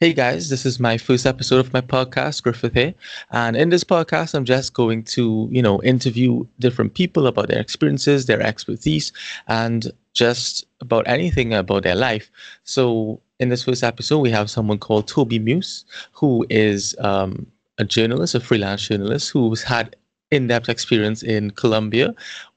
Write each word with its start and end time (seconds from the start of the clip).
Hey 0.00 0.12
guys, 0.12 0.48
this 0.48 0.64
is 0.64 0.78
my 0.78 0.96
first 0.96 1.26
episode 1.26 1.58
of 1.58 1.72
my 1.72 1.80
podcast, 1.80 2.44
Griffith 2.44 2.74
here. 2.74 2.94
And 3.32 3.56
in 3.56 3.70
this 3.70 3.82
podcast, 3.82 4.32
I'm 4.32 4.44
just 4.44 4.72
going 4.72 5.02
to, 5.06 5.48
you 5.50 5.60
know, 5.60 5.82
interview 5.82 6.46
different 6.60 6.94
people 6.94 7.26
about 7.26 7.48
their 7.48 7.58
experiences, 7.58 8.26
their 8.26 8.40
expertise, 8.40 9.10
and 9.48 9.90
just 10.14 10.64
about 10.80 11.08
anything 11.08 11.52
about 11.52 11.82
their 11.82 11.96
life. 11.96 12.30
So 12.62 13.20
in 13.40 13.48
this 13.48 13.64
first 13.64 13.82
episode, 13.82 14.20
we 14.20 14.30
have 14.30 14.52
someone 14.52 14.78
called 14.78 15.08
Toby 15.08 15.40
Muse, 15.40 15.84
who 16.12 16.46
is 16.48 16.94
um, 17.00 17.44
a 17.78 17.84
journalist, 17.84 18.36
a 18.36 18.40
freelance 18.40 18.86
journalist 18.86 19.30
who's 19.30 19.64
had 19.64 19.96
in-depth 20.30 20.68
experience 20.68 21.24
in 21.24 21.50
Colombia 21.50 22.14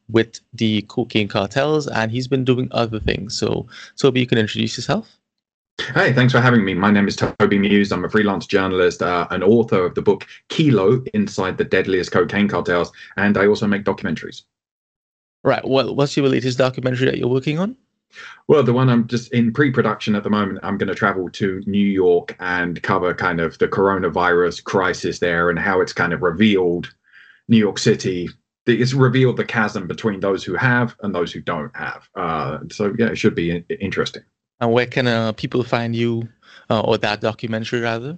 with 0.09 0.41
the 0.53 0.83
cocaine 0.83 1.27
cartels, 1.27 1.87
and 1.87 2.11
he's 2.11 2.27
been 2.27 2.45
doing 2.45 2.67
other 2.69 2.99
things. 2.99 3.35
So 3.35 3.65
Toby, 3.95 4.19
you 4.19 4.27
can 4.27 4.37
introduce 4.37 4.77
yourself. 4.77 5.17
Hey, 5.93 6.13
thanks 6.13 6.31
for 6.31 6.39
having 6.39 6.63
me. 6.63 6.73
My 6.73 6.89
name 6.89 7.07
is 7.07 7.17
Toby 7.17 7.57
Muse. 7.57 7.91
I'm 7.91 8.05
a 8.05 8.09
freelance 8.09 8.45
journalist, 8.47 9.01
uh, 9.01 9.27
an 9.29 9.43
author 9.43 9.83
of 9.83 9.95
the 9.95 10.01
book 10.01 10.25
Kilo 10.47 11.03
Inside 11.13 11.57
the 11.57 11.65
Deadliest 11.65 12.11
Cocaine 12.11 12.47
Cartels, 12.47 12.91
and 13.17 13.37
I 13.37 13.45
also 13.47 13.67
make 13.67 13.83
documentaries. 13.83 14.43
Right. 15.43 15.67
Well, 15.67 15.93
what's 15.93 16.15
your 16.15 16.29
latest 16.29 16.57
documentary 16.57 17.07
that 17.07 17.17
you're 17.17 17.27
working 17.27 17.59
on? 17.59 17.75
Well, 18.47 18.63
the 18.63 18.73
one 18.73 18.89
I'm 18.89 19.07
just 19.07 19.33
in 19.33 19.51
pre 19.51 19.71
production 19.71 20.15
at 20.15 20.23
the 20.23 20.29
moment, 20.29 20.59
I'm 20.63 20.77
going 20.77 20.87
to 20.87 20.95
travel 20.95 21.29
to 21.29 21.61
New 21.65 21.85
York 21.85 22.35
and 22.39 22.81
cover 22.83 23.13
kind 23.13 23.41
of 23.41 23.57
the 23.57 23.67
coronavirus 23.67 24.63
crisis 24.63 25.19
there 25.19 25.49
and 25.49 25.59
how 25.59 25.81
it's 25.81 25.93
kind 25.93 26.13
of 26.13 26.21
revealed 26.21 26.93
New 27.49 27.57
York 27.57 27.77
City. 27.77 28.29
It's 28.65 28.93
revealed 28.93 29.37
the 29.37 29.45
chasm 29.45 29.87
between 29.87 30.19
those 30.19 30.43
who 30.43 30.55
have 30.55 30.95
and 31.01 31.13
those 31.13 31.33
who 31.33 31.41
don't 31.41 31.75
have. 31.75 32.07
Uh, 32.15 32.59
so, 32.71 32.93
yeah, 32.97 33.07
it 33.07 33.17
should 33.17 33.35
be 33.35 33.63
interesting. 33.79 34.23
And 34.61 34.71
where 34.71 34.85
can 34.85 35.07
uh, 35.07 35.33
people 35.33 35.63
find 35.63 35.95
you 35.95 36.29
uh, 36.69 36.81
or 36.81 36.97
that 36.99 37.19
documentary 37.19 37.81
rather? 37.81 38.17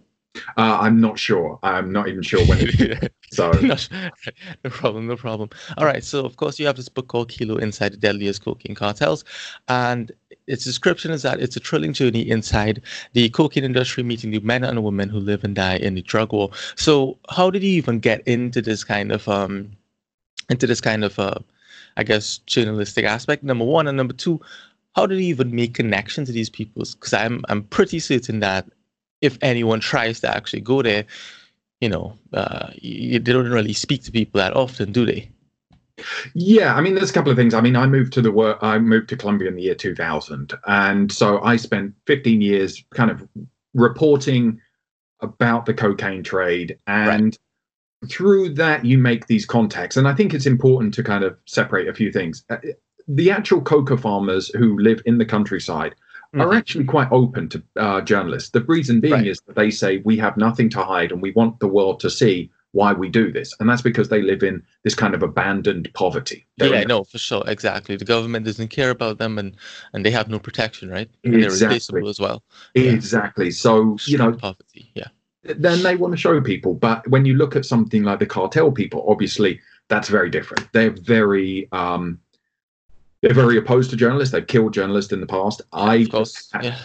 Uh, 0.58 0.80
I'm 0.81 1.00
not 1.00 1.19
sure. 1.19 1.59
I'm 1.63 1.91
not 1.91 2.08
even 2.08 2.23
sure 2.23 2.44
when. 2.45 2.58
It, 2.61 3.13
so 3.31 3.52
no 4.63 4.69
problem, 4.69 5.08
no 5.08 5.16
problem. 5.16 5.50
All 5.77 5.85
right. 5.85 6.03
So 6.03 6.25
of 6.25 6.38
course 6.38 6.59
you 6.59 6.66
have 6.66 6.75
this 6.75 6.89
book 6.89 7.08
called 7.08 7.30
Kilo 7.30 7.58
Inside 7.58 7.94
the 7.94 7.97
Deadliest 7.97 8.44
Cocaine 8.44 8.75
Cartels, 8.75 9.23
and 9.67 10.11
its 10.47 10.63
description 10.63 11.11
is 11.11 11.22
that 11.22 11.39
it's 11.39 11.55
a 11.55 11.59
thrilling 11.59 11.94
journey 11.94 12.27
inside 12.30 12.81
the 13.13 13.30
cocaine 13.30 13.63
industry, 13.63 14.03
meeting 14.03 14.31
the 14.31 14.39
men 14.39 14.63
and 14.63 14.83
women 14.83 15.07
who 15.07 15.19
live 15.19 15.44
and 15.44 15.55
die 15.55 15.78
in 15.78 15.95
the 15.95 16.02
drug 16.02 16.33
war. 16.33 16.50
So 16.75 17.17
how 17.30 17.50
did 17.50 17.63
you 17.63 17.72
even 17.72 18.00
get 18.00 18.28
into 18.28 18.61
this 18.61 18.83
kind 18.83 19.11
of 19.11 19.28
um, 19.30 19.72
into 20.50 20.67
this 20.67 20.81
kind 20.81 21.03
of 21.03 21.17
uh, 21.19 21.35
I 21.95 22.03
guess 22.03 22.39
journalistic 22.39 23.05
aspect? 23.05 23.44
Number 23.44 23.66
one, 23.66 23.88
and 23.88 23.95
number 23.95 24.13
two, 24.13 24.41
how 24.95 25.05
do 25.05 25.16
you 25.16 25.22
even 25.22 25.55
make 25.55 25.73
connection 25.73 26.25
to 26.25 26.31
these 26.31 26.49
people? 26.49 26.83
Because 26.83 27.13
I'm 27.13 27.44
I'm 27.49 27.63
pretty 27.63 27.99
certain 27.99 28.39
that 28.41 28.67
if 29.22 29.38
anyone 29.41 29.80
tries 29.80 30.19
to 30.22 30.35
actually 30.35 30.61
go 30.61 30.81
there, 30.81 31.05
you 31.81 31.89
know, 31.89 32.17
uh, 32.33 32.69
you, 32.75 33.19
they 33.19 33.31
don't 33.31 33.50
really 33.50 33.73
speak 33.73 34.03
to 34.03 34.11
people 34.11 34.39
that 34.39 34.55
often, 34.55 34.91
do 34.91 35.05
they? 35.05 35.30
Yeah, 36.33 36.75
I 36.75 36.81
mean, 36.81 36.95
there's 36.95 37.11
a 37.11 37.13
couple 37.13 37.31
of 37.31 37.38
things. 37.38 37.53
I 37.53 37.61
mean, 37.61 37.75
I 37.75 37.85
moved 37.85 38.13
to 38.13 38.22
the 38.22 38.31
work. 38.31 38.58
I 38.61 38.77
moved 38.80 39.09
to 39.09 39.17
Colombia 39.17 39.47
in 39.47 39.55
the 39.55 39.63
year 39.63 39.75
2000, 39.75 40.53
and 40.66 41.11
so 41.11 41.41
I 41.41 41.55
spent 41.55 41.94
15 42.07 42.41
years 42.41 42.83
kind 42.94 43.11
of 43.11 43.28
reporting 43.73 44.59
about 45.22 45.66
the 45.66 45.73
cocaine 45.73 46.23
trade 46.23 46.78
and. 46.88 47.25
Right 47.25 47.38
through 48.09 48.50
that 48.50 48.83
you 48.83 48.97
make 48.97 49.28
these 49.28 49.45
contacts 49.45 49.95
and 49.95 50.09
i 50.09 50.13
think 50.13 50.33
it's 50.33 50.45
important 50.45 50.94
to 50.94 51.02
kind 51.02 51.23
of 51.23 51.38
separate 51.45 51.88
a 51.88 51.94
few 51.94 52.11
things 52.11 52.44
uh, 52.50 52.57
the 53.08 53.32
actual 53.32 53.62
coca 53.62 53.98
farmers 53.98 54.50
who 54.50 54.78
live 54.80 55.02
in 55.06 55.18
the 55.18 55.26
countryside 55.26 55.96
mm-hmm. 56.34 56.42
are 56.42 56.54
actually 56.54 56.86
quite 56.86 57.12
open 57.12 57.50
to 57.50 57.64
uh, 57.78 58.02
journalists. 58.02 58.50
The 58.50 58.62
reason 58.62 59.00
being 59.00 59.14
right. 59.14 59.28
is 59.28 59.42
that 59.42 59.56
they 59.56 59.72
say 59.72 59.98
we 59.98 60.18
have 60.18 60.38
nothing 60.38 60.70
to 60.72 60.84
hide 60.84 61.12
and 61.12 61.22
we 61.22 61.31
want 61.31 61.59
the 61.59 61.68
world 61.68 62.00
to 62.02 62.09
see 62.09 62.52
why 62.74 62.92
we 62.92 63.08
do 63.08 63.31
this, 63.31 63.53
and 63.59 63.69
that's 63.69 63.84
because 63.84 64.09
they 64.09 64.24
live 64.24 64.42
in 64.42 64.63
this 64.84 64.96
kind 64.96 65.13
of 65.13 65.22
abandoned 65.22 65.92
poverty. 65.94 66.47
They're 66.58 66.74
yeah, 66.74 66.84
no, 66.86 67.03
for 67.03 67.19
sure, 67.19 67.44
exactly. 67.46 67.96
The 67.96 68.06
government 68.06 68.46
doesn't 68.46 68.69
care 68.69 68.90
about 68.90 69.19
them, 69.19 69.38
and 69.38 69.56
and 69.94 70.03
they 70.03 70.09
have 70.09 70.28
no 70.28 70.40
protection, 70.40 70.90
right? 70.90 71.08
And 71.24 71.36
exactly. 71.36 72.09
As 72.09 72.19
well. 72.19 72.44
Exactly. 72.74 73.46
Yeah. 73.46 73.52
So 73.52 73.97
you 74.06 74.18
know, 74.18 74.34
poverty. 74.34 74.92
Yeah. 74.96 75.08
Then 75.44 75.84
they 75.84 75.96
want 75.96 76.13
to 76.13 76.18
show 76.18 76.42
people, 76.42 76.74
but 76.74 77.08
when 77.09 77.25
you 77.25 77.36
look 77.36 77.56
at 77.56 77.66
something 77.66 78.03
like 78.03 78.19
the 78.19 78.25
cartel 78.25 78.72
people, 78.72 79.06
obviously 79.08 79.59
that's 79.90 80.09
very 80.09 80.30
different. 80.30 80.72
They're 80.72 80.90
very 80.90 81.68
um, 81.74 82.19
they're 83.23 83.34
very 83.34 83.57
opposed 83.57 83.89
to 83.89 83.95
journalists. 83.95 84.34
They've 84.34 84.45
killed 84.45 84.73
journalists 84.73 85.13
in 85.13 85.22
the 85.22 85.25
past. 85.25 85.61
I 85.72 86.06
had 86.51 86.63
yeah. 86.66 86.78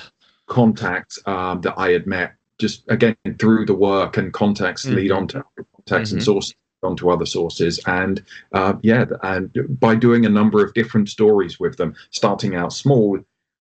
contacts 0.46 1.18
um, 1.26 1.60
that 1.62 1.74
I 1.76 1.90
had 1.90 2.06
met 2.06 2.34
just 2.58 2.84
again 2.88 3.16
through 3.38 3.66
the 3.66 3.74
work 3.74 4.16
and 4.16 4.32
contacts 4.32 4.86
mm-hmm. 4.86 4.96
lead 4.96 5.10
on 5.10 5.28
to 5.28 5.44
contacts 5.56 6.10
mm-hmm. 6.10 6.18
and 6.18 6.24
sources 6.24 6.54
onto 6.82 7.10
other 7.10 7.26
sources 7.26 7.80
and 7.86 8.22
uh, 8.52 8.74
yeah 8.82 9.04
and 9.24 9.50
by 9.80 9.96
doing 9.96 10.24
a 10.24 10.28
number 10.28 10.64
of 10.64 10.72
different 10.74 11.08
stories 11.08 11.58
with 11.58 11.76
them 11.76 11.92
starting 12.10 12.54
out 12.54 12.72
small 12.72 13.18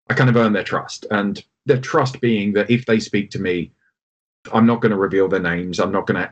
i 0.09 0.13
kind 0.13 0.29
of 0.29 0.35
earn 0.35 0.53
their 0.53 0.63
trust 0.63 1.05
and 1.09 1.43
their 1.65 1.81
trust 1.81 2.21
being 2.21 2.53
that 2.53 2.69
if 2.69 2.85
they 2.85 2.99
speak 2.99 3.31
to 3.31 3.39
me 3.39 3.71
I'm 4.53 4.65
not 4.65 4.81
going 4.81 4.91
to 4.91 4.97
reveal 4.97 5.27
their 5.27 5.39
names. 5.39 5.79
I'm 5.79 5.91
not 5.91 6.07
going 6.07 6.21
to. 6.21 6.31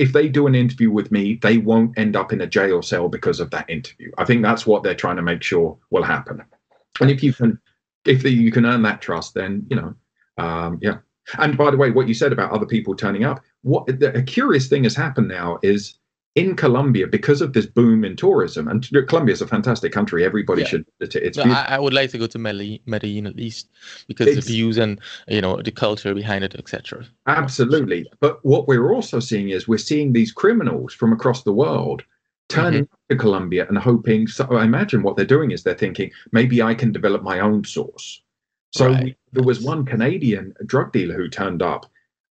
If 0.00 0.12
they 0.12 0.28
do 0.28 0.46
an 0.46 0.54
interview 0.54 0.90
with 0.90 1.10
me, 1.10 1.38
they 1.42 1.58
won't 1.58 1.98
end 1.98 2.16
up 2.16 2.32
in 2.32 2.40
a 2.40 2.46
jail 2.46 2.82
cell 2.82 3.08
because 3.08 3.40
of 3.40 3.50
that 3.50 3.68
interview. 3.68 4.10
I 4.18 4.24
think 4.24 4.42
that's 4.42 4.66
what 4.66 4.82
they're 4.82 4.94
trying 4.94 5.16
to 5.16 5.22
make 5.22 5.42
sure 5.42 5.78
will 5.90 6.02
happen. 6.02 6.42
And 7.00 7.10
if 7.10 7.22
you 7.22 7.32
can, 7.32 7.58
if 8.04 8.24
you 8.24 8.50
can 8.50 8.66
earn 8.66 8.82
that 8.82 9.00
trust, 9.00 9.34
then 9.34 9.66
you 9.70 9.76
know, 9.76 9.94
um, 10.38 10.78
yeah. 10.80 10.98
And 11.38 11.58
by 11.58 11.70
the 11.70 11.76
way, 11.76 11.90
what 11.90 12.08
you 12.08 12.14
said 12.14 12.32
about 12.32 12.52
other 12.52 12.66
people 12.66 12.94
turning 12.94 13.24
up, 13.24 13.44
what 13.62 13.86
the, 13.86 14.16
a 14.16 14.22
curious 14.22 14.66
thing 14.66 14.84
has 14.84 14.96
happened 14.96 15.28
now 15.28 15.58
is 15.62 15.97
in 16.38 16.54
Colombia 16.54 17.06
because 17.06 17.40
of 17.42 17.52
this 17.52 17.66
boom 17.66 18.04
in 18.04 18.14
tourism, 18.14 18.68
and 18.68 18.88
Colombia 19.08 19.32
is 19.32 19.42
a 19.42 19.46
fantastic 19.46 19.92
country. 19.92 20.24
Everybody 20.24 20.62
yeah. 20.62 20.68
should. 20.68 20.86
It's. 21.00 21.36
No, 21.36 21.44
I, 21.44 21.76
I, 21.76 21.78
would 21.78 21.92
like 21.92 22.10
to 22.10 22.18
go 22.18 22.26
to 22.26 22.38
Medellin, 22.38 23.26
at 23.26 23.36
least 23.36 23.68
because 24.06 24.28
it's, 24.28 24.46
the 24.46 24.52
views 24.52 24.78
and 24.78 25.00
you 25.26 25.40
know 25.40 25.60
the 25.60 25.72
culture 25.72 26.14
behind 26.14 26.44
it, 26.44 26.54
etc. 26.54 27.04
Absolutely, 27.26 28.10
but 28.20 28.44
what 28.44 28.68
we're 28.68 28.92
also 28.94 29.18
seeing 29.18 29.50
is 29.50 29.66
we're 29.66 29.78
seeing 29.78 30.12
these 30.12 30.30
criminals 30.32 30.94
from 30.94 31.12
across 31.12 31.42
the 31.42 31.52
world 31.52 32.04
turning 32.48 32.84
mm-hmm. 32.84 33.14
to 33.14 33.16
Colombia 33.16 33.66
and 33.68 33.76
hoping. 33.76 34.26
So 34.26 34.46
I 34.50 34.64
imagine 34.64 35.02
what 35.02 35.16
they're 35.16 35.24
doing 35.36 35.50
is 35.50 35.62
they're 35.62 35.74
thinking 35.74 36.10
maybe 36.32 36.62
I 36.62 36.74
can 36.74 36.92
develop 36.92 37.22
my 37.22 37.40
own 37.40 37.64
source. 37.64 38.22
So 38.70 38.88
right. 38.92 39.16
there 39.32 39.44
was 39.44 39.60
one 39.60 39.84
Canadian 39.84 40.54
drug 40.66 40.92
dealer 40.92 41.14
who 41.14 41.28
turned 41.28 41.62
up 41.62 41.86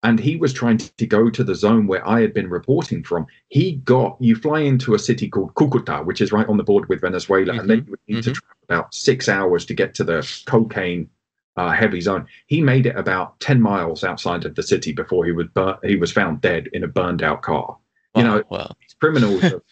and 0.05 0.19
he 0.19 0.35
was 0.35 0.53
trying 0.53 0.77
to 0.77 1.05
go 1.07 1.31
to 1.31 1.43
the 1.43 1.55
zone 1.55 1.87
where 1.87 2.07
I 2.07 2.21
had 2.21 2.31
been 2.31 2.47
reporting 2.47 3.03
from. 3.03 3.25
He 3.47 3.77
got 3.77 4.15
you 4.19 4.35
fly 4.35 4.59
into 4.59 4.93
a 4.93 4.99
city 4.99 5.27
called 5.27 5.55
Cucuta, 5.55 6.05
which 6.05 6.21
is 6.21 6.31
right 6.31 6.47
on 6.47 6.57
the 6.57 6.63
border 6.63 6.85
with 6.87 7.01
Venezuela, 7.01 7.53
mm-hmm. 7.53 7.59
and 7.59 7.69
then 7.69 7.87
you 7.87 8.15
need 8.15 8.23
mm-hmm. 8.23 8.33
to 8.33 8.39
travel 8.39 8.57
about 8.69 8.93
six 8.93 9.27
hours 9.27 9.65
to 9.65 9.73
get 9.73 9.95
to 9.95 10.03
the 10.03 10.41
cocaine 10.45 11.09
uh, 11.57 11.71
heavy 11.71 12.01
zone. 12.01 12.27
He 12.45 12.61
made 12.61 12.85
it 12.85 12.95
about 12.95 13.39
ten 13.39 13.59
miles 13.59 14.03
outside 14.03 14.45
of 14.45 14.53
the 14.53 14.61
city 14.61 14.91
before 14.93 15.25
he 15.25 15.31
was 15.31 15.47
bur- 15.55 15.79
he 15.83 15.95
was 15.95 16.11
found 16.11 16.39
dead 16.39 16.69
in 16.71 16.83
a 16.83 16.87
burned 16.87 17.23
out 17.23 17.41
car. 17.41 17.75
You 18.15 18.23
know, 18.23 18.43
well. 18.49 18.77
these 18.79 18.93
criminals 18.93 19.43
are, 19.43 19.63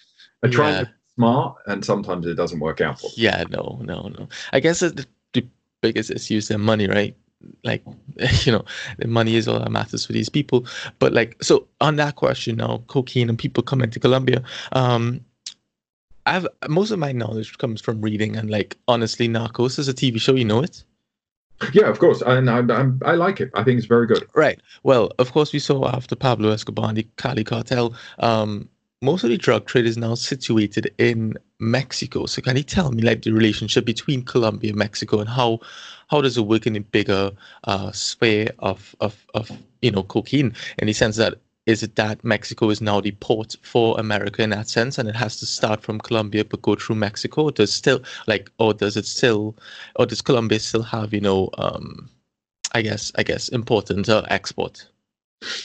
are 0.41 0.49
trying 0.49 0.73
yeah. 0.73 0.79
to 0.79 0.85
be 0.87 0.91
smart, 1.15 1.57
and 1.67 1.85
sometimes 1.85 2.25
it 2.25 2.33
doesn't 2.33 2.59
work 2.59 2.81
out 2.81 2.99
for 2.99 3.07
them. 3.07 3.15
Yeah, 3.17 3.43
no, 3.51 3.79
no, 3.83 4.07
no. 4.17 4.27
I 4.51 4.59
guess 4.59 4.79
the, 4.79 5.05
the 5.33 5.45
biggest 5.81 6.09
issue 6.09 6.37
is 6.37 6.47
their 6.47 6.57
money, 6.57 6.87
right? 6.87 7.15
Like 7.63 7.83
you 8.45 8.51
know 8.51 8.65
the 8.97 9.07
money 9.07 9.35
is 9.35 9.47
all 9.47 9.59
that 9.59 9.71
matters 9.71 10.05
for 10.05 10.13
these 10.13 10.29
people. 10.29 10.65
But 10.99 11.13
like 11.13 11.41
so 11.43 11.67
on 11.81 11.95
that 11.97 12.15
question 12.15 12.57
now 12.57 12.83
cocaine 12.87 13.29
and 13.29 13.37
people 13.37 13.63
coming 13.63 13.89
to 13.89 13.99
colombia 13.99 14.43
um 14.71 15.23
i've 16.25 16.47
most 16.67 16.91
of 16.91 16.99
my 16.99 17.11
knowledge 17.11 17.57
comes 17.57 17.81
from 17.81 18.01
reading 18.01 18.35
and 18.35 18.49
like 18.49 18.77
honestly 18.87 19.27
narcos 19.27 19.77
is 19.79 19.87
a 19.87 19.93
tv 19.93 20.19
show 20.19 20.35
you 20.35 20.45
know 20.45 20.61
it? 20.61 20.83
Yeah 21.71 21.87
of 21.89 21.99
course 21.99 22.21
and 22.25 22.49
I, 22.49 22.59
I, 22.59 23.11
I 23.11 23.15
like 23.15 23.39
it 23.39 23.51
i 23.53 23.63
think 23.63 23.77
it's 23.77 23.87
very 23.87 24.07
good. 24.07 24.27
Right 24.33 24.59
well 24.83 25.11
of 25.19 25.31
course 25.31 25.53
we 25.53 25.59
saw 25.59 25.87
after 25.87 26.15
pablo 26.15 26.51
escobar 26.51 26.89
and 26.89 26.97
the 26.97 27.07
cali 27.17 27.43
cartel 27.43 27.93
um 28.19 28.69
most 29.03 29.23
of 29.25 29.29
the 29.29 29.37
drug 29.37 29.65
trade 29.65 29.85
is 29.85 29.97
now 29.97 30.15
situated 30.15 30.93
in 30.97 31.33
Mexico. 31.59 32.25
So 32.25 32.41
can 32.41 32.55
you 32.55 32.63
tell 32.63 32.91
me 32.91 33.03
like 33.03 33.21
the 33.23 33.31
relationship 33.31 33.85
between 33.85 34.23
Colombia 34.23 34.69
and 34.71 34.79
Mexico 34.79 35.19
and 35.19 35.29
how 35.29 35.59
how 36.07 36.21
does 36.21 36.37
it 36.37 36.41
work 36.41 36.65
in 36.65 36.75
a 36.75 36.79
bigger 36.79 37.31
uh, 37.65 37.91
sphere 37.91 38.49
of, 38.59 38.95
of 39.01 39.25
of 39.33 39.51
you 39.81 39.91
know 39.91 40.03
cocaine 40.03 40.55
in 40.77 40.87
the 40.87 40.93
sense 40.93 41.17
that 41.17 41.35
is 41.65 41.83
it 41.83 41.95
that 41.95 42.23
Mexico 42.23 42.69
is 42.69 42.81
now 42.81 42.99
the 43.01 43.11
port 43.11 43.55
for 43.61 43.99
America 43.99 44.41
in 44.41 44.49
that 44.49 44.67
sense, 44.69 44.97
and 44.97 45.07
it 45.07 45.15
has 45.15 45.37
to 45.37 45.45
start 45.45 45.81
from 45.81 45.99
Colombia 45.99 46.43
but 46.43 46.61
go 46.61 46.75
through 46.75 46.95
Mexico? 46.97 47.49
Does 47.49 47.71
still 47.73 48.01
like, 48.27 48.51
or 48.57 48.73
does 48.73 48.97
it 48.97 49.05
still, 49.05 49.55
or 49.95 50.05
does 50.05 50.21
Colombia 50.21 50.59
still 50.59 50.83
have, 50.83 51.13
you 51.13 51.21
know, 51.21 51.49
um, 51.57 52.09
I 52.73 52.81
guess, 52.81 53.13
I 53.15 53.23
guess, 53.23 53.47
important 53.47 54.09
uh, 54.09 54.23
export? 54.27 54.85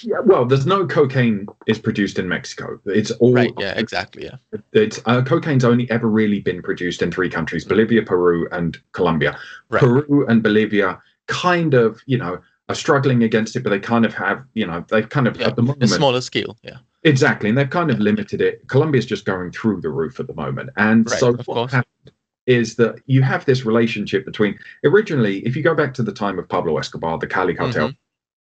Yeah, 0.03 0.21
well, 0.25 0.45
there's 0.45 0.67
no 0.67 0.87
cocaine 0.87 1.47
is 1.67 1.79
produced 1.79 2.19
in 2.19 2.29
Mexico. 2.29 2.81
It's 2.87 3.11
all 3.13 3.33
right. 3.33 3.53
Yeah, 3.59 3.75
exactly. 3.77 4.25
Yeah, 4.25 4.37
it's 4.73 5.01
uh, 5.07 5.23
cocaine's 5.23 5.65
only 5.65 5.91
ever 5.91 6.09
really 6.09 6.41
been 6.41 6.63
produced 6.63 7.03
in 7.03 7.11
three 7.11 7.31
countries: 7.31 7.65
Bolivia, 7.65 8.03
Peru, 8.03 8.49
and 8.53 8.79
Colombia. 8.93 9.39
Right. 9.69 9.81
Peru 9.81 10.27
and 10.27 10.43
Bolivia 10.43 11.01
kind 11.27 11.75
of, 11.75 12.01
you 12.07 12.19
know, 12.19 12.41
are 12.69 12.75
struggling 12.75 13.23
against 13.23 13.57
it, 13.57 13.63
but 13.63 13.71
they 13.71 13.79
kind 13.79 14.05
of 14.05 14.15
have, 14.15 14.45
you 14.55 14.67
know, 14.67 14.85
they've 14.89 15.09
kind 15.09 15.27
of 15.29 15.39
Yeah, 15.39 15.49
at 15.49 15.57
the 15.57 15.63
moment 15.63 15.83
A 15.85 15.89
smaller 15.89 16.21
scale. 16.21 16.57
Yeah. 16.63 16.79
Exactly, 17.05 17.49
and 17.49 17.57
they've 17.57 17.71
kind 17.71 17.91
of 17.91 18.01
limited 18.01 18.41
it. 18.41 18.67
Colombia's 18.69 19.07
just 19.07 19.25
going 19.25 19.53
through 19.53 19.81
the 19.81 19.89
roof 19.89 20.19
at 20.19 20.27
the 20.27 20.35
moment, 20.35 20.71
and 20.77 21.09
Right, 21.09 21.21
so 21.21 21.33
what 21.33 21.47
course. 21.47 21.73
happened 21.73 22.13
is 22.47 22.75
that 22.77 22.97
you 23.07 23.23
have 23.23 23.45
this 23.45 23.65
relationship 23.65 24.25
between 24.25 24.59
originally, 24.85 25.39
if 25.47 25.55
you 25.55 25.63
go 25.63 25.75
back 25.75 25.95
to 25.95 26.03
the 26.03 26.13
time 26.13 26.39
of 26.39 26.49
Pablo 26.49 26.79
Escobar, 26.79 27.19
the 27.19 27.27
Cali 27.27 27.55
cartel, 27.55 27.93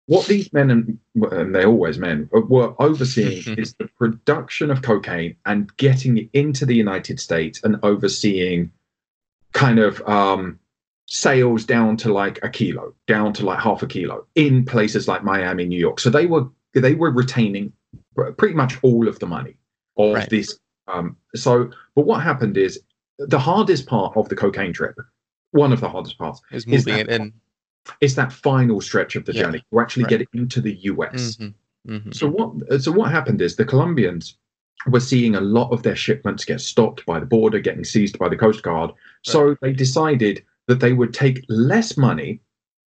what 0.06 0.26
these 0.26 0.52
men 0.52 0.70
and, 0.70 0.98
and 1.32 1.54
they're 1.54 1.66
always 1.66 1.98
men 1.98 2.28
uh, 2.34 2.40
were 2.40 2.74
overseeing 2.80 3.42
is 3.58 3.74
the 3.74 3.88
production 3.98 4.70
of 4.70 4.82
cocaine 4.82 5.36
and 5.46 5.76
getting 5.76 6.16
it 6.18 6.28
into 6.32 6.64
the 6.64 6.74
United 6.74 7.18
States 7.20 7.60
and 7.64 7.76
overseeing 7.82 8.70
kind 9.52 9.78
of 9.78 10.00
um, 10.08 10.58
sales 11.06 11.64
down 11.64 11.96
to 11.98 12.12
like 12.12 12.38
a 12.42 12.48
kilo, 12.48 12.94
down 13.06 13.32
to 13.32 13.44
like 13.44 13.58
half 13.60 13.82
a 13.82 13.86
kilo 13.86 14.26
in 14.34 14.64
places 14.64 15.08
like 15.08 15.24
Miami, 15.24 15.64
New 15.64 15.78
York. 15.78 15.98
So 16.00 16.10
they 16.10 16.26
were 16.26 16.46
they 16.74 16.94
were 16.94 17.10
retaining 17.10 17.72
pretty 18.36 18.54
much 18.54 18.78
all 18.82 19.08
of 19.08 19.18
the 19.18 19.26
money 19.26 19.56
of 19.96 20.14
Right. 20.14 20.28
this. 20.30 20.58
Um, 20.88 21.16
so, 21.34 21.70
but 21.94 22.06
what 22.06 22.22
happened 22.22 22.56
is 22.58 22.78
the 23.18 23.38
hardest 23.38 23.86
part 23.86 24.16
of 24.16 24.28
the 24.28 24.36
cocaine 24.36 24.72
trip, 24.74 24.94
one 25.52 25.72
of 25.72 25.80
the 25.80 25.88
hardest 25.88 26.18
parts, 26.18 26.40
Is 26.52 26.64
Is 26.64 26.86
moving 26.86 27.06
that- 27.06 27.14
it 27.14 27.20
in. 27.20 27.32
Is 28.00 28.14
that 28.16 28.32
final 28.32 28.80
stretch 28.80 29.16
of 29.16 29.24
the 29.24 29.32
Yeah, 29.32 29.42
journey 29.44 29.64
to 29.72 29.80
actually 29.80 30.04
right. 30.04 30.10
get 30.10 30.20
it 30.22 30.28
into 30.32 30.60
the 30.60 30.74
US. 30.82 31.36
Mhm, 31.36 31.54
mhm. 31.88 32.14
So 32.14 32.28
what 32.28 32.82
so 32.82 32.92
what 32.92 33.10
happened 33.10 33.40
is 33.42 33.56
the 33.56 33.64
Colombians 33.64 34.36
were 34.88 35.00
seeing 35.00 35.34
a 35.34 35.40
lot 35.40 35.70
of 35.72 35.82
their 35.82 35.96
shipments 35.96 36.44
get 36.44 36.60
stopped 36.60 37.04
by 37.06 37.18
the 37.18 37.26
border, 37.26 37.58
getting 37.58 37.84
seized 37.84 38.18
by 38.18 38.28
the 38.28 38.36
Coast 38.36 38.62
Guard. 38.62 38.92
So 39.22 39.56
they 39.62 39.72
decided 39.72 40.44
that 40.68 40.80
they 40.80 40.92
would 40.92 41.12
take 41.14 41.44
less 41.48 41.96
money 41.96 42.40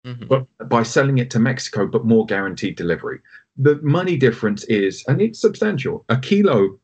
Mhm. 0.07 0.29
but 0.29 0.69
by 0.69 0.83
selling 0.85 1.19
it 1.19 1.29
to 1.31 1.39
Mexico, 1.41 1.87
but 1.87 2.05
more 2.07 2.25
guaranteed 2.27 2.77
delivery. 2.77 3.19
The 3.57 3.81
money 3.83 4.17
difference 4.17 4.63
is, 4.65 5.05
and 5.09 5.21
it's 5.21 5.41
substantial. 5.41 6.05
A 6.09 6.17
kilo, 6.17 6.79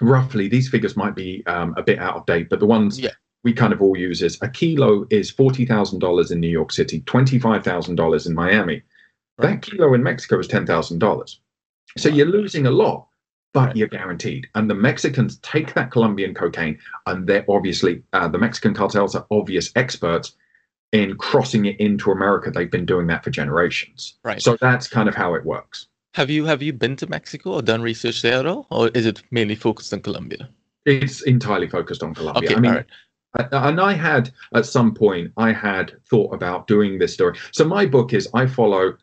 roughly, 0.00 0.48
these 0.48 0.68
figures 0.70 0.96
might 0.96 1.14
be 1.14 1.44
um, 1.46 1.74
a 1.76 1.82
bit 1.82 1.98
out 1.98 2.16
of 2.16 2.26
date, 2.26 2.48
but 2.48 2.60
the 2.60 2.66
ones 2.66 2.98
Yeah. 2.98 3.10
We 3.44 3.52
kind 3.52 3.72
of 3.72 3.80
all 3.80 3.96
use 3.96 4.22
is 4.22 4.38
a 4.42 4.48
kilo 4.48 5.06
is 5.10 5.30
forty 5.30 5.64
thousand 5.66 6.00
dollars 6.00 6.30
in 6.30 6.40
New 6.40 6.48
York 6.48 6.72
City, 6.72 7.00
twenty 7.02 7.38
five 7.38 7.62
thousand 7.62 7.94
dollars 7.96 8.26
in 8.26 8.34
Miami. 8.34 8.82
Right. 9.38 9.60
That 9.60 9.62
kilo 9.62 9.94
in 9.94 10.02
Mexico 10.02 10.38
is 10.38 10.48
ten 10.48 10.66
thousand 10.66 10.98
dollars. 10.98 11.40
So 11.96 12.08
Wow. 12.10 12.16
you're 12.16 12.26
losing 12.26 12.66
a 12.66 12.70
lot, 12.70 13.06
but 13.52 13.66
Right. 13.68 13.76
you're 13.76 13.88
guaranteed. 13.88 14.48
And 14.54 14.68
the 14.68 14.74
Mexicans 14.74 15.38
take 15.38 15.74
that 15.74 15.90
Colombian 15.90 16.34
cocaine, 16.34 16.78
and 17.06 17.26
they're 17.26 17.44
obviously 17.48 18.02
uh, 18.12 18.28
the 18.28 18.38
Mexican 18.38 18.74
cartels 18.74 19.14
are 19.14 19.26
obvious 19.30 19.70
experts 19.76 20.34
in 20.92 21.16
crossing 21.16 21.66
it 21.66 21.78
into 21.80 22.10
America. 22.10 22.50
They've 22.50 22.70
been 22.70 22.86
doing 22.86 23.06
that 23.08 23.24
for 23.24 23.30
generations. 23.30 24.14
Right. 24.24 24.40
So 24.40 24.56
that's 24.60 24.88
kind 24.88 25.08
of 25.08 25.14
how 25.14 25.34
it 25.34 25.44
works. 25.44 25.86
Have 26.14 26.30
you 26.30 26.44
have 26.46 26.62
you 26.62 26.72
been 26.72 26.96
to 26.96 27.06
Mexico 27.08 27.54
or 27.54 27.62
done 27.62 27.82
research 27.82 28.22
there 28.22 28.38
at 28.38 28.46
all, 28.46 28.66
or 28.70 28.88
is 28.94 29.04
it 29.04 29.22
mainly 29.30 29.56
focused 29.56 29.92
on 29.92 30.00
Colombia? 30.00 30.48
It's 30.86 31.22
entirely 31.22 31.68
focused 31.68 32.02
on 32.04 32.14
Colombia. 32.14 32.50
Okay, 32.50 32.54
I 32.56 32.60
mean, 32.60 32.72
right. 32.72 32.86
I- 33.36 33.68
and 33.68 33.80
I 33.80 33.92
had 33.92 34.30
at 34.54 34.66
some 34.66 34.94
point 34.94 35.32
I 35.36 35.52
had 35.52 35.92
thought 36.08 36.34
about 36.34 36.66
doing 36.66 36.98
this 36.98 37.14
story. 37.14 37.36
So 37.52 37.64
my 37.64 37.86
book 37.86 38.12
is 38.12 38.28
I 38.34 38.46
follow 38.46 38.96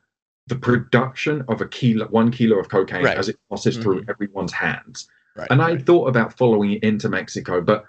the 0.48 0.56
production 0.56 1.44
of 1.48 1.62
a 1.62 1.68
kilo, 1.68 2.08
one 2.08 2.32
kilo 2.32 2.58
of 2.60 2.70
cocaine 2.70 3.04
Right. 3.06 3.18
as 3.18 3.30
it 3.30 3.38
passes 3.50 3.78
through 3.78 4.04
everyone's 4.10 4.52
hands. 4.54 5.08
Right. 5.36 5.48
And 5.50 5.62
I 5.62 5.72
right. 5.74 5.86
thought 5.86 6.08
about 6.08 6.38
following 6.38 6.72
it 6.74 6.84
into 6.84 7.08
Mexico, 7.10 7.62
but 7.62 7.86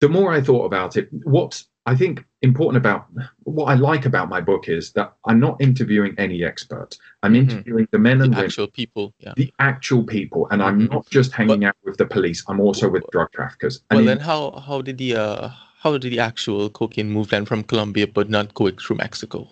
the 0.00 0.08
more 0.08 0.32
I 0.32 0.40
thought 0.40 0.64
about 0.64 0.96
it, 0.96 1.08
what's 1.24 1.66
I 1.86 1.94
think 1.94 2.24
important 2.40 2.78
about 2.78 3.06
what 3.42 3.66
I 3.66 3.74
like 3.74 4.06
about 4.06 4.30
my 4.30 4.40
book 4.40 4.70
is 4.70 4.92
that 4.92 5.12
I'm 5.26 5.38
not 5.38 5.60
interviewing 5.60 6.14
any 6.16 6.42
experts. 6.42 6.98
I'm 7.22 7.34
Mhm. 7.34 7.38
interviewing 7.50 7.88
the 7.90 7.98
men 7.98 8.22
and 8.22 8.32
the 8.32 8.36
women, 8.36 8.44
actual 8.46 8.68
people. 8.68 9.12
Yeah. 9.18 9.34
the 9.36 9.52
actual 9.58 10.02
people, 10.02 10.48
and 10.50 10.62
I'm 10.62 10.80
Mhm. 10.88 10.92
not 10.92 11.06
just 11.10 11.32
hanging 11.32 11.62
out 11.66 11.76
with 11.84 11.98
the 11.98 12.06
police. 12.06 12.42
I'm 12.48 12.58
also 12.58 12.88
with 12.88 13.04
drug 13.12 13.32
traffickers. 13.32 13.82
And 13.90 13.98
Well, 13.98 14.06
then 14.06 14.20
how 14.20 14.52
how 14.66 14.80
did 14.80 14.96
the 14.96 15.16
uh 15.16 15.50
how 15.84 15.98
did 15.98 16.10
the 16.10 16.18
actual 16.18 16.70
cocaine 16.70 17.10
move 17.10 17.28
then 17.28 17.44
from 17.44 17.62
Colombia 17.62 18.06
but 18.06 18.30
not 18.30 18.54
going 18.54 18.76
through 18.78 18.96
Mexico? 18.96 19.46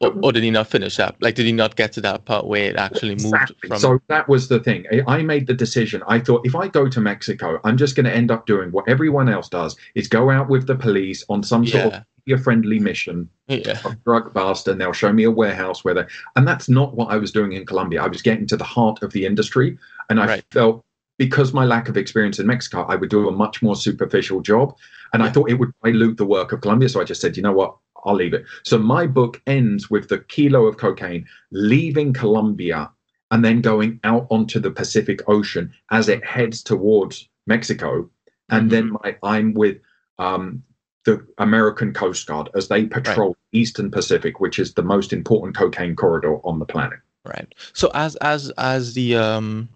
Or, 0.00 0.12
or 0.22 0.32
did 0.32 0.42
he 0.42 0.50
not 0.50 0.66
finish 0.66 0.96
that? 0.98 1.16
Like, 1.22 1.34
did 1.34 1.46
he 1.46 1.52
not 1.52 1.76
get 1.76 1.92
to 1.92 2.02
that 2.02 2.26
part 2.26 2.46
where 2.46 2.68
it 2.68 2.76
actually 2.76 3.14
moved 3.14 3.24
Exactly. 3.34 3.68
from? 3.68 3.78
So 3.78 3.98
that 4.08 4.28
was 4.28 4.48
the 4.48 4.60
thing. 4.60 4.84
I- 5.08 5.22
made 5.22 5.46
the 5.46 5.54
decision. 5.54 6.02
I 6.06 6.20
thought 6.20 6.42
if 6.44 6.54
I 6.54 6.68
go 6.68 6.86
to 6.88 7.00
Mexico, 7.00 7.58
I'm 7.64 7.78
just 7.78 7.96
going 7.96 8.04
to 8.04 8.14
end 8.14 8.30
up 8.30 8.46
doing 8.46 8.70
what 8.70 8.86
everyone 8.86 9.30
else 9.30 9.48
does: 9.48 9.74
is 9.94 10.06
go 10.06 10.28
out 10.30 10.50
with 10.50 10.66
the 10.66 10.74
police 10.76 11.24
on 11.30 11.42
some 11.42 11.66
sort 11.66 11.94
yeah, 12.26 12.34
of 12.34 12.42
friendly 12.42 12.78
mission 12.78 13.30
yeah, 13.48 13.80
drug 14.04 14.34
bust, 14.34 14.68
and 14.68 14.78
they'll 14.78 14.92
show 14.92 15.12
me 15.12 15.24
a 15.24 15.30
warehouse 15.30 15.82
where 15.84 15.94
they. 15.94 16.04
And 16.36 16.46
that's 16.46 16.68
not 16.68 16.94
what 16.94 17.10
I 17.10 17.16
was 17.16 17.32
doing 17.32 17.52
in 17.52 17.64
Colombia. 17.64 18.02
I 18.02 18.08
was 18.08 18.20
getting 18.20 18.46
to 18.48 18.56
the 18.58 18.64
heart 18.64 19.02
of 19.02 19.12
the 19.12 19.24
industry, 19.24 19.78
and 20.10 20.20
I 20.20 20.26
Right. 20.26 20.44
felt 20.50 20.84
because 21.18 21.52
my 21.52 21.64
lack 21.64 21.88
of 21.88 21.96
experience 21.96 22.38
in 22.38 22.46
Mexico, 22.46 22.82
I 22.82 22.96
would 22.96 23.10
do 23.10 23.28
a 23.28 23.32
much 23.32 23.62
more 23.62 23.76
superficial 23.76 24.40
job, 24.40 24.76
and 25.12 25.22
I 25.22 25.30
thought 25.30 25.50
it 25.50 25.54
would 25.54 25.72
dilute 25.82 26.16
the 26.16 26.26
work 26.26 26.52
of 26.52 26.60
Colombia. 26.60 26.88
So 26.88 27.00
I 27.00 27.04
just 27.04 27.20
said, 27.20 27.36
you 27.36 27.42
know 27.42 27.52
what? 27.52 27.76
I'll 28.04 28.14
leave 28.14 28.34
it. 28.34 28.44
So 28.62 28.78
my 28.78 29.06
book 29.06 29.40
ends 29.46 29.90
with 29.90 30.08
the 30.08 30.18
kilo 30.18 30.66
of 30.66 30.76
cocaine 30.76 31.26
leaving 31.50 32.12
Colombia 32.12 32.90
and 33.30 33.44
then 33.44 33.60
going 33.60 33.98
out 34.04 34.26
onto 34.30 34.60
the 34.60 34.70
Pacific 34.70 35.20
Ocean 35.28 35.72
as 35.90 36.08
it 36.08 36.24
heads 36.24 36.62
towards 36.62 37.28
Mexico. 37.46 38.08
And 38.48 38.70
then 38.70 38.92
my, 38.92 39.16
I'm 39.24 39.54
with 39.54 39.78
um, 40.20 40.62
the 41.04 41.26
American 41.38 41.92
Coast 41.92 42.26
Guard 42.26 42.48
as 42.54 42.68
they 42.68 42.84
patrol 42.86 43.36
Eastern 43.52 43.90
Pacific, 43.90 44.38
which 44.38 44.58
is 44.58 44.74
the 44.74 44.82
most 44.82 45.12
important 45.12 45.56
cocaine 45.56 45.96
corridor 45.96 46.36
on 46.44 46.60
the 46.60 46.64
planet. 46.64 47.00
right. 47.24 47.52
So 47.72 47.90
as 47.94 48.14
as 48.16 48.50
as 48.58 48.94
the 48.94 49.16
um 49.16 49.68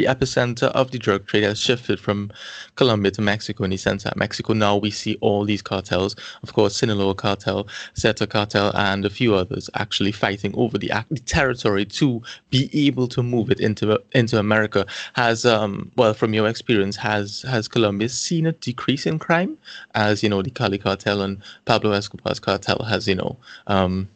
the 0.00 0.06
epicenter 0.06 0.68
of 0.68 0.90
the 0.92 0.98
drug 0.98 1.26
trade 1.26 1.42
has 1.42 1.60
shifted 1.60 2.00
from 2.00 2.32
Colombia 2.74 3.10
to 3.10 3.20
Mexico 3.20 3.64
in 3.64 3.70
the 3.70 3.76
sense 3.76 4.04
that 4.04 4.16
Mexico 4.16 4.54
now 4.54 4.74
we 4.74 4.90
see 4.90 5.18
all 5.20 5.44
these 5.44 5.60
cartels, 5.60 6.16
of 6.42 6.54
course, 6.54 6.74
Sinaloa 6.74 7.14
cartel, 7.14 7.68
Zeta 7.98 8.26
cartel, 8.26 8.74
and 8.74 9.04
a 9.04 9.10
few 9.10 9.34
others 9.34 9.68
actually 9.74 10.12
fighting 10.12 10.54
over 10.56 10.78
the, 10.78 10.90
the 11.10 11.20
territory 11.20 11.84
to 11.84 12.22
be 12.48 12.70
able 12.72 13.08
to 13.08 13.22
move 13.22 13.50
it 13.50 13.60
into 13.60 14.00
into 14.12 14.38
America. 14.38 14.86
Has 15.12 15.44
um 15.44 15.92
well, 15.96 16.14
from 16.14 16.32
your 16.32 16.48
experience, 16.48 16.96
has 16.96 17.42
has 17.42 17.68
Colombia 17.68 18.08
seen 18.08 18.46
a 18.46 18.52
decrease 18.52 19.04
in 19.04 19.18
crime 19.18 19.58
as 19.94 20.22
you 20.22 20.30
know 20.30 20.40
the 20.40 20.50
Cali 20.50 20.78
cartel 20.78 21.20
and 21.20 21.42
Pablo 21.66 21.92
Escobar's 21.92 22.40
cartel 22.40 22.82
has 22.88 23.06
you 23.06 23.16
know 23.16 23.36
um 23.66 24.08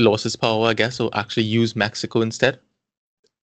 lost 0.00 0.26
its 0.26 0.34
power, 0.34 0.66
I 0.66 0.74
guess, 0.74 0.98
or 0.98 1.10
actually 1.12 1.44
use 1.44 1.76
Mexico 1.76 2.20
instead? 2.20 2.58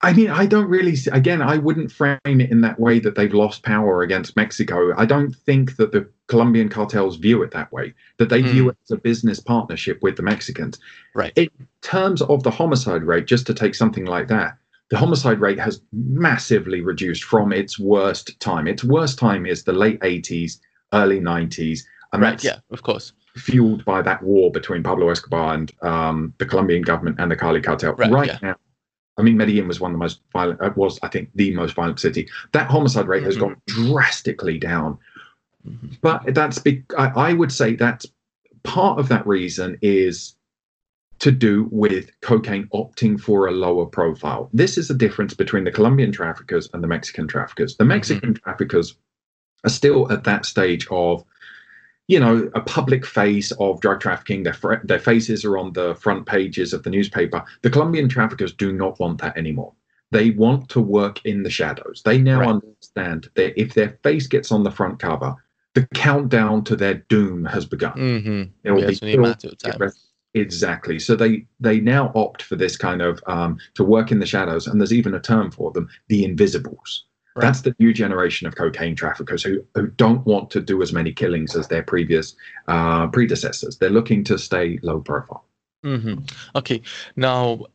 I 0.01 0.13
mean, 0.13 0.29
I 0.29 0.45
don't 0.45 0.67
really 0.69 0.95
see, 0.95 1.09
again, 1.11 1.41
I 1.41 1.57
wouldn't 1.57 1.91
frame 1.91 2.19
it 2.25 2.51
in 2.51 2.61
that 2.61 2.79
way 2.79 2.99
that 2.99 3.15
they've 3.15 3.33
lost 3.33 3.63
power 3.63 4.01
against 4.03 4.35
Mexico. 4.35 4.93
I 4.97 5.05
don't 5.05 5.33
think 5.33 5.77
that 5.77 5.91
the 5.93 6.07
Colombian 6.27 6.69
cartels 6.69 7.15
view 7.17 7.41
it 7.43 7.51
that 7.51 7.71
way, 7.71 7.93
that 8.17 8.29
they 8.29 8.41
view 8.41 8.63
Hmm. 8.63 8.69
it 8.69 8.77
as 8.85 8.91
a 8.91 8.97
business 8.97 9.39
partnership 9.39 9.99
with 10.03 10.17
the 10.17 10.21
Mexicans. 10.23 10.79
Right. 11.15 11.31
In 11.35 11.49
terms 11.81 12.21
of 12.21 12.43
the 12.43 12.51
homicide 12.51 13.03
rate, 13.03 13.25
just 13.25 13.47
to 13.47 13.53
take 13.53 13.73
something 13.73 14.05
like 14.05 14.27
that, 14.27 14.57
the 14.91 14.97
homicide 14.97 15.39
rate 15.39 15.59
has 15.59 15.81
massively 15.93 16.81
reduced 16.81 17.23
from 17.23 17.51
its 17.51 17.79
worst 17.79 18.39
time. 18.39 18.67
Its 18.67 18.83
worst 18.83 19.17
time 19.17 19.45
is 19.45 19.63
the 19.63 19.73
late 19.73 19.99
80s, 20.01 20.59
early 20.93 21.19
90s. 21.19 21.79
And 22.13 22.21
right. 22.21 22.31
that's 22.31 22.43
Yeah. 22.43 22.57
Of 22.69 22.83
course. 22.83 23.13
fueled 23.35 23.83
by 23.85 24.01
that 24.01 24.21
war 24.23 24.51
between 24.51 24.83
Pablo 24.83 25.09
Escobar 25.09 25.53
and 25.55 25.71
um, 25.81 26.33
the 26.37 26.45
Colombian 26.45 26.83
government 26.83 27.17
and 27.19 27.31
the 27.31 27.35
Cali 27.35 27.61
cartel. 27.61 27.93
Right, 27.95 28.11
Right, 28.11 28.27
yeah. 28.27 28.37
now, 28.41 28.55
I 29.17 29.22
mean, 29.22 29.38
Medellin 29.38 29.67
was 29.67 29.79
one 29.79 29.91
of 29.91 29.95
the 29.95 30.00
most 30.00 30.19
violent. 30.34 30.62
Uh, 30.62 30.72
was 30.75 31.00
I 31.01 31.07
think 31.07 31.29
the 31.36 31.53
most 31.55 31.74
violent 31.75 32.00
city. 32.00 32.27
That 32.51 32.69
homicide 32.69 33.07
rate 33.07 33.24
has 33.24 33.38
Mhm. 33.38 33.39
gone 33.39 33.55
drastically 33.67 34.57
down. 34.57 34.98
Mhm. 35.67 35.98
But 36.01 36.34
that's 36.36 36.60
be- 36.60 36.84
I, 36.98 37.07
I 37.29 37.34
would 37.34 37.51
say 37.51 37.75
that 37.75 38.05
part 38.63 39.00
of 39.00 39.07
that 39.10 39.25
reason 39.25 39.77
is 39.81 40.36
to 41.19 41.31
do 41.31 41.69
with 41.72 42.12
cocaine 42.22 42.67
opting 42.74 43.17
for 43.19 43.48
a 43.48 43.51
lower 43.51 43.86
profile. 43.86 44.50
This 44.53 44.77
is 44.77 44.89
the 44.89 44.93
difference 44.93 45.34
between 45.34 45.63
the 45.63 45.72
Colombian 45.72 46.12
traffickers 46.12 46.69
and 46.74 46.84
the 46.84 46.88
Mexican 46.88 47.25
traffickers. 47.27 47.77
The 47.77 47.86
Mexican 47.86 48.34
traffickers 48.34 48.98
are 49.63 49.69
still 49.69 50.12
at 50.12 50.25
that 50.25 50.45
stage 50.45 50.86
of, 50.91 51.24
you 52.07 52.19
know, 52.19 52.50
a 52.53 52.62
public 52.62 53.05
face 53.05 53.51
of 53.53 53.81
drug 53.81 54.00
trafficking. 54.00 54.43
Their 54.43 54.53
fr- 54.53 54.75
their 54.83 55.00
faces 55.00 55.43
are 55.43 55.57
on 55.57 55.74
the 55.74 55.95
front 55.95 56.25
pages 56.25 56.74
of 56.74 56.83
the 56.83 56.89
newspaper. 56.89 57.43
The 57.62 57.69
Colombian 57.69 58.07
traffickers 58.09 58.53
do 58.53 58.71
not 58.71 59.00
want 59.00 59.19
that 59.21 59.38
anymore. 59.38 59.74
They 60.12 60.29
want 60.31 60.69
to 60.69 60.81
work 60.81 61.19
in 61.25 61.43
the 61.43 61.50
shadows. 61.50 62.01
They 62.05 62.19
now 62.19 62.41
Right. 62.41 62.50
understand 62.50 63.29
that 63.35 63.59
if 63.59 63.74
their 63.74 63.97
face 64.03 64.27
gets 64.27 64.51
on 64.51 64.63
the 64.63 64.71
front 64.71 65.00
cover, 65.00 65.35
the 65.74 65.88
countdown 65.93 66.63
to 66.65 66.75
their 66.75 66.95
doom 67.09 67.43
has 67.45 67.65
begun. 67.65 67.93
Mm-hmm. 67.93 68.43
They 68.63 68.71
will 68.71 68.81
Yeah, 68.81 69.00
be 69.01 69.17
matter 69.17 69.50
of 69.50 69.57
time. 69.57 69.91
Exactly. 70.35 71.00
So 71.00 71.15
they 71.15 71.47
they 71.62 71.79
now 71.79 72.12
opt 72.13 72.41
for 72.41 72.57
this 72.57 72.75
kind 72.75 73.01
of 73.01 73.24
um, 73.25 73.57
to 73.75 73.83
work 73.85 74.12
in 74.12 74.19
the 74.19 74.25
shadows, 74.25 74.67
and 74.67 74.79
there's 74.79 74.93
even 74.93 75.13
a 75.15 75.19
term 75.19 75.50
for 75.50 75.71
them, 75.71 75.88
the 76.09 76.25
invisibles. 76.25 77.05
Right. 77.36 77.42
That's 77.42 77.62
the 77.62 77.75
new 77.80 77.94
generation 77.94 78.48
of 78.48 78.56
cocaine 78.56 78.96
traffickers 78.96 79.44
who, 79.44 79.62
who 79.75 79.88
don't 79.88 80.25
want 80.25 80.50
to 80.51 80.62
do 80.62 80.82
as 80.82 80.94
many 80.94 81.12
killings 81.12 81.54
as 81.54 81.68
their 81.68 81.84
previous 81.84 82.34
uh, 82.70 83.08
predecessors. 83.08 83.77
They're 83.77 83.89
looking 83.89 84.24
to 84.25 84.38
stay 84.38 84.80
low 84.84 85.01
profile. 85.01 85.44
Mm-hmm. 85.84 86.24
Okay. 86.56 86.82
Now, 87.18 87.65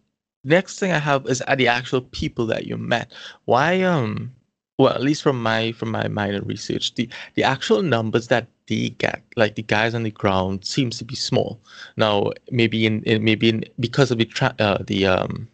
next 0.45 0.79
thing 0.79 0.93
I 0.93 0.99
have 0.99 1.26
is 1.26 1.43
at 1.43 1.59
the 1.59 1.69
actual 1.69 2.00
people 2.00 2.47
that 2.47 2.67
you 2.67 2.76
met. 2.76 3.12
Why 3.45 3.83
um 3.83 4.33
well 4.79 4.95
at 4.95 5.02
least 5.02 5.23
from 5.23 5.43
my 5.43 5.73
from 5.73 5.90
my 5.90 6.09
minor 6.09 6.43
research, 6.43 6.95
the 6.95 7.09
the 7.35 7.45
actual 7.45 7.83
numbers 7.83 8.29
that 8.29 8.49
they 8.67 8.90
get, 8.90 9.23
like 9.37 9.55
the 9.57 9.62
guys 9.62 9.95
on 9.95 10.05
the 10.05 10.11
ground, 10.11 10.64
seems 10.64 10.99
to 10.99 11.05
be 11.05 11.14
small. 11.14 11.61
Now 11.97 12.33
maybe 12.50 12.87
in, 12.87 13.02
in 13.05 13.23
maybe 13.23 13.49
in 13.50 13.64
because 13.79 14.11
of 14.11 14.19
the 14.19 14.25
tra- 14.25 14.57
uh, 14.59 14.79
the 14.87 15.07
um 15.07 15.49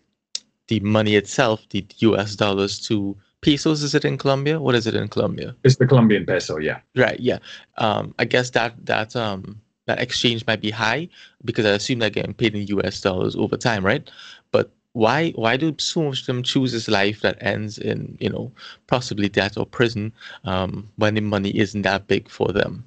the 0.68 0.80
money 0.80 1.16
itself, 1.16 1.68
the 1.70 1.84
US 1.98 2.36
dollars 2.36 2.80
to 2.86 3.16
pesos 3.46 3.84
is 3.84 3.94
it 3.94 4.04
in 4.04 4.18
Colombia? 4.18 4.60
What 4.60 4.74
is 4.74 4.88
it 4.88 4.94
in 4.96 5.06
Colombia? 5.06 5.54
It's 5.62 5.76
the 5.76 5.86
Colombian 5.86 6.26
peso, 6.26 6.58
yeah. 6.58 6.80
Right, 6.96 7.20
yeah. 7.20 7.38
Um 7.78 8.14
I 8.18 8.24
guess 8.24 8.50
that 8.50 8.74
that 8.86 9.14
um 9.14 9.60
that 9.86 10.00
exchange 10.00 10.44
might 10.48 10.60
be 10.60 10.72
high 10.72 11.08
because 11.44 11.64
I 11.64 11.70
assume 11.70 12.00
they're 12.00 12.18
getting 12.18 12.34
paid 12.34 12.56
in 12.56 12.66
US 12.78 13.00
dollars 13.00 13.36
over 13.36 13.56
time, 13.56 13.86
right? 13.86 14.10
But 14.50 14.70
why 14.94 15.30
why 15.42 15.56
do 15.56 15.72
so 15.78 16.02
much 16.02 16.20
of 16.22 16.26
them 16.26 16.42
choose 16.42 16.72
this 16.72 16.88
life 16.88 17.20
that 17.20 17.38
ends 17.40 17.78
in 17.78 18.18
you 18.18 18.30
know 18.30 18.50
possibly 18.88 19.28
death 19.28 19.56
or 19.56 19.66
prison 19.78 20.12
um, 20.44 20.90
when 20.96 21.14
the 21.14 21.20
money 21.20 21.56
isn't 21.56 21.82
that 21.82 22.08
big 22.08 22.28
for 22.28 22.48
them? 22.52 22.84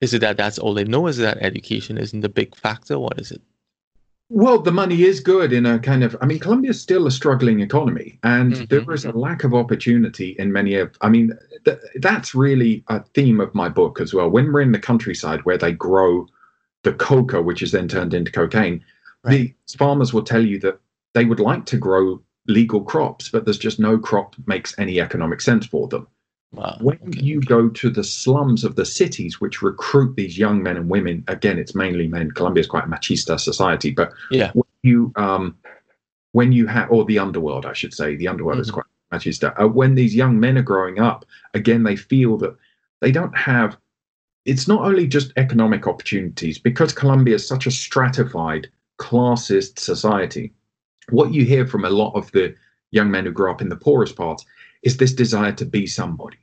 Is 0.00 0.14
it 0.14 0.20
that 0.20 0.38
that's 0.38 0.58
all 0.58 0.74
they 0.74 0.84
know? 0.84 1.06
Is 1.08 1.18
it 1.18 1.28
that 1.28 1.42
education 1.42 1.98
isn't 1.98 2.22
the 2.22 2.28
big 2.40 2.56
factor? 2.56 2.98
What 2.98 3.20
is 3.20 3.30
it? 3.32 3.42
Well, 4.34 4.60
the 4.62 4.72
money 4.72 5.02
is 5.02 5.20
good 5.20 5.52
in 5.52 5.66
a 5.66 5.78
kind 5.78 6.02
of. 6.02 6.16
I 6.22 6.24
mean, 6.26 6.38
Colombia 6.38 6.70
is 6.70 6.80
still 6.80 7.06
a 7.06 7.10
struggling 7.10 7.60
economy, 7.60 8.18
and 8.22 8.54
Mhm, 8.54 8.68
there 8.70 8.90
is 8.92 9.04
a 9.04 9.12
lack 9.12 9.44
of 9.44 9.52
opportunity 9.52 10.34
in 10.38 10.50
many 10.50 10.74
of. 10.76 10.96
I 11.02 11.10
mean, 11.10 11.32
th- 11.66 11.78
that's 11.96 12.34
really 12.34 12.82
a 12.88 13.02
theme 13.14 13.40
of 13.40 13.54
my 13.54 13.68
book 13.68 14.00
as 14.00 14.14
well. 14.14 14.30
When 14.30 14.50
we're 14.50 14.62
in 14.62 14.72
the 14.72 14.78
countryside 14.78 15.40
where 15.44 15.58
they 15.58 15.72
grow 15.72 16.26
the 16.82 16.94
coca, 16.94 17.42
which 17.42 17.60
is 17.62 17.72
then 17.72 17.88
turned 17.88 18.14
into 18.14 18.32
cocaine, 18.32 18.82
the 19.24 19.52
farmers 19.76 20.14
will 20.14 20.24
tell 20.24 20.44
you 20.44 20.58
that 20.60 20.80
they 21.12 21.26
would 21.26 21.40
like 21.40 21.66
to 21.66 21.76
grow 21.76 22.22
legal 22.48 22.80
crops, 22.82 23.28
but 23.28 23.44
there's 23.44 23.58
just 23.58 23.78
no 23.78 23.98
crop 23.98 24.34
makes 24.46 24.74
any 24.78 24.98
economic 24.98 25.42
sense 25.42 25.66
for 25.66 25.88
them. 25.88 26.06
Wow. 26.52 26.76
When 26.80 26.98
okay. 27.08 27.20
you 27.20 27.40
go 27.40 27.68
to 27.70 27.90
the 27.90 28.04
slums 28.04 28.62
of 28.62 28.76
the 28.76 28.84
cities, 28.84 29.40
which 29.40 29.62
recruit 29.62 30.16
these 30.16 30.36
young 30.38 30.62
men 30.62 30.76
and 30.76 30.88
women, 30.88 31.24
again, 31.28 31.58
it's 31.58 31.74
mainly 31.74 32.06
men. 32.06 32.30
Colombia 32.30 32.60
is 32.60 32.66
quite 32.66 32.84
a 32.84 32.88
machista 32.88 33.40
society, 33.40 33.90
but 33.90 34.12
Yeah. 34.30 34.52
when 34.52 34.64
you 34.82 35.12
um, 35.16 35.56
when 36.32 36.50
you 36.50 36.66
have, 36.66 36.90
or 36.90 37.04
the 37.04 37.18
underworld, 37.18 37.66
I 37.66 37.74
should 37.74 37.92
say, 37.92 38.16
the 38.16 38.26
underworld 38.28 38.58
is 38.58 38.70
Mhm. 38.70 38.74
quite 38.74 38.86
machista. 39.12 39.52
Uh, 39.62 39.68
when 39.68 39.94
these 39.94 40.14
young 40.14 40.40
men 40.40 40.56
are 40.56 40.62
growing 40.62 40.98
up, 40.98 41.26
again, 41.52 41.82
they 41.82 41.96
feel 41.96 42.38
that 42.38 42.56
they 43.00 43.12
don't 43.12 43.36
have. 43.36 43.76
It's 44.46 44.66
not 44.66 44.80
only 44.82 45.06
just 45.06 45.32
economic 45.36 45.86
opportunities 45.86 46.58
because 46.58 46.92
Colombia 46.94 47.34
is 47.34 47.46
such 47.46 47.66
a 47.66 47.70
stratified, 47.70 48.68
classist 48.98 49.78
society. 49.78 50.52
What 51.10 51.32
you 51.34 51.44
hear 51.44 51.66
from 51.66 51.84
a 51.84 51.90
lot 51.90 52.14
of 52.14 52.30
the 52.32 52.54
young 52.92 53.10
men 53.10 53.24
who 53.26 53.30
grow 53.32 53.50
up 53.50 53.60
in 53.62 53.68
the 53.68 53.76
poorest 53.76 54.16
parts 54.16 54.44
is 54.82 54.96
this 54.96 55.12
desire 55.12 55.52
to 55.52 55.64
be 55.64 55.86
somebody 55.86 56.38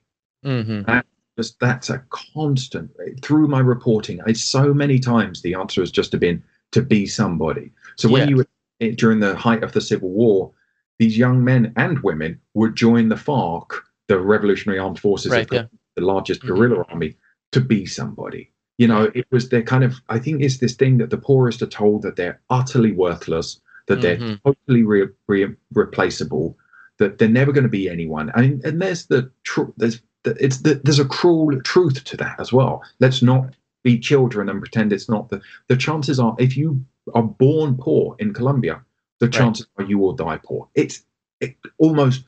Mhm. 0.46 1.04
just 1.38 1.60
that's 1.60 1.90
a 1.90 2.00
constant 2.10 2.90
through 3.22 3.48
my 3.48 3.60
reporting 3.60 4.20
it's 4.28 4.42
so 4.44 4.74
many 4.74 5.00
times 5.00 5.42
the 5.42 5.54
answer 5.54 5.82
has 5.82 5.92
just 5.92 6.18
been 6.20 6.42
to 6.72 6.82
be 6.82 7.06
somebody 7.06 7.72
so 7.96 8.10
when 8.10 8.24
Yeah. 8.24 8.30
you 8.30 8.36
were 8.38 8.48
during 8.96 9.20
the 9.20 9.36
height 9.36 9.64
of 9.64 9.72
the 9.74 9.82
civil 9.82 10.10
war 10.10 10.52
these 10.98 11.18
young 11.18 11.44
men 11.44 11.72
and 11.78 12.00
women 12.00 12.40
would 12.56 12.76
join 12.76 13.08
the 13.10 13.16
farc 13.16 13.72
the 14.08 14.20
revolutionary 14.20 14.80
armed 14.80 15.00
forces 15.00 15.32
Right, 15.32 15.48
the, 15.50 15.56
yeah. 15.56 15.66
the 15.96 16.04
largest 16.04 16.42
Mhm. 16.42 16.48
guerrilla 16.48 16.84
army 16.90 17.16
to 17.54 17.62
be 17.62 17.86
somebody 17.86 18.52
you 18.78 18.88
know 18.88 19.10
it 19.16 19.26
was 19.32 19.50
their 19.50 19.64
kind 19.64 19.84
of 19.84 19.96
i 20.10 20.20
think 20.20 20.42
it's 20.42 20.58
this 20.58 20.74
thing 20.76 20.98
that 20.98 21.10
the 21.10 21.18
poorest 21.18 21.62
are 21.62 21.68
told 21.68 22.02
that 22.02 22.16
they're 22.18 22.40
utterly 22.50 22.92
worthless 22.92 23.60
that 23.88 24.02
they're 24.02 24.18
Mhm. 24.18 24.42
totally 24.44 24.84
re- 24.84 25.08
re- 25.28 25.56
replaceable 25.74 26.58
that 26.98 27.18
they're 27.18 27.30
never 27.30 27.52
going 27.54 27.64
to 27.64 27.70
be 27.70 27.90
anyone 27.90 28.30
and, 28.36 28.64
and 28.66 28.82
there's 28.82 29.06
the 29.08 29.32
tr- 29.44 29.72
there's 29.78 30.02
the, 30.02 30.04
it's 30.40 30.58
the, 30.58 30.76
there's 30.84 31.00
a 31.00 31.06
cruel 31.06 31.60
truth 31.62 32.04
to 32.04 32.18
that 32.18 32.40
as 32.40 32.52
well 32.54 32.84
let's 33.00 33.22
not 33.22 33.54
be 33.84 33.98
children 33.98 34.50
and 34.50 34.60
pretend 34.60 34.92
it's 34.92 35.10
not 35.10 35.30
the 35.30 35.42
the 35.68 35.78
chances 35.78 36.20
are 36.20 36.36
if 36.40 36.58
you 36.58 36.84
are 37.14 37.24
born 37.24 37.76
poor 37.78 38.16
in 38.20 38.34
colombia 38.34 38.82
the 39.20 39.26
Right. 39.28 39.34
chances 39.34 39.68
are 39.78 39.86
you 39.86 39.98
will 39.98 40.14
die 40.14 40.40
poor 40.44 40.68
it's 40.76 41.04
it, 41.40 41.56
almost 41.78 42.24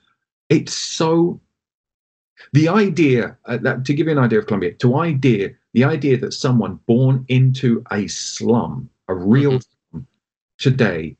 it's 0.49 0.73
so 0.73 1.39
the 2.53 2.67
idea 2.69 3.37
uh, 3.45 3.57
that, 3.57 3.85
to 3.85 3.93
give 3.93 4.07
you 4.07 4.13
an 4.13 4.19
idea 4.19 4.39
of 4.39 4.47
colombia 4.47 4.73
to 4.73 4.97
idea 4.97 5.51
the 5.73 5.83
idea 5.83 6.17
that 6.17 6.33
someone 6.33 6.79
born 6.87 7.25
into 7.27 7.83
a 7.91 8.07
slum 8.07 8.89
a 9.07 9.13
real 9.15 9.59
slum 9.59 10.07
today 10.57 11.15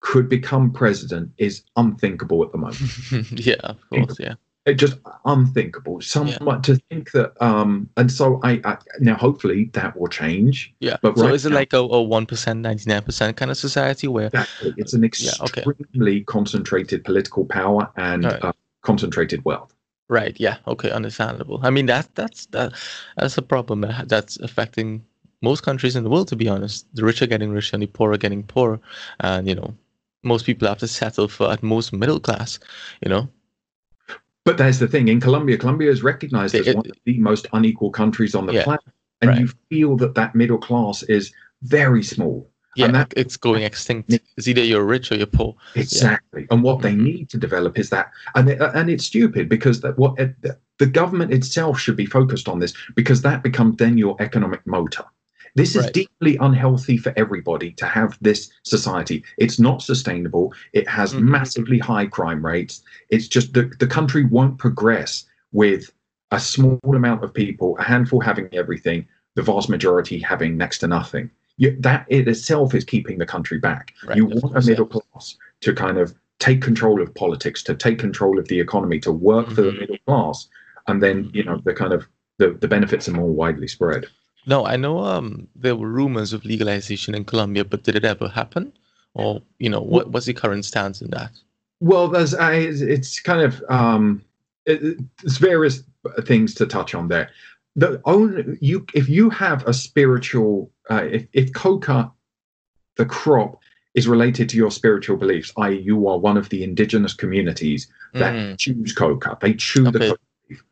could 0.00 0.28
become 0.28 0.72
president 0.72 1.30
is 1.38 1.62
unthinkable 1.76 2.42
at 2.44 2.52
the 2.52 2.58
moment 2.58 2.80
yeah, 3.46 3.54
of 3.62 3.88
course, 3.90 4.16
yeah. 4.20 4.34
It 4.68 4.74
just 4.74 4.98
unthinkable. 5.24 6.00
Someone 6.00 6.62
to 6.62 6.76
think 6.90 7.10
that, 7.12 7.32
um, 7.42 7.88
and 7.96 8.10
so 8.12 8.40
I, 8.42 8.60
I 8.64 8.76
now 9.00 9.16
hopefully 9.16 9.70
that 9.72 9.98
will 9.98 10.08
change. 10.08 10.74
Yeah. 10.80 10.96
But 11.02 11.16
so 11.16 11.24
right 11.24 11.34
is 11.34 11.46
it 11.46 11.50
now- 11.50 11.56
like 11.56 11.72
a, 11.72 11.78
a 11.78 11.80
1%, 12.04 12.26
99% 12.26 13.36
kind 13.36 13.50
of 13.50 13.56
society 13.56 14.08
where 14.08 14.26
Exactly, 14.26 14.74
it's 14.76 14.92
an 14.94 15.02
Yeah, 15.18 15.30
okay. 15.40 15.62
extremely 15.66 16.22
concentrated 16.24 17.04
political 17.04 17.44
power 17.44 17.90
and 17.96 18.24
Right. 18.24 18.44
uh, 18.44 18.52
concentrated 18.82 19.44
wealth. 19.44 19.74
Right. 20.08 20.36
Yeah. 20.40 20.56
Okay. 20.66 20.90
Understandable. 20.90 21.60
I 21.62 21.70
mean, 21.70 21.86
that 21.86 22.08
that's 22.14 22.46
that 22.46 22.72
that's 23.16 23.36
a 23.36 23.42
problem 23.42 23.84
that's 24.06 24.38
affecting 24.40 25.04
most 25.42 25.62
countries 25.62 25.96
in 25.96 26.02
the 26.04 26.10
world. 26.10 26.28
To 26.28 26.36
be 26.36 26.48
honest, 26.48 26.86
the 26.94 27.04
rich 27.04 27.20
are 27.22 27.26
getting 27.26 27.50
richer 27.50 27.76
and 27.76 27.82
the 27.82 27.86
poor 27.86 28.12
are 28.12 28.16
getting 28.18 28.42
poorer, 28.42 28.80
and 29.20 29.46
you 29.46 29.54
know, 29.54 29.74
most 30.22 30.46
people 30.46 30.66
have 30.66 30.78
to 30.78 30.88
settle 30.88 31.28
for 31.28 31.50
at 31.52 31.62
most 31.62 31.92
middle 31.92 32.20
class. 32.20 32.58
You 33.04 33.10
know. 33.10 33.28
But 34.44 34.56
there's 34.58 34.78
the 34.78 34.88
thing 34.88 35.08
in 35.08 35.20
Colombia. 35.20 35.58
Colombia 35.58 35.90
is 35.90 36.02
recognized 36.02 36.54
as 36.54 36.74
one 36.74 36.86
of 36.86 36.96
the 37.04 37.18
most 37.18 37.46
unequal 37.52 37.90
countries 37.90 38.34
on 38.34 38.46
the 38.46 38.54
Yeah, 38.54 38.64
planet, 38.64 38.84
and 39.20 39.28
right. 39.30 39.40
you 39.40 39.48
feel 39.68 39.96
that 39.98 40.14
that 40.14 40.34
middle 40.34 40.58
class 40.58 41.02
is 41.04 41.32
very 41.62 42.02
small. 42.02 42.48
Yeah. 42.76 42.86
And 42.86 42.94
that- 42.94 43.12
it's 43.16 43.36
going 43.36 43.62
extinct. 43.64 44.12
It's 44.36 44.46
either 44.46 44.62
you're 44.62 44.84
rich 44.84 45.10
or 45.10 45.16
you're 45.16 45.26
poor. 45.26 45.56
Exactly. 45.74 46.46
And 46.50 46.62
what 46.62 46.80
they 46.82 46.92
Mhm. 46.92 47.00
need 47.00 47.30
to 47.30 47.36
develop 47.36 47.78
is 47.78 47.90
that, 47.90 48.10
and 48.36 48.48
it, 48.48 48.58
and 48.60 48.88
it's 48.88 49.04
stupid 49.04 49.48
because 49.48 49.80
that 49.80 49.98
what 49.98 50.16
the 50.78 50.86
government 50.86 51.32
itself 51.32 51.80
should 51.80 51.96
be 51.96 52.06
focused 52.06 52.48
on 52.48 52.60
this 52.60 52.72
because 52.94 53.22
that 53.22 53.42
becomes 53.42 53.76
then 53.76 53.98
your 53.98 54.16
economic 54.20 54.64
motor. 54.66 55.04
This 55.58 55.74
is 55.74 55.84
Right. 55.86 55.92
deeply 55.92 56.36
unhealthy 56.36 56.96
for 56.96 57.12
everybody 57.16 57.72
to 57.72 57.84
have 57.84 58.16
this 58.20 58.48
society. 58.62 59.24
It's 59.38 59.58
not 59.58 59.82
sustainable. 59.82 60.54
It 60.72 60.86
has 60.88 61.12
Mhm. 61.14 61.22
massively 61.22 61.78
high 61.80 62.06
crime 62.06 62.46
rates. 62.46 62.80
It's 63.10 63.26
just 63.26 63.54
the, 63.54 63.64
the 63.80 63.86
country 63.88 64.24
won't 64.24 64.58
progress 64.58 65.26
with 65.52 65.90
a 66.30 66.38
small 66.38 66.78
amount 66.84 67.24
of 67.24 67.34
people, 67.34 67.76
a 67.80 67.82
handful 67.82 68.20
having 68.20 68.48
everything, 68.52 69.04
the 69.34 69.42
vast 69.42 69.68
majority 69.68 70.20
having 70.20 70.56
next 70.56 70.78
to 70.78 70.86
nothing. 70.86 71.28
You, 71.56 71.76
that 71.80 72.06
it 72.08 72.28
itself 72.28 72.72
is 72.72 72.84
keeping 72.84 73.18
the 73.18 73.26
country 73.26 73.58
back. 73.58 73.92
Right, 74.06 74.16
you 74.16 74.26
want 74.26 74.56
a 74.56 74.64
middle 74.64 74.86
class 74.86 75.36
to 75.62 75.72
kind 75.74 75.98
of 75.98 76.14
take 76.38 76.62
control 76.62 77.02
of 77.02 77.12
politics, 77.16 77.64
to 77.64 77.74
take 77.74 77.98
control 77.98 78.38
of 78.38 78.46
the 78.46 78.60
economy, 78.60 79.00
to 79.00 79.10
work 79.10 79.48
for 79.50 79.62
the 79.62 79.72
Mhm. 79.72 79.80
middle 79.80 79.98
class, 80.06 80.46
and 80.86 81.02
then 81.02 81.30
you 81.34 81.42
know 81.42 81.60
the 81.64 81.74
kind 81.74 81.92
of 81.92 82.06
the, 82.36 82.50
the 82.60 82.68
benefits 82.68 83.08
are 83.08 83.12
more 83.12 83.28
widely 83.42 83.66
spread. 83.66 84.06
No, 84.48 84.64
I 84.66 84.76
know. 84.76 84.98
Um, 85.04 85.46
there 85.54 85.76
were 85.76 85.88
rumors 85.88 86.32
of 86.32 86.44
legalization 86.44 87.14
in 87.14 87.24
Colombia, 87.24 87.64
but 87.64 87.82
did 87.84 87.94
it 87.96 88.04
ever 88.04 88.28
happen? 88.28 88.72
Or 89.14 89.42
you 89.58 89.68
know, 89.70 89.80
what 89.80 90.10
what's 90.10 90.26
the 90.26 90.34
current 90.34 90.64
stance 90.64 91.02
in 91.02 91.10
that? 91.10 91.30
Well, 91.80 92.08
there's 92.08 92.34
I, 92.34 92.54
it's 92.54 93.20
kind 93.20 93.42
of 93.42 93.62
um, 93.68 94.22
it, 94.66 94.98
there's 95.22 95.38
various 95.38 95.82
things 96.24 96.54
to 96.54 96.66
touch 96.66 96.94
on 96.94 97.08
there. 97.08 97.30
The 97.76 98.00
only 98.06 98.56
you 98.60 98.86
if 98.94 99.08
you 99.08 99.30
have 99.30 99.66
a 99.66 99.72
spiritual 99.74 100.70
uh, 100.90 101.04
if 101.10 101.26
if 101.32 101.52
coca, 101.52 102.10
the 102.96 103.04
crop 103.06 103.60
is 103.94 104.08
related 104.08 104.48
to 104.50 104.56
your 104.56 104.70
spiritual 104.70 105.16
beliefs, 105.16 105.52
i.e., 105.58 105.78
you 105.80 106.06
are 106.08 106.18
one 106.18 106.36
of 106.36 106.48
the 106.50 106.62
indigenous 106.62 107.14
communities 107.14 107.88
that 108.14 108.32
Mm, 108.34 108.58
choose 108.58 108.92
coca, 108.92 109.36
they 109.40 109.54
chew 109.54 109.84
the 109.90 109.98
coca 109.98 110.20
leaf, 110.48 110.62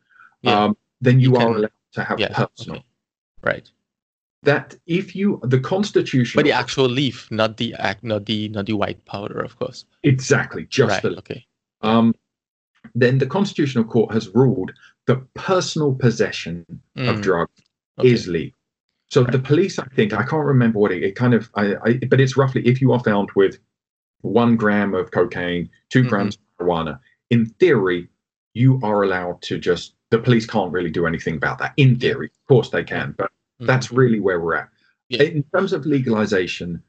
Yeah. 0.41 0.63
um, 0.65 0.77
then 1.01 1.19
you, 1.19 1.31
You 1.31 1.35
are 1.37 1.45
can- 1.45 1.55
allowed 1.55 1.71
to 1.93 2.03
have 2.03 2.19
yeah. 2.19 2.27
personal. 2.33 2.77
Okay. 2.77 2.85
Right. 3.47 3.69
That 4.43 4.75
if 4.85 5.15
you 5.15 5.39
the 5.43 5.59
constitution 5.59 6.37
But 6.37 6.45
the 6.45 6.51
actual 6.63 6.87
leaf, 6.87 7.29
not 7.31 7.57
the 7.57 7.73
act, 7.89 8.03
not 8.03 8.25
the 8.25 8.49
not 8.49 8.65
the 8.67 8.73
white 8.73 9.03
powder, 9.05 9.39
of 9.39 9.57
course. 9.59 9.85
exactly 10.03 10.63
just 10.69 11.03
right. 11.03 11.13
the 11.13 11.17
Okay. 11.17 11.45
um, 11.81 12.13
then 12.95 13.17
the 13.17 13.25
constitutional 13.37 13.83
court 13.83 14.13
has 14.13 14.25
ruled 14.41 14.71
that 15.07 15.19
personal 15.33 15.91
possession 16.05 16.65
of 17.09 17.15
Mm, 17.17 17.21
drugs 17.21 17.61
okay. 17.99 18.09
is 18.13 18.27
legal. 18.27 18.57
So 19.09 19.23
the 19.23 19.39
police, 19.39 19.79
I 19.79 19.87
think, 19.95 20.13
I 20.13 20.23
can't 20.23 20.45
remember 20.45 20.79
what 20.79 20.91
it, 20.91 21.01
it 21.03 21.15
kind 21.15 21.33
of, 21.33 21.49
I, 21.55 21.65
I, 21.85 21.89
but 22.11 22.19
it's 22.19 22.35
roughly 22.37 22.61
if 22.67 22.81
you 22.81 22.91
are 22.93 22.99
found 23.11 23.29
with 23.35 23.57
one 24.21 24.55
gram 24.57 24.93
of 24.93 25.11
cocaine, 25.11 25.69
2 25.89 26.03
Mhm. 26.03 26.09
grams 26.09 26.35
of 26.35 26.41
marijuana, 26.67 26.99
in 27.29 27.45
theory, 27.61 28.09
you 28.53 28.79
are 28.83 29.03
allowed 29.03 29.41
to 29.43 29.57
just, 29.57 29.93
the 30.11 30.19
police 30.19 30.45
can't 30.45 30.71
really 30.71 30.91
do 30.91 31.05
anything 31.07 31.35
about 31.35 31.57
that. 31.59 31.73
In 31.77 31.97
theory, 31.97 32.27
of 32.27 32.47
course 32.47 32.69
they 32.69 32.83
can, 32.83 33.13
but 33.17 33.31
Mhm. 33.61 33.67
that's 33.67 33.91
really 33.91 34.19
where 34.19 34.39
we're 34.39 34.55
at. 34.55 34.69
Yeah. 35.09 35.23
In 35.23 35.43
terms 35.53 35.73
of 35.73 35.85
legalization, 35.85 36.81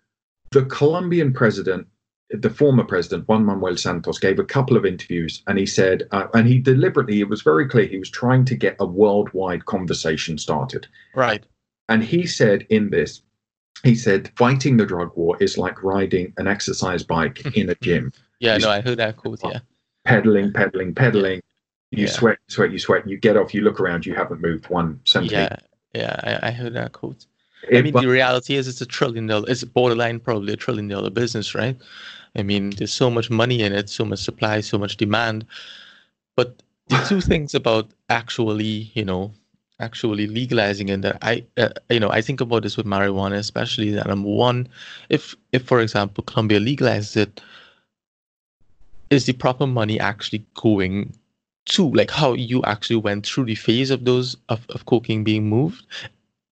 the 0.51 0.65
Colombian 0.65 1.33
president, 1.33 1.87
the 2.31 2.51
former 2.51 2.85
president 2.85 3.27
Juan 3.29 3.45
Manuel 3.45 3.77
Santos, 3.77 4.19
gave 4.19 4.39
a 4.39 4.45
couple 4.45 4.77
of 4.77 4.85
interviews, 4.85 5.43
and 5.47 5.59
he 5.59 5.67
said, 5.67 6.07
uh, 6.11 6.27
and 6.35 6.47
he 6.47 6.59
deliberately, 6.59 7.21
it 7.21 7.29
was 7.29 7.43
very 7.43 7.67
clear, 7.69 7.87
he 7.87 7.99
was 7.99 8.11
trying 8.11 8.45
to 8.47 8.55
get 8.57 8.77
a 8.81 8.87
worldwide 8.87 9.65
conversation 9.67 10.37
started. 10.37 10.87
Right. 11.15 11.45
And 11.89 12.03
he 12.05 12.27
said 12.27 12.67
in 12.69 12.91
this, 12.91 13.23
he 13.85 13.95
said, 13.95 14.31
fighting 14.37 14.77
the 14.77 14.85
drug 14.85 15.17
war 15.17 15.37
is 15.41 15.57
like 15.57 15.83
riding 15.83 16.33
an 16.37 16.47
exercise 16.49 17.03
bike 17.03 17.47
in 17.57 17.71
a 17.71 17.75
gym. 17.77 18.13
yeah, 18.41 18.59
no, 18.59 18.69
I 18.71 18.81
heard 18.81 18.99
that 18.99 19.17
quote. 19.17 19.41
Yeah. 19.45 19.61
Pedaling, 20.05 20.53
pedaling, 20.53 20.95
pedaling. 20.95 21.41
You 21.93 22.05
Yeah. 22.05 22.11
sweat, 22.11 22.39
sweat, 22.49 22.73
you 22.73 22.79
sweat. 22.79 23.09
You 23.09 23.17
get 23.17 23.37
off, 23.39 23.55
you 23.55 23.63
look 23.63 23.81
around, 23.81 24.05
you 24.05 24.15
haven't 24.15 24.43
moved 24.43 24.69
one 24.69 25.01
centimeter. 25.05 25.49
Yeah, 25.51 25.57
yeah, 25.99 26.39
I, 26.43 26.49
I 26.49 26.51
heard 26.51 26.75
that 26.75 26.93
quote. 26.93 27.27
It- 27.69 27.79
I 27.79 27.83
mean, 27.83 27.93
but- 27.93 28.03
the 28.03 28.09
reality 28.09 28.55
is 28.55 28.69
it's 28.69 28.81
a 28.81 28.87
trillion 28.87 29.27
dollar, 29.27 29.49
it's 29.51 29.65
borderline 29.65 30.21
probably 30.21 30.53
a 30.53 30.57
trillion 30.57 30.89
dollar 30.89 31.11
business, 31.11 31.55
right? 31.55 31.77
I 32.37 32.43
mean, 32.43 32.71
there's 32.71 32.93
so 32.93 33.11
much 33.11 33.31
money 33.31 33.63
in 33.63 33.73
it, 33.73 33.89
so 33.89 34.05
much 34.05 34.21
supply, 34.21 34.61
so 34.61 34.79
much 34.79 34.97
demand. 34.97 35.45
But 36.37 36.63
the 36.89 36.99
two 37.09 37.21
things 37.31 37.55
about 37.55 37.91
actually, 38.09 38.91
you 38.95 39.05
know, 39.05 39.33
actually 39.81 40.27
legalizing 40.27 40.89
it 40.89 41.03
that 41.03 41.19
I, 41.23 41.45
uh, 41.57 41.71
you 41.91 42.01
know, 42.01 42.11
I 42.11 42.21
think 42.21 42.41
about 42.41 42.63
this 42.63 42.77
with 42.77 42.87
marijuana, 42.87 43.37
especially 43.37 43.91
that 43.93 44.07
number 44.07 44.29
one, 44.29 44.69
if, 45.09 45.35
if 45.53 45.63
for 45.65 45.81
example, 45.81 46.25
Colombia 46.25 46.61
legalizes 46.61 47.17
it, 47.17 47.41
is 49.11 49.25
the 49.27 49.33
proper 49.33 49.67
money 49.67 49.99
actually 49.99 50.45
going 50.55 51.15
to 51.69 51.91
like 51.91 52.11
how 52.11 52.33
you 52.33 52.63
actually 52.65 52.97
went 52.97 53.27
through 53.27 53.45
the 53.45 53.55
phase 53.55 53.91
of 53.91 54.05
those 54.05 54.37
of, 54.49 54.67
of 54.71 54.87
cocaine 54.87 55.25
being 55.25 55.49
moved 55.49 55.85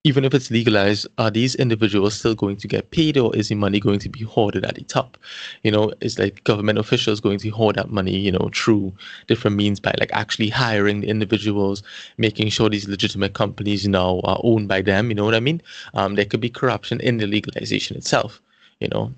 even 0.07 0.25
if 0.25 0.33
it's 0.33 0.53
legalized, 0.53 1.09
are 1.19 1.33
these 1.33 1.57
individuals 1.57 2.15
still 2.15 2.37
going 2.37 2.57
to 2.57 2.69
get 2.69 2.93
paid 2.93 3.19
or 3.19 3.35
is 3.35 3.49
the 3.49 3.57
money 3.57 3.81
going 3.81 3.99
to 3.99 4.09
be 4.09 4.23
hoarded 4.23 4.65
at 4.65 4.77
the 4.77 4.85
top? 4.85 5.19
You 5.65 5.73
know, 5.73 5.93
is 6.01 6.17
like 6.17 6.45
government 6.45 6.79
officials 6.79 7.19
going 7.19 7.41
to 7.41 7.51
hoard 7.51 7.75
that 7.75 7.91
money, 7.91 8.17
you 8.17 8.31
know, 8.31 8.49
through 8.55 8.95
different 9.27 9.57
means 9.57 9.81
by 9.81 9.93
like 9.99 10.13
actually 10.13 10.49
hiring 10.49 11.01
the 11.01 11.09
individuals, 11.09 11.83
making 12.19 12.51
sure 12.51 12.69
these 12.69 12.87
legitimate 12.87 13.35
companies 13.35 13.89
now 13.89 14.21
are 14.23 14.39
owned 14.45 14.69
by 14.69 14.81
them, 14.81 15.09
you 15.09 15.17
know 15.17 15.25
what 15.25 15.35
I 15.35 15.41
mean? 15.41 15.61
Um, 15.95 16.15
there 16.15 16.25
could 16.25 16.41
be 16.41 16.51
corruption 16.51 17.01
in 17.01 17.17
the 17.17 17.27
legalization 17.27 17.97
itself, 17.97 18.41
you 18.79 18.87
know. 18.87 19.13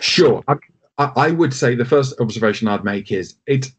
Sure. 0.00 0.44
I, 0.46 0.56
I 0.98 1.30
would 1.30 1.54
say 1.54 1.74
the 1.74 1.86
first 1.86 2.20
observation 2.20 2.68
I'd 2.68 2.84
make 2.84 3.10
is 3.10 3.36
it's 3.46 3.72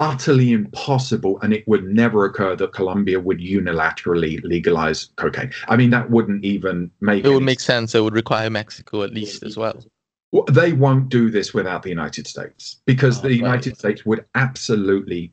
utterly 0.00 0.52
impossible 0.52 1.40
and 1.40 1.52
it 1.52 1.66
would 1.66 1.84
never 1.84 2.24
occur 2.24 2.54
that 2.56 2.72
Colombia 2.72 3.18
would 3.18 3.38
unilaterally 3.40 4.40
legalize 4.44 5.10
cocaine. 5.16 5.50
I 5.68 5.76
mean, 5.76 5.90
that 5.90 6.10
wouldn't 6.10 6.44
even 6.44 6.90
make 7.00 7.24
It 7.24 7.30
would 7.30 7.42
make 7.42 7.60
sense. 7.60 7.94
It 7.94 8.00
would 8.00 8.14
require 8.14 8.48
Mexico 8.48 9.02
at 9.02 9.12
least 9.12 9.42
as 9.42 9.56
well. 9.56 9.84
Well, 10.30 10.44
they 10.50 10.72
won't 10.72 11.08
do 11.08 11.30
this 11.30 11.52
without 11.52 11.82
the 11.82 11.88
United 11.88 12.26
States 12.26 12.76
because 12.84 13.18
Oh, 13.18 13.22
the 13.22 13.28
right. 13.30 13.36
United 13.38 13.78
States 13.78 14.06
would 14.06 14.24
absolutely, 14.34 15.32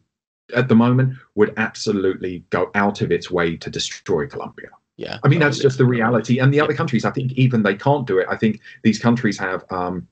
at 0.55 0.67
the 0.67 0.75
moment, 0.75 1.15
would 1.35 1.53
absolutely 1.57 2.43
go 2.49 2.71
out 2.75 3.01
of 3.01 3.11
its 3.11 3.29
way 3.29 3.57
to 3.57 3.69
destroy 3.69 4.25
Colombia. 4.25 4.69
Yeah. 4.97 5.19
I 5.23 5.27
mean, 5.27 5.39
that's 5.39 5.59
just 5.59 5.77
the 5.77 5.85
reality. 5.85 6.39
And 6.39 6.53
the 6.53 6.61
other 6.61 6.73
countries, 6.73 7.03
I 7.05 7.11
think, 7.11 7.33
even 7.33 7.61
they 7.61 7.75
can't 7.75 8.07
do 8.07 8.17
it. 8.17 8.27
I 8.29 8.37
think 8.37 8.61
these 8.83 8.97
countries 8.97 9.37
have 9.37 9.65
um, 9.69 10.07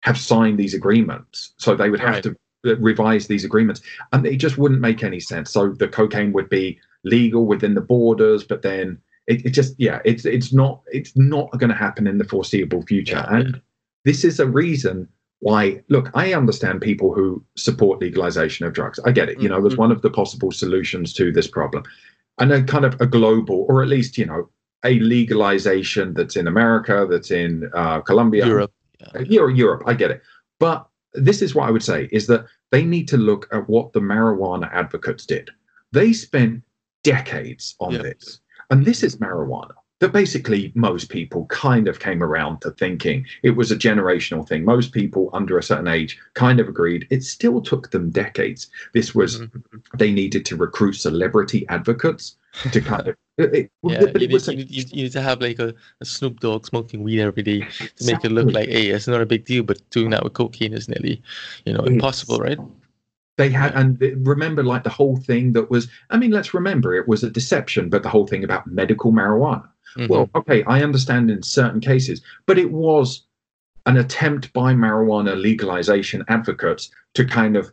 have 0.00 0.18
signed 0.18 0.58
these 0.58 0.74
agreements, 0.74 1.54
so 1.56 1.74
they 1.74 1.88
would 1.88 2.00
have 2.00 2.14
Right. 2.14 2.22
to 2.24 2.36
revise 2.64 3.26
these 3.26 3.44
agreements, 3.44 3.80
and 4.12 4.26
it 4.26 4.36
just 4.36 4.58
wouldn't 4.58 4.80
make 4.80 5.02
any 5.04 5.20
sense. 5.20 5.50
So 5.50 5.70
the 5.72 5.88
cocaine 5.88 6.32
would 6.32 6.48
be 6.48 6.78
legal 7.04 7.46
within 7.46 7.74
the 7.74 7.80
borders, 7.80 8.44
but 8.44 8.62
then 8.62 8.98
it, 9.26 9.44
it 9.46 9.50
just 9.50 9.74
yeah, 9.78 10.00
it's 10.04 10.24
it's 10.24 10.52
not 10.52 10.80
it's 10.92 11.12
not 11.16 11.50
going 11.58 11.70
to 11.70 11.76
happen 11.76 12.06
in 12.06 12.18
the 12.18 12.24
foreseeable 12.24 12.82
future. 12.82 13.16
Yeah, 13.16 13.36
and 13.36 13.60
this 14.04 14.24
is 14.24 14.40
a 14.40 14.46
reason 14.46 15.08
why. 15.40 15.82
Look, 15.88 16.10
I 16.14 16.34
understand 16.34 16.80
people 16.80 17.14
who 17.14 17.44
support 17.56 18.00
legalization 18.00 18.66
of 18.66 18.72
drugs. 18.72 18.98
I 19.04 19.12
get 19.12 19.28
it. 19.28 19.40
You 19.40 19.48
know, 19.48 19.64
as 19.66 19.74
Mhm. 19.74 19.78
one 19.78 19.92
of 19.92 20.02
the 20.02 20.10
possible 20.10 20.50
solutions 20.50 21.12
to 21.14 21.30
this 21.32 21.46
problem 21.46 21.84
and 22.38 22.52
a 22.52 22.62
kind 22.62 22.84
of 22.84 23.00
a 23.00 23.06
global, 23.06 23.64
or 23.68 23.82
at 23.82 23.88
least 23.88 24.18
you 24.18 24.26
know, 24.26 24.48
a 24.84 24.98
legalization 25.00 26.14
that's 26.14 26.36
in 26.36 26.46
America, 26.46 27.06
that's 27.08 27.30
in 27.30 27.70
uh, 27.74 28.00
Colombia, 28.00 28.46
Europe. 28.46 28.72
uh, 29.14 29.20
Europe, 29.20 29.56
Europe. 29.56 29.82
I 29.86 29.94
get 29.94 30.10
it, 30.10 30.22
but 30.58 30.86
this 31.14 31.42
is 31.42 31.54
what 31.54 31.68
I 31.68 31.70
would 31.70 31.82
say 31.82 32.08
is 32.12 32.26
that 32.26 32.46
they 32.70 32.84
need 32.84 33.08
to 33.08 33.16
look 33.16 33.48
at 33.52 33.68
what 33.68 33.92
the 33.92 34.00
marijuana 34.00 34.70
advocates 34.72 35.26
did. 35.26 35.50
They 35.92 36.12
spent 36.12 36.62
decades 37.02 37.76
on 37.80 37.92
Yep. 37.92 38.02
this, 38.02 38.40
and 38.70 38.84
this 38.84 39.02
is 39.02 39.16
marijuana 39.16 39.74
that 40.04 40.12
basically 40.12 40.70
most 40.74 41.08
people 41.08 41.46
kind 41.46 41.88
of 41.88 41.98
came 41.98 42.22
around 42.22 42.60
to 42.60 42.70
thinking 42.72 43.24
it 43.42 43.52
was 43.52 43.70
a 43.72 43.76
generational 43.76 44.46
thing. 44.46 44.62
Most 44.62 44.92
people 44.92 45.30
under 45.32 45.56
a 45.56 45.62
certain 45.62 45.88
age 45.88 46.18
kind 46.34 46.60
of 46.60 46.68
agreed. 46.68 47.06
It 47.08 47.22
still 47.24 47.62
took 47.62 47.90
them 47.90 48.10
decades. 48.10 48.68
This 48.92 49.14
was 49.14 49.40
Mhm. 49.40 49.62
they 49.96 50.12
needed 50.12 50.44
to 50.44 50.56
recruit 50.56 50.92
celebrity 50.94 51.66
advocates 51.70 52.36
to 52.72 52.80
kind 52.92 53.08
of. 53.08 53.16
It, 53.38 53.70
Yeah, 53.82 54.00
but 54.00 54.20
you 54.20 54.26
it 54.26 54.28
need, 54.28 54.32
was 54.32 54.46
you, 54.48 54.56
need, 54.56 54.70
you, 54.70 54.84
you 54.92 55.02
need 55.04 55.12
to 55.12 55.22
have 55.22 55.40
like 55.40 55.58
a, 55.58 55.74
a 56.02 56.04
Snoop 56.04 56.40
Dogg 56.40 56.66
smoking 56.66 57.02
weed 57.02 57.20
every 57.20 57.42
day 57.42 57.60
to 57.96 58.04
make 58.04 58.22
it 58.26 58.30
look 58.30 58.52
like, 58.52 58.68
hey, 58.68 58.88
it's 58.88 59.08
not 59.08 59.22
a 59.22 59.26
big 59.26 59.46
deal. 59.46 59.62
But 59.62 59.78
doing 59.88 60.10
that 60.10 60.22
with 60.22 60.34
cocaine 60.34 60.74
is 60.74 60.86
nearly, 60.86 61.22
you 61.64 61.72
know, 61.72 61.80
It's- 61.80 61.94
impossible, 61.94 62.38
right? 62.38 62.58
they 63.36 63.50
had 63.50 63.74
and 63.74 64.00
remember 64.26 64.62
like 64.62 64.84
the 64.84 64.90
whole 64.90 65.16
thing 65.16 65.54
that 65.54 65.68
was 65.68 65.88
i 66.10 66.16
mean 66.16 66.30
let's 66.30 66.54
remember 66.54 66.94
it 66.94 67.08
was 67.08 67.24
a 67.24 67.30
deception 67.30 67.88
but 67.90 68.04
the 68.04 68.08
whole 68.08 68.28
thing 68.28 68.44
about 68.44 68.64
medical 68.68 69.10
marijuana 69.10 69.66
Mhm. 69.96 70.08
well 70.08 70.30
okay 70.34 70.62
i 70.64 70.82
understand 70.82 71.30
in 71.30 71.42
certain 71.42 71.80
cases 71.80 72.20
but 72.46 72.58
it 72.58 72.70
was 72.70 73.24
an 73.86 73.96
attempt 73.96 74.52
by 74.52 74.72
marijuana 74.74 75.40
legalization 75.40 76.24
advocates 76.28 76.90
to 77.14 77.24
kind 77.24 77.56
of 77.56 77.72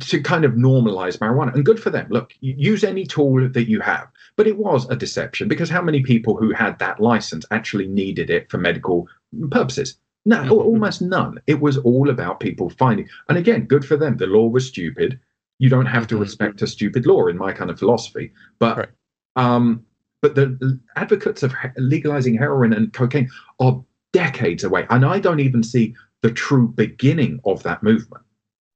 to 0.00 0.20
kind 0.22 0.44
of 0.44 0.52
normalize 0.52 1.18
marijuana 1.18 1.54
and 1.54 1.64
good 1.64 1.78
for 1.80 1.90
them 1.90 2.06
look 2.10 2.32
use 2.40 2.84
any 2.84 3.04
tool 3.04 3.48
that 3.48 3.68
you 3.68 3.80
have 3.80 4.08
but 4.36 4.46
it 4.46 4.56
was 4.56 4.88
a 4.90 4.96
deception 4.96 5.46
because 5.48 5.68
how 5.68 5.82
many 5.82 6.02
people 6.02 6.36
who 6.36 6.52
had 6.52 6.78
that 6.78 7.00
license 7.00 7.44
actually 7.50 7.86
needed 7.86 8.30
it 8.30 8.50
for 8.50 8.58
medical 8.58 9.06
purposes 9.50 9.98
no 10.24 10.42
Mhm. 10.42 10.50
almost 10.50 11.02
none 11.02 11.38
it 11.46 11.60
was 11.60 11.76
all 11.78 12.08
about 12.10 12.40
people 12.40 12.70
finding 12.70 13.08
and 13.28 13.36
again 13.38 13.66
good 13.66 13.84
for 13.84 13.96
them 13.96 14.16
the 14.16 14.26
law 14.26 14.46
was 14.48 14.66
stupid 14.66 15.18
you 15.58 15.68
don't 15.68 15.86
have 15.86 16.06
to 16.06 16.14
Mhm. 16.16 16.20
respect 16.20 16.62
a 16.62 16.66
stupid 16.66 17.04
law 17.06 17.26
in 17.26 17.36
my 17.36 17.52
kind 17.52 17.70
of 17.70 17.78
philosophy 17.78 18.32
but 18.58 18.76
Right. 18.78 18.88
um 19.36 19.84
but 20.20 20.34
the 20.34 20.78
advocates 20.96 21.42
of 21.42 21.54
legalizing 21.76 22.34
heroin 22.36 22.72
and 22.72 22.92
cocaine 22.92 23.28
are 23.60 23.82
decades 24.12 24.64
away 24.64 24.86
and 24.90 25.04
i 25.04 25.18
don't 25.18 25.40
even 25.40 25.62
see 25.62 25.94
the 26.22 26.30
true 26.30 26.68
beginning 26.68 27.40
of 27.44 27.62
that 27.62 27.82
movement 27.82 28.24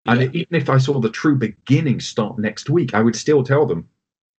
and 0.06 0.22
even 0.34 0.54
if 0.54 0.68
i 0.68 0.78
saw 0.78 1.00
the 1.00 1.10
true 1.10 1.36
beginning 1.36 2.00
start 2.00 2.38
next 2.38 2.68
week 2.70 2.94
i 2.94 3.00
would 3.02 3.16
still 3.16 3.42
tell 3.42 3.66
them 3.66 3.88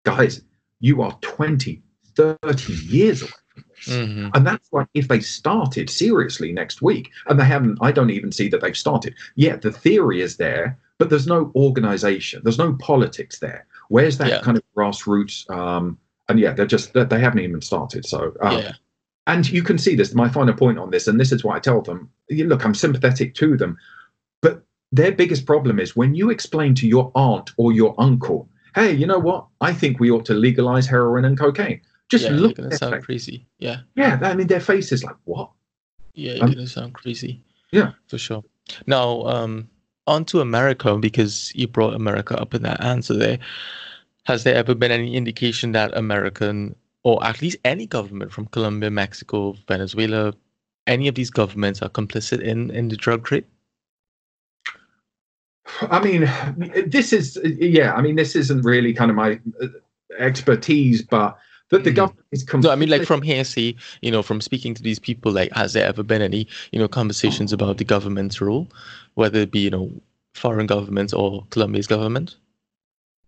guys 0.03 0.41
you 0.79 1.01
are 1.01 1.17
20 1.21 1.81
30 2.15 2.73
years 2.73 3.21
away 3.23 3.31
from 3.55 3.63
this 3.75 3.97
Mhm. 3.97 4.31
and 4.35 4.45
that's 4.47 4.71
like 4.71 4.87
if 4.93 5.07
they 5.07 5.19
started 5.19 5.89
seriously 5.89 6.51
next 6.53 6.81
week, 6.81 7.09
and 7.27 7.37
they 7.39 7.43
haven't, 7.43 7.77
I 7.81 7.91
don't 7.91 8.11
even 8.11 8.31
see 8.31 8.47
that 8.49 8.61
they've 8.61 8.77
started. 8.77 9.13
Yet 9.35 9.61
the 9.61 9.71
theory 9.73 10.21
is 10.21 10.37
there, 10.37 10.79
but 10.99 11.09
there's 11.09 11.27
no 11.27 11.51
organization, 11.55 12.41
there's 12.43 12.57
no 12.57 12.73
politics 12.75 13.39
there. 13.39 13.65
Where's 13.89 14.17
that 14.19 14.29
Yeah. 14.29 14.41
kind 14.41 14.57
of 14.57 14.63
grassroots? 14.75 15.49
Um, 15.51 15.97
and 16.33 16.39
yeah, 16.41 16.53
they're 16.53 16.65
just 16.65 16.93
they 16.93 17.03
they 17.05 17.19
haven't 17.19 17.39
even 17.39 17.61
started. 17.61 18.05
So 18.05 18.33
um, 18.41 18.57
yeah. 18.57 18.71
and 19.27 19.49
you 19.49 19.61
can 19.63 19.77
see 19.77 19.95
this. 19.95 20.13
My 20.13 20.27
final 20.29 20.53
point 20.55 20.79
on 20.79 20.89
this, 20.91 21.07
and 21.07 21.19
this 21.19 21.31
is 21.31 21.43
what 21.43 21.55
I 21.55 21.59
tell 21.59 21.81
them. 21.81 22.09
Look, 22.29 22.65
I'm 22.65 22.73
sympathetic 22.75 23.35
to 23.35 23.55
them, 23.55 23.77
but 24.41 24.63
their 24.91 25.11
biggest 25.11 25.45
problem 25.45 25.79
is 25.79 25.95
when 25.95 26.15
you 26.15 26.29
explain 26.31 26.73
to 26.75 26.87
your 26.87 27.11
aunt 27.15 27.51
or 27.57 27.71
your 27.71 27.93
uncle, 27.99 28.49
"Hey, 28.75 28.91
you 28.93 29.05
know 29.07 29.19
what? 29.19 29.45
I 29.61 29.73
think 29.73 29.99
we 29.99 30.09
ought 30.11 30.25
to 30.25 30.33
legalize 30.33 30.87
heroin 30.87 31.25
and 31.25 31.37
cocaine." 31.37 31.79
Just 32.09 32.25
yeah, 32.25 32.31
look 32.31 32.51
at 32.59 32.63
gonna 32.63 32.75
sound 32.77 32.95
face. 32.95 33.05
crazy. 33.05 33.45
Yeah, 33.59 33.77
Yeah, 33.95 34.19
I 34.21 34.33
mean, 34.35 34.47
their 34.47 34.59
face 34.59 34.91
is 34.91 35.03
like, 35.03 35.15
"What?" 35.25 35.49
yeah, 36.15 36.33
you're 36.33 36.43
Um, 36.45 36.51
gonna 36.51 36.67
sound 36.67 36.93
crazy. 36.93 37.41
yeah. 37.71 37.91
for 38.07 38.17
sure. 38.17 38.43
Now, 38.87 39.21
um, 39.23 39.69
on 40.05 40.25
to 40.25 40.41
America 40.41 40.97
because 40.97 41.51
you 41.55 41.67
brought 41.67 41.93
America 41.95 42.39
up 42.39 42.53
in 42.53 42.61
that 42.63 42.83
answer 42.83 43.13
there. 43.15 43.39
Has 44.25 44.43
there 44.43 44.55
ever 44.55 44.73
been 44.73 44.91
any 44.91 45.15
indication 45.15 45.73
that 45.73 45.95
American, 45.97 46.75
or 47.03 47.23
at 47.25 47.41
least 47.41 47.57
any 47.65 47.85
government 47.85 48.31
from 48.31 48.45
Colombia, 48.47 48.89
Mexico, 48.89 49.55
Venezuela, 49.67 50.33
any 50.87 51.07
of 51.07 51.15
these 51.15 51.29
governments 51.29 51.81
are 51.81 51.89
complicit 51.89 52.41
in 52.41 52.71
in 52.71 52.87
the 52.89 52.95
drug 52.97 53.25
trade? 53.25 53.45
I 55.81 55.99
mean, 56.03 56.29
this 56.87 57.13
is 57.13 57.39
yeah. 57.43 57.93
I 57.93 58.01
mean, 58.01 58.15
this 58.15 58.35
isn't 58.35 58.61
really 58.63 58.93
kind 58.93 59.09
of 59.11 59.15
my 59.17 59.39
uh, 59.61 59.67
expertise, 60.19 61.01
but 61.01 61.37
that 61.69 61.83
the 61.83 61.91
Mhm. 61.91 61.95
government 61.95 62.25
is. 62.31 62.45
complicit. 62.45 62.63
No, 62.63 62.69
I 62.71 62.75
mean 62.75 62.89
like 62.89 63.03
from 63.03 63.21
hearsay, 63.21 63.75
you 64.01 64.11
know, 64.11 64.21
from 64.23 64.41
speaking 64.41 64.73
to 64.75 64.83
these 64.83 64.99
people, 64.99 65.31
like 65.31 65.51
has 65.53 65.73
there 65.73 65.87
ever 65.87 66.03
been 66.03 66.21
any, 66.21 66.47
you 66.71 66.79
know, 66.79 66.87
conversations 66.87 67.51
about 67.53 67.77
the 67.77 67.85
government's 67.85 68.39
role, 68.41 68.67
whether 69.15 69.39
it 69.39 69.51
be, 69.51 69.61
you 69.61 69.69
know, 69.69 69.91
foreign 70.33 70.67
governments 70.67 71.13
or 71.13 71.45
Colombia's 71.49 71.87
government? 71.87 72.35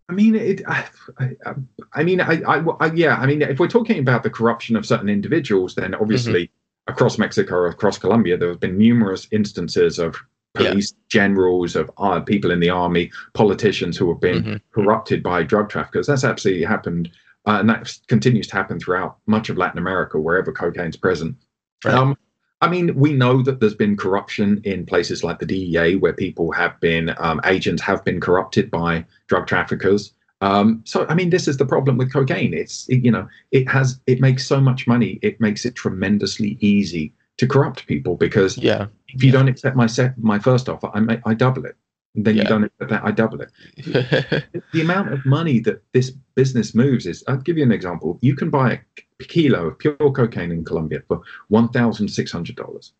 I 0.08 0.14
mean, 0.14 0.36
it. 0.36 0.62
I, 0.68 0.86
I, 1.20 1.54
I 1.94 2.04
mean, 2.04 2.22
I, 2.22 2.42
I, 2.48 2.60
I, 2.80 2.94
yeah. 2.94 3.16
I 3.16 3.26
mean, 3.26 3.42
if 3.42 3.60
we're 3.60 3.68
talking 3.68 4.00
about 4.00 4.24
the 4.24 4.30
corruption 4.30 4.76
of 4.76 4.86
certain 4.86 5.10
individuals, 5.10 5.76
then 5.76 5.96
obviously 5.96 6.52
across 6.88 7.18
Mexico, 7.18 7.56
or 7.56 7.68
across 7.68 7.98
Colombia, 7.98 8.38
there 8.38 8.50
have 8.50 8.60
been 8.60 8.78
numerous 8.78 9.28
instances 9.32 9.98
of 9.98 10.16
police 10.54 10.94
yeah. 10.94 11.04
generals, 11.10 11.76
of 11.76 11.90
uh, 11.98 12.20
people 12.20 12.52
in 12.52 12.60
the 12.60 12.70
army, 12.70 13.12
politicians 13.34 13.98
who 13.98 14.10
have 14.10 14.22
been 14.22 14.44
mm-hmm. 14.44 14.56
corrupted 14.72 15.24
by 15.24 15.42
drug 15.42 15.70
traffickers. 15.70 16.08
That's 16.08 16.24
absolutely 16.24 16.66
happened, 16.66 17.10
uh, 17.48 17.58
and 17.60 17.70
that 17.70 17.98
continues 18.08 18.48
to 18.48 18.56
happen 18.56 18.80
throughout 18.80 19.18
much 19.26 19.50
of 19.50 19.58
Latin 19.58 19.80
America, 19.80 20.20
wherever 20.20 20.52
cocaine's 20.52 20.98
present. 20.98 21.36
Right. 21.84 21.96
Um, 21.96 22.18
I 22.62 22.70
mean, 22.70 22.96
we 22.96 23.14
know 23.14 23.42
that 23.44 23.60
there's 23.60 23.76
been 23.76 23.98
corruption 23.98 24.62
in 24.64 24.86
places 24.86 25.24
like 25.24 25.40
the 25.40 25.46
DEA, 25.46 25.96
where 25.96 26.14
people 26.14 26.52
have 26.54 26.80
been 26.80 27.14
um, 27.18 27.42
agents 27.46 27.82
have 27.84 28.04
been 28.06 28.22
corrupted 28.22 28.72
by 28.72 29.06
drug 29.28 29.46
traffickers. 29.46 30.14
Um, 30.42 30.82
so, 30.86 31.06
I 31.08 31.16
mean, 31.16 31.30
this 31.30 31.48
is 31.48 31.58
the 31.58 31.66
problem 31.66 31.98
with 31.98 32.14
cocaine. 32.14 32.54
It's 32.54 32.88
it, 32.88 33.04
you 33.04 33.12
know, 33.12 33.28
it 33.52 33.68
has 33.70 34.00
it 34.08 34.22
makes 34.22 34.46
so 34.46 34.60
much 34.60 34.88
money. 34.88 35.20
It 35.22 35.40
makes 35.42 35.66
it 35.66 35.76
tremendously 35.76 36.58
easy 36.62 37.14
to 37.38 37.48
corrupt 37.48 37.88
people 37.88 38.16
because 38.16 38.58
yeah, 38.58 38.88
if 39.10 39.24
you 39.24 39.32
don't 39.32 39.48
accept 39.48 39.76
my 39.76 39.88
set 39.88 40.18
my 40.18 40.40
first 40.40 40.70
offer, 40.70 40.90
I 40.94 41.00
may, 41.00 41.22
I 41.26 41.34
double 41.34 41.66
it. 41.66 41.76
Then 42.16 42.36
yeah. 42.36 42.44
you 42.44 42.48
don't 42.48 42.72
that, 42.90 43.04
I 43.04 43.12
double 43.12 43.42
it. 43.42 43.52
the 44.74 44.82
amount 44.82 45.12
of 45.12 45.26
money 45.26 45.60
that 45.60 45.84
this 45.94 46.12
business 46.36 46.74
moves 46.74 47.06
is. 47.06 47.24
I'll 47.28 47.38
give 47.38 47.58
you 47.58 47.64
an 47.64 47.72
example. 47.72 48.18
You 48.22 48.36
can 48.36 48.50
buy 48.50 48.82
a 49.20 49.24
kilo 49.26 49.68
of 49.68 49.80
pure 49.80 49.96
cocaine 49.98 50.52
in 50.52 50.64
Colombia 50.64 51.02
for 51.08 51.22
one 51.50 51.70
thousand 51.70 52.08
six 52.08 52.32
hundred 52.32 52.56
dollars. 52.56 52.94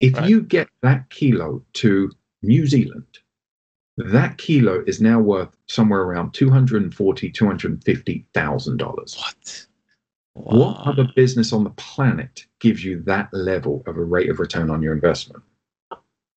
If 0.00 0.14
right. 0.14 0.28
you 0.28 0.42
get 0.42 0.68
that 0.82 1.08
kilo 1.10 1.62
to 1.74 2.10
New 2.42 2.66
Zealand, 2.66 3.18
that 3.96 4.38
kilo 4.38 4.84
is 4.86 5.00
now 5.00 5.18
worth 5.18 5.48
somewhere 5.66 6.02
around 6.02 6.34
two 6.34 6.50
hundred 6.50 6.82
and 6.82 6.94
forty, 6.94 7.30
two 7.30 7.46
hundred 7.46 7.72
and 7.72 7.84
fifty 7.84 8.26
thousand 8.34 8.76
dollars. 8.76 9.16
What? 9.16 9.66
Wow. 10.34 10.58
What 10.58 10.86
other 10.86 11.08
business 11.16 11.52
on 11.52 11.64
the 11.64 11.70
planet 11.70 12.46
gives 12.60 12.84
you 12.84 13.02
that 13.04 13.28
level 13.32 13.82
of 13.86 13.96
a 13.96 14.04
rate 14.04 14.30
of 14.30 14.38
return 14.38 14.70
on 14.70 14.82
your 14.82 14.92
investment? 14.92 15.42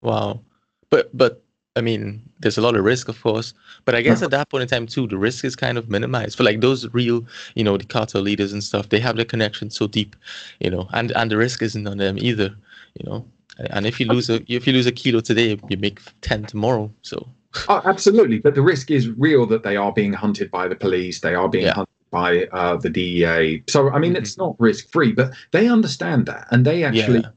Wow. 0.02 0.42
But 0.90 1.16
but 1.16 1.44
I 1.76 1.82
mean, 1.82 2.22
there's 2.40 2.58
a 2.58 2.62
lot 2.62 2.76
of 2.76 2.84
risk, 2.84 3.08
of 3.08 3.22
course. 3.22 3.54
But 3.86 3.96
I 3.96 4.02
guess 4.02 4.22
at 4.22 4.32
that 4.32 4.50
point 4.50 4.64
in 4.64 4.68
time 4.68 4.88
too, 4.88 5.08
the 5.08 5.18
risk 5.18 5.46
is 5.46 5.56
kind 5.56 5.78
of 5.78 5.90
minimized 5.90 6.38
for 6.38 6.44
like 6.44 6.60
those 6.60 6.92
real, 6.94 7.26
you 7.56 7.64
know, 7.64 7.78
the 7.78 7.86
cartel 7.86 8.22
leaders 8.22 8.52
and 8.52 8.64
stuff. 8.64 8.90
They 8.90 9.00
have 9.00 9.16
their 9.16 9.26
connection 9.26 9.70
so 9.70 9.88
deep, 9.88 10.16
you 10.60 10.70
know, 10.70 10.90
and 10.92 11.12
and 11.12 11.32
the 11.32 11.38
risk 11.38 11.62
isn't 11.62 11.88
on 11.88 11.98
them 11.98 12.18
either, 12.20 12.54
you 12.96 13.10
know. 13.10 13.26
And 13.70 13.86
if 13.86 14.00
you 14.00 14.06
lose 14.06 14.30
a 14.30 14.42
if 14.52 14.68
you 14.68 14.74
lose 14.74 14.86
a 14.86 14.92
kilo 14.92 15.22
today, 15.22 15.58
you 15.70 15.78
make 15.78 16.02
ten 16.22 16.44
tomorrow. 16.44 16.92
So 17.04 17.28
oh, 17.70 17.82
absolutely, 17.86 18.40
but 18.40 18.56
the 18.56 18.62
risk 18.62 18.92
is 18.92 19.08
real 19.10 19.46
that 19.46 19.64
they 19.64 19.78
are 19.78 19.94
being 19.94 20.14
hunted 20.14 20.52
by 20.52 20.68
the 20.68 20.76
police. 20.76 21.22
They 21.22 21.36
are 21.36 21.48
being 21.48 21.66
yeah. 21.66 21.74
hunted 21.74 21.96
by 22.12 22.46
uh, 22.52 22.78
the 22.78 22.90
DEA. 22.90 23.64
So 23.70 23.90
I 23.92 24.00
mean, 24.00 24.12
mm-hmm. 24.12 24.22
it's 24.22 24.38
not 24.38 24.56
risk 24.60 24.92
free, 24.92 25.14
but 25.14 25.34
they 25.52 25.70
understand 25.70 26.26
that, 26.26 26.48
and 26.52 26.66
they 26.66 26.84
actually. 26.84 27.20
Yeah. 27.20 27.30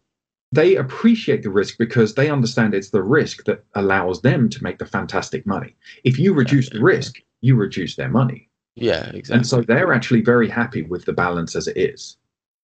They 0.55 0.77
appreciate 0.77 1.43
the 1.43 1.51
risk 1.51 1.79
because 1.79 2.15
they 2.15 2.31
understand 2.31 2.75
it's 2.75 2.91
the 2.91 3.03
risk 3.03 3.45
that 3.47 3.65
allows 3.75 4.23
them 4.23 4.49
to 4.51 4.63
make 4.63 4.79
the 4.79 4.87
fantastic 4.87 5.45
money. 5.47 5.75
If 6.05 6.19
you 6.19 6.33
reduce 6.33 6.71
the 6.71 6.81
risk, 6.81 7.17
you 7.41 7.57
reduce 7.57 7.97
their 7.97 8.09
money. 8.09 8.49
Yeah, 8.77 9.11
exactly. 9.11 9.37
And 9.37 9.47
so 9.47 9.63
they're 9.63 9.93
actually 9.93 10.21
very 10.21 10.49
happy 10.49 10.83
with 10.83 11.07
the 11.07 11.13
balance 11.13 11.57
as 11.57 11.67
it 11.67 11.77
is. 11.77 12.17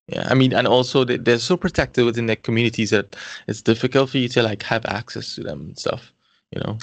Yeah, 0.07 0.27
I 0.31 0.35
mean, 0.35 0.53
and 0.53 0.69
also 0.69 1.05
they, 1.05 1.17
they're 1.17 1.39
so 1.39 1.57
protected 1.57 2.05
within 2.05 2.27
their 2.27 2.37
communities 2.37 2.91
that 2.91 3.17
it's 3.49 3.63
difficult 3.63 4.11
for 4.11 4.19
you 4.19 4.29
to 4.29 4.43
like 4.43 4.63
have 4.63 4.87
access 4.87 5.35
to 5.35 5.43
them 5.43 5.61
and 5.61 5.79
stuff. 5.79 6.13
You 6.53 6.61
know. 6.63 6.79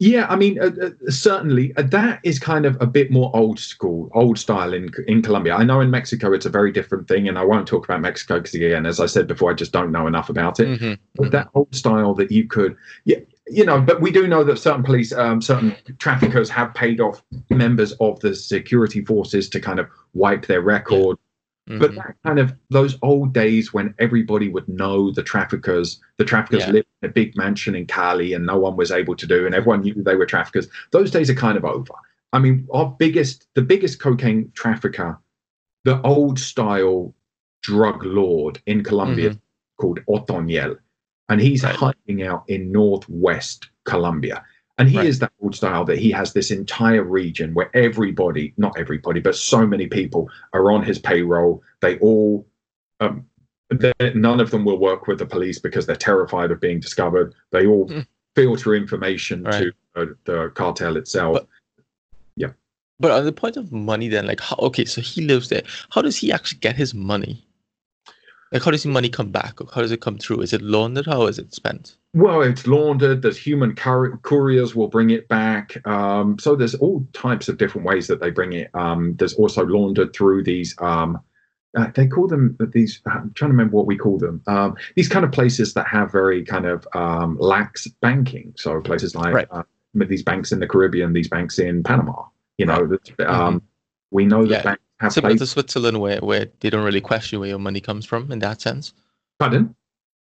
Yeah, 0.00 0.26
I 0.30 0.36
mean, 0.36 0.58
uh, 0.58 0.70
uh, 0.82 1.10
certainly 1.10 1.76
uh, 1.76 1.82
that 1.82 2.20
is 2.24 2.38
kind 2.38 2.64
of 2.64 2.74
a 2.80 2.86
bit 2.86 3.10
more 3.10 3.30
old 3.36 3.58
school, 3.58 4.10
old 4.14 4.38
style 4.38 4.72
in 4.72 4.90
in 5.06 5.20
Colombia. 5.20 5.54
I 5.54 5.62
know 5.62 5.80
in 5.80 5.90
Mexico 5.90 6.32
it's 6.32 6.46
a 6.46 6.50
very 6.50 6.72
different 6.72 7.06
thing, 7.06 7.28
and 7.28 7.38
I 7.38 7.44
won't 7.44 7.68
talk 7.68 7.84
about 7.84 8.00
Mexico 8.00 8.38
because 8.38 8.54
again, 8.54 8.86
as 8.86 8.98
I 8.98 9.04
said 9.04 9.26
before, 9.26 9.50
I 9.50 9.54
just 9.54 9.72
don't 9.72 9.92
know 9.92 10.06
enough 10.06 10.30
about 10.30 10.58
it. 10.58 10.68
Mm-hmm. 10.68 10.94
But 11.16 11.22
mm-hmm. 11.24 11.30
that 11.32 11.48
old 11.54 11.74
style 11.74 12.14
that 12.14 12.32
you 12.32 12.48
could, 12.48 12.78
yeah, 13.04 13.18
you 13.46 13.62
know, 13.62 13.78
but 13.78 14.00
we 14.00 14.10
do 14.10 14.26
know 14.26 14.42
that 14.42 14.58
certain 14.58 14.82
police, 14.82 15.12
um, 15.12 15.42
certain 15.42 15.76
traffickers 15.98 16.48
have 16.48 16.72
paid 16.72 17.02
off 17.02 17.22
members 17.50 17.92
of 18.00 18.18
the 18.20 18.34
security 18.34 19.04
forces 19.04 19.50
to 19.50 19.60
kind 19.60 19.78
of 19.78 19.86
wipe 20.14 20.46
their 20.46 20.62
record. 20.62 21.18
Yeah 21.20 21.29
Mm-hmm. 21.70 21.78
But 21.78 21.94
that 21.94 22.16
kind 22.26 22.40
of 22.40 22.52
those 22.70 22.98
old 23.00 23.32
days 23.32 23.72
when 23.72 23.94
everybody 24.00 24.48
would 24.48 24.68
know 24.68 25.12
the 25.12 25.22
traffickers, 25.22 26.00
the 26.16 26.24
traffickers 26.24 26.66
yeah. 26.66 26.72
lived 26.72 26.88
in 27.00 27.08
a 27.08 27.12
big 27.12 27.36
mansion 27.36 27.76
in 27.76 27.86
Cali 27.86 28.32
and 28.32 28.44
no 28.44 28.58
one 28.58 28.76
was 28.76 28.90
able 28.90 29.14
to 29.14 29.26
do, 29.26 29.46
and 29.46 29.54
everyone 29.54 29.82
knew 29.82 29.94
they 29.94 30.16
were 30.16 30.26
traffickers. 30.26 30.66
Those 30.90 31.12
days 31.12 31.30
are 31.30 31.34
kind 31.34 31.56
of 31.56 31.64
over. 31.64 31.94
I 32.32 32.40
mean, 32.40 32.66
our 32.72 32.90
biggest, 32.98 33.46
the 33.54 33.62
biggest 33.62 34.00
cocaine 34.00 34.50
trafficker, 34.54 35.16
the 35.84 36.00
old 36.02 36.40
style 36.40 37.14
drug 37.62 38.04
lord 38.04 38.60
in 38.66 38.82
Colombia 38.82 39.30
mm-hmm. 39.30 39.38
called 39.76 40.00
Otoniel, 40.08 40.76
and 41.28 41.40
he's 41.40 41.62
right. 41.62 41.74
hiding 41.76 42.24
out 42.24 42.42
in 42.48 42.72
northwest 42.72 43.68
Colombia. 43.84 44.44
And 44.80 44.88
he 44.88 44.96
right. 44.96 45.06
is 45.06 45.18
that 45.18 45.30
old 45.42 45.54
style 45.54 45.84
that 45.84 45.98
he 45.98 46.10
has 46.10 46.32
this 46.32 46.50
entire 46.50 47.04
region 47.04 47.52
where 47.52 47.70
everybody, 47.76 48.54
not 48.56 48.78
everybody, 48.78 49.20
but 49.20 49.36
so 49.36 49.66
many 49.66 49.86
people 49.86 50.30
are 50.54 50.72
on 50.72 50.82
his 50.82 50.98
payroll. 50.98 51.62
They 51.82 51.98
all, 51.98 52.46
um, 53.00 53.26
none 54.14 54.40
of 54.40 54.50
them 54.50 54.64
will 54.64 54.78
work 54.78 55.06
with 55.06 55.18
the 55.18 55.26
police 55.26 55.58
because 55.58 55.84
they're 55.84 55.96
terrified 55.96 56.50
of 56.50 56.62
being 56.62 56.80
discovered. 56.80 57.34
They 57.50 57.66
all 57.66 57.88
mm. 57.88 58.06
filter 58.34 58.74
information 58.74 59.44
right. 59.44 59.66
to 59.94 60.02
uh, 60.02 60.06
the 60.24 60.48
cartel 60.54 60.96
itself. 60.96 61.34
But, 61.34 61.48
yeah. 62.36 62.52
But 62.98 63.10
on 63.10 63.26
the 63.26 63.32
point 63.32 63.58
of 63.58 63.70
money, 63.70 64.08
then, 64.08 64.26
like, 64.26 64.40
how, 64.40 64.56
okay, 64.60 64.86
so 64.86 65.02
he 65.02 65.20
lives 65.20 65.50
there. 65.50 65.62
How 65.90 66.00
does 66.00 66.16
he 66.16 66.32
actually 66.32 66.60
get 66.60 66.74
his 66.74 66.94
money? 66.94 67.44
Like, 68.50 68.62
how 68.62 68.70
does 68.70 68.84
the 68.84 68.88
money 68.88 69.10
come 69.10 69.30
back? 69.30 69.58
How 69.74 69.82
does 69.82 69.92
it 69.92 70.00
come 70.00 70.16
through? 70.16 70.40
Is 70.40 70.54
it 70.54 70.62
laundered? 70.62 71.04
How 71.04 71.26
is 71.26 71.38
it 71.38 71.54
spent? 71.54 71.96
Well, 72.12 72.42
it's 72.42 72.66
laundered. 72.66 73.22
There's 73.22 73.38
human 73.38 73.74
cour- 73.76 74.16
couriers 74.22 74.74
will 74.74 74.88
bring 74.88 75.10
it 75.10 75.28
back. 75.28 75.86
Um, 75.86 76.38
so 76.38 76.56
there's 76.56 76.74
all 76.74 77.06
types 77.12 77.48
of 77.48 77.56
different 77.56 77.86
ways 77.86 78.08
that 78.08 78.20
they 78.20 78.30
bring 78.30 78.52
it. 78.52 78.70
Um, 78.74 79.14
there's 79.16 79.34
also 79.34 79.64
laundered 79.64 80.12
through 80.12 80.42
these. 80.42 80.74
Um, 80.78 81.20
uh, 81.76 81.86
they 81.94 82.08
call 82.08 82.26
them 82.26 82.56
these. 82.72 83.00
I'm 83.06 83.32
trying 83.34 83.50
to 83.50 83.52
remember 83.52 83.76
what 83.76 83.86
we 83.86 83.96
call 83.96 84.18
them. 84.18 84.42
Um, 84.48 84.74
these 84.96 85.08
kind 85.08 85.24
of 85.24 85.30
places 85.30 85.74
that 85.74 85.86
have 85.86 86.10
very 86.10 86.44
kind 86.44 86.66
of 86.66 86.86
um, 86.94 87.38
lax 87.38 87.86
banking. 88.00 88.52
So 88.56 88.80
places 88.80 89.14
like 89.14 89.32
right. 89.32 89.48
uh, 89.52 89.62
these 89.94 90.24
banks 90.24 90.50
in 90.50 90.58
the 90.58 90.66
Caribbean, 90.66 91.12
these 91.12 91.28
banks 91.28 91.60
in 91.60 91.84
Panama. 91.84 92.24
You 92.58 92.66
know, 92.66 92.82
right. 92.82 93.20
Um, 93.20 93.56
mm-hmm. 93.56 93.66
we 94.10 94.24
know 94.24 94.44
that 94.46 94.50
yeah. 94.50 94.62
banks 94.62 94.82
have 94.98 95.12
similar 95.12 95.36
to 95.36 95.46
Switzerland, 95.46 96.00
where 96.00 96.18
where 96.18 96.48
they 96.58 96.70
don't 96.70 96.84
really 96.84 97.00
question 97.00 97.38
where 97.38 97.48
your 97.48 97.60
money 97.60 97.80
comes 97.80 98.04
from 98.04 98.32
in 98.32 98.40
that 98.40 98.60
sense. 98.60 98.92
Pardon? 99.38 99.76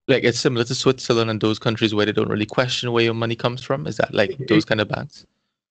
Like 0.08 0.24
it's 0.24 0.38
similar 0.38 0.64
to 0.64 0.74
Switzerland 0.74 1.30
and 1.30 1.40
those 1.40 1.58
countries 1.58 1.94
where 1.94 2.06
they 2.06 2.12
don't 2.12 2.28
really 2.28 2.46
question 2.46 2.92
where 2.92 3.04
your 3.04 3.14
money 3.14 3.34
comes 3.34 3.62
from. 3.62 3.86
Is 3.86 3.96
that 3.96 4.14
like 4.14 4.38
those 4.48 4.64
kind 4.64 4.80
of 4.80 4.88
banks? 4.88 5.26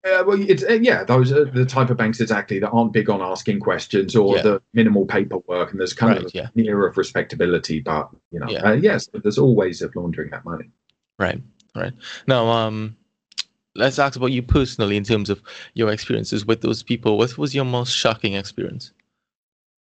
Uh, 0.06 0.24
well, 0.26 0.39
it's 0.39 0.63
uh, 0.63 0.74
yeah, 0.74 1.04
those 1.04 1.32
are 1.32 1.45
the 1.45 1.65
type 1.65 1.89
of 1.89 1.98
banks 1.98 2.19
exactly 2.21 2.60
that 2.60 2.69
aren't 2.69 2.93
big 2.93 3.10
on 3.10 3.21
asking 3.21 3.60
questions 3.60 4.15
or 4.15 4.36
yeah. 4.36 4.41
the 4.43 4.62
minimal 4.74 5.04
paperwork, 5.04 5.71
and 5.71 5.80
there's 5.80 5.93
kind 5.93 6.17
right, 6.17 6.26
of 6.26 6.36
yeah. 6.36 6.48
near 6.54 6.86
of 6.86 6.95
respectability. 6.95 7.80
But 7.80 8.10
you 8.32 8.39
know, 8.39 8.48
yeah. 8.48 8.69
uh, 8.69 8.74
yes, 8.74 9.10
there's 9.13 9.39
always 9.39 9.82
of 9.82 9.95
laundering 9.95 10.30
that 10.30 10.45
money. 10.45 10.69
Right, 11.17 11.41
right. 11.76 11.93
Now, 12.28 12.48
um, 12.50 12.95
let's 13.74 13.98
ask 13.98 14.15
about 14.15 14.32
you 14.32 14.43
personally 14.43 14.95
in 14.95 15.04
terms 15.04 15.32
of 15.32 15.41
your 15.74 15.91
experiences 15.91 16.45
with 16.45 16.62
those 16.62 16.84
people. 16.84 17.17
What 17.17 17.36
was 17.39 17.56
your 17.56 17.65
most 17.65 17.91
shocking 17.91 18.36
experience? 18.36 18.91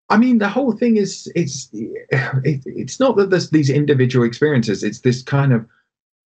I 0.09 0.19
mean, 0.19 0.39
the 0.39 0.49
whole 0.49 0.73
thing 0.73 0.97
is 0.97 1.31
it's 1.35 1.69
it's 1.73 3.01
not 3.01 3.17
that 3.17 3.31
there's 3.31 3.51
these 3.51 3.71
individual 3.71 4.27
experiences. 4.27 4.83
It's 4.83 5.01
this 5.01 5.23
kind 5.23 5.53
of 5.53 5.67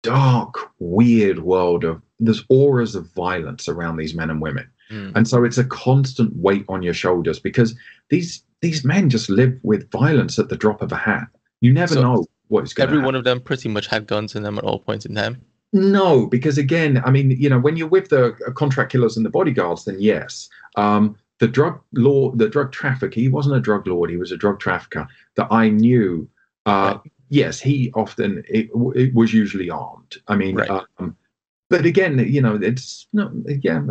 dark, 0.04 0.72
weird 0.80 1.40
world 1.40 1.84
of 1.84 2.02
there's 2.20 2.44
auras 2.50 2.96
of 2.96 3.12
violence 3.14 3.68
around 3.68 3.98
these 3.98 4.14
men 4.14 4.30
and 4.30 4.42
women, 4.42 4.70
mm. 4.92 5.12
and 5.16 5.28
so 5.28 5.44
it's 5.44 5.58
a 5.58 5.66
constant 5.66 6.36
weight 6.36 6.66
on 6.70 6.84
your 6.84 6.94
shoulders 6.94 7.40
because 7.40 7.76
these 8.10 8.44
these 8.62 8.86
men 8.86 9.10
just 9.10 9.30
live 9.30 9.58
with 9.64 9.90
violence 9.92 10.38
at 10.38 10.50
the 10.50 10.58
drop 10.58 10.82
of 10.82 10.92
a 10.92 10.98
hat. 10.98 11.28
You 11.62 11.74
never 11.74 11.96
so 11.96 12.02
know 12.02 12.26
what's 12.50 12.74
going. 12.74 12.88
Every 12.88 12.98
happen. 12.98 13.06
one 13.06 13.16
of 13.16 13.24
them 13.24 13.40
pretty 13.40 13.70
much 13.70 13.88
had 13.88 14.06
guns 14.06 14.36
in 14.36 14.44
them 14.44 14.58
at 14.58 14.64
all 14.64 14.80
points 14.80 15.06
in 15.06 15.16
time. 15.16 15.42
No, 15.74 16.28
because 16.28 16.58
again, 16.58 17.02
I 17.06 17.12
mean, 17.12 17.32
you 17.32 17.50
know, 17.50 17.60
when 17.60 17.78
you're 17.78 17.88
with 17.88 18.10
the 18.10 18.34
contract 18.56 18.92
killers 18.92 19.16
and 19.16 19.26
the 19.26 19.30
bodyguards, 19.30 19.86
then 19.86 20.00
yes. 20.00 20.50
Um, 20.76 21.16
the 21.42 21.48
drug 21.48 21.82
law, 21.94 22.32
the 22.36 22.48
drug 22.48 22.72
trafficker, 22.72 23.20
he 23.20 23.28
wasn't 23.28 23.56
a 23.56 23.60
drug 23.60 23.88
lord, 23.88 24.12
he 24.12 24.16
was 24.16 24.32
a 24.32 24.38
drug 24.38 24.60
trafficker 24.60 25.08
that 25.36 25.48
I 25.50 25.70
knew. 25.70 26.30
Uh, 26.68 27.00
right. 27.04 27.12
Yes, 27.30 27.60
he 27.60 27.92
often 27.96 28.44
it, 28.48 28.70
it, 28.96 29.14
was 29.16 29.34
usually 29.34 29.70
armed. 29.70 30.18
I 30.28 30.36
mean, 30.36 30.56
right. 30.56 30.70
um, 31.00 31.18
but 31.70 31.86
again, 31.86 32.20
you 32.20 32.42
know, 32.42 32.60
it's 32.62 33.08
not. 33.12 33.32
Yeah, 33.64 33.82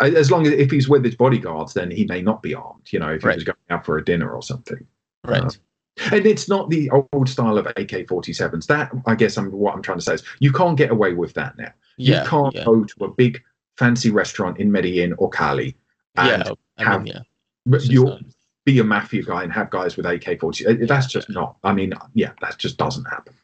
as 0.00 0.30
long 0.30 0.46
as 0.46 0.52
if 0.54 0.70
he's 0.70 0.88
with 0.88 1.04
his 1.04 1.16
bodyguards, 1.16 1.74
then 1.74 1.90
he 1.90 2.06
may 2.06 2.22
not 2.22 2.42
be 2.42 2.54
armed. 2.54 2.90
You 2.90 3.00
know, 3.00 3.10
if 3.10 3.22
right. 3.22 3.32
he 3.32 3.36
was 3.36 3.44
going 3.44 3.56
out 3.68 3.84
for 3.84 3.98
a 3.98 4.04
dinner 4.04 4.30
or 4.30 4.40
something. 4.40 4.86
Right. 5.26 5.42
Uh, 5.42 5.50
and 6.12 6.26
it's 6.26 6.48
not 6.48 6.70
the 6.70 6.90
old 7.12 7.28
style 7.28 7.58
of 7.58 7.66
AK-47s. 7.66 8.66
That 8.68 8.90
I 9.04 9.14
guess 9.16 9.36
I'm 9.36 9.50
what 9.52 9.74
I'm 9.74 9.82
trying 9.82 9.98
to 9.98 10.04
say 10.04 10.14
is 10.14 10.22
you 10.38 10.50
can't 10.50 10.78
get 10.78 10.90
away 10.90 11.12
with 11.12 11.34
that 11.34 11.58
now. 11.58 11.72
Yeah, 11.98 12.22
you 12.22 12.28
can't 12.30 12.54
yeah. 12.54 12.64
go 12.64 12.84
to 12.84 13.04
a 13.04 13.10
big 13.10 13.42
fancy 13.76 14.10
restaurant 14.10 14.58
in 14.58 14.70
Medellin 14.70 15.14
or 15.18 15.30
Cali. 15.30 15.76
yeah, 16.16 16.42
I 16.78 16.84
have, 16.84 17.02
mean, 17.02 17.14
yeah. 17.14 17.22
But 17.66 17.84
you 17.86 18.18
be 18.64 18.78
a 18.78 18.84
mafia 18.84 19.22
guy 19.22 19.42
and 19.42 19.52
have 19.52 19.70
guys 19.70 19.96
with 19.96 20.06
AK-40. 20.06 20.88
That's 20.88 21.06
just 21.06 21.28
not. 21.28 21.56
I 21.64 21.72
mean, 21.72 21.92
yeah, 22.14 22.32
that 22.40 22.58
just 22.58 22.76
doesn't 22.78 23.04
happen. 23.04 23.34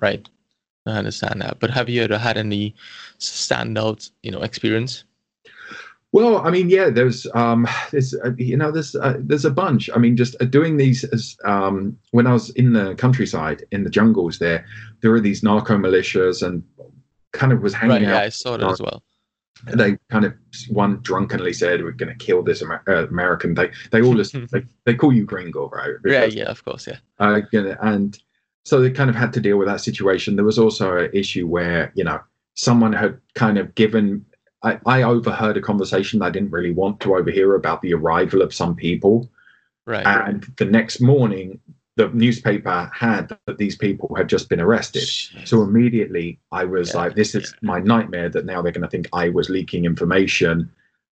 Right. 0.00 0.28
I 0.86 0.92
understand 0.92 1.42
that. 1.42 1.60
But 1.60 1.70
have 1.70 1.88
you 1.88 2.02
ever 2.02 2.16
had 2.16 2.38
any 2.38 2.74
standout, 3.18 4.10
you 4.22 4.30
know, 4.30 4.40
experience? 4.40 5.04
Well, 6.12 6.38
I 6.38 6.50
mean, 6.50 6.70
yeah, 6.70 6.90
there's, 6.90 7.26
um, 7.34 7.68
there's, 7.90 8.14
uh, 8.14 8.32
you 8.36 8.56
know, 8.56 8.72
there's, 8.72 8.96
uh, 8.96 9.16
there's 9.18 9.44
a 9.44 9.50
bunch. 9.50 9.90
I 9.94 9.98
mean, 9.98 10.16
just 10.16 10.34
uh, 10.40 10.46
doing 10.46 10.76
these 10.76 11.04
as, 11.04 11.36
um, 11.44 11.96
when 12.10 12.26
I 12.26 12.32
was 12.32 12.50
in 12.50 12.72
the 12.72 12.94
countryside, 12.94 13.64
in 13.70 13.84
the 13.84 13.90
jungles 13.90 14.38
there, 14.38 14.66
there 15.02 15.10
were 15.10 15.20
these 15.20 15.42
narco 15.42 15.76
militias 15.76 16.44
and 16.44 16.64
kind 17.32 17.52
of 17.52 17.62
was 17.62 17.74
hanging 17.74 17.90
right, 17.90 18.02
out. 18.04 18.20
Yeah, 18.20 18.22
I 18.22 18.28
saw 18.30 18.56
that 18.56 18.70
as 18.70 18.80
well. 18.80 19.02
They 19.64 19.98
kind 20.10 20.24
of 20.24 20.34
one 20.68 21.00
drunkenly 21.02 21.52
said, 21.52 21.82
"We're 21.82 21.92
going 21.92 22.16
to 22.16 22.24
kill 22.24 22.42
this 22.42 22.62
Amer- 22.62 22.82
uh, 22.88 23.06
American." 23.08 23.54
They 23.54 23.70
they 23.90 24.02
all 24.02 24.14
just, 24.14 24.32
they, 24.50 24.62
they 24.84 24.94
call 24.94 25.12
you 25.12 25.24
Gringo, 25.24 25.68
right? 25.70 25.94
Because, 26.02 26.34
yeah, 26.34 26.42
yeah, 26.44 26.50
of 26.50 26.64
course, 26.64 26.86
yeah. 26.86 26.98
Uh, 27.18 27.40
and 27.82 28.18
so 28.64 28.80
they 28.80 28.90
kind 28.90 29.10
of 29.10 29.16
had 29.16 29.32
to 29.34 29.40
deal 29.40 29.56
with 29.56 29.68
that 29.68 29.80
situation. 29.80 30.36
There 30.36 30.44
was 30.44 30.58
also 30.58 30.96
an 30.96 31.10
issue 31.12 31.46
where 31.46 31.92
you 31.94 32.04
know 32.04 32.20
someone 32.54 32.92
had 32.92 33.20
kind 33.34 33.58
of 33.58 33.74
given 33.74 34.24
I, 34.62 34.78
I 34.86 35.02
overheard 35.02 35.56
a 35.56 35.62
conversation 35.62 36.22
I 36.22 36.30
didn't 36.30 36.50
really 36.50 36.72
want 36.72 37.00
to 37.00 37.16
overhear 37.16 37.54
about 37.54 37.82
the 37.82 37.94
arrival 37.94 38.42
of 38.42 38.54
some 38.54 38.74
people. 38.74 39.30
Right. 39.86 40.06
And 40.06 40.44
the 40.58 40.66
next 40.66 41.00
morning, 41.00 41.58
the 41.96 42.08
newspaper 42.10 42.90
had 42.94 43.36
that 43.46 43.58
these 43.58 43.76
people 43.76 44.14
had 44.16 44.28
just 44.28 44.48
been 44.48 44.60
arrested. 44.60 45.02
Jeez. 45.02 45.48
So 45.48 45.62
immediately 45.62 46.40
I 46.52 46.64
was 46.64 46.90
Yeah, 46.94 47.00
like, 47.00 47.14
this 47.14 47.34
is 47.34 47.52
yeah. 47.52 47.66
my 47.66 47.80
nightmare 47.80 48.28
that 48.30 48.46
now 48.46 48.62
they're 48.62 48.72
going 48.72 48.82
to 48.82 48.88
think 48.88 49.08
I 49.12 49.28
was 49.28 49.50
leaking 49.50 49.84
information. 49.84 50.70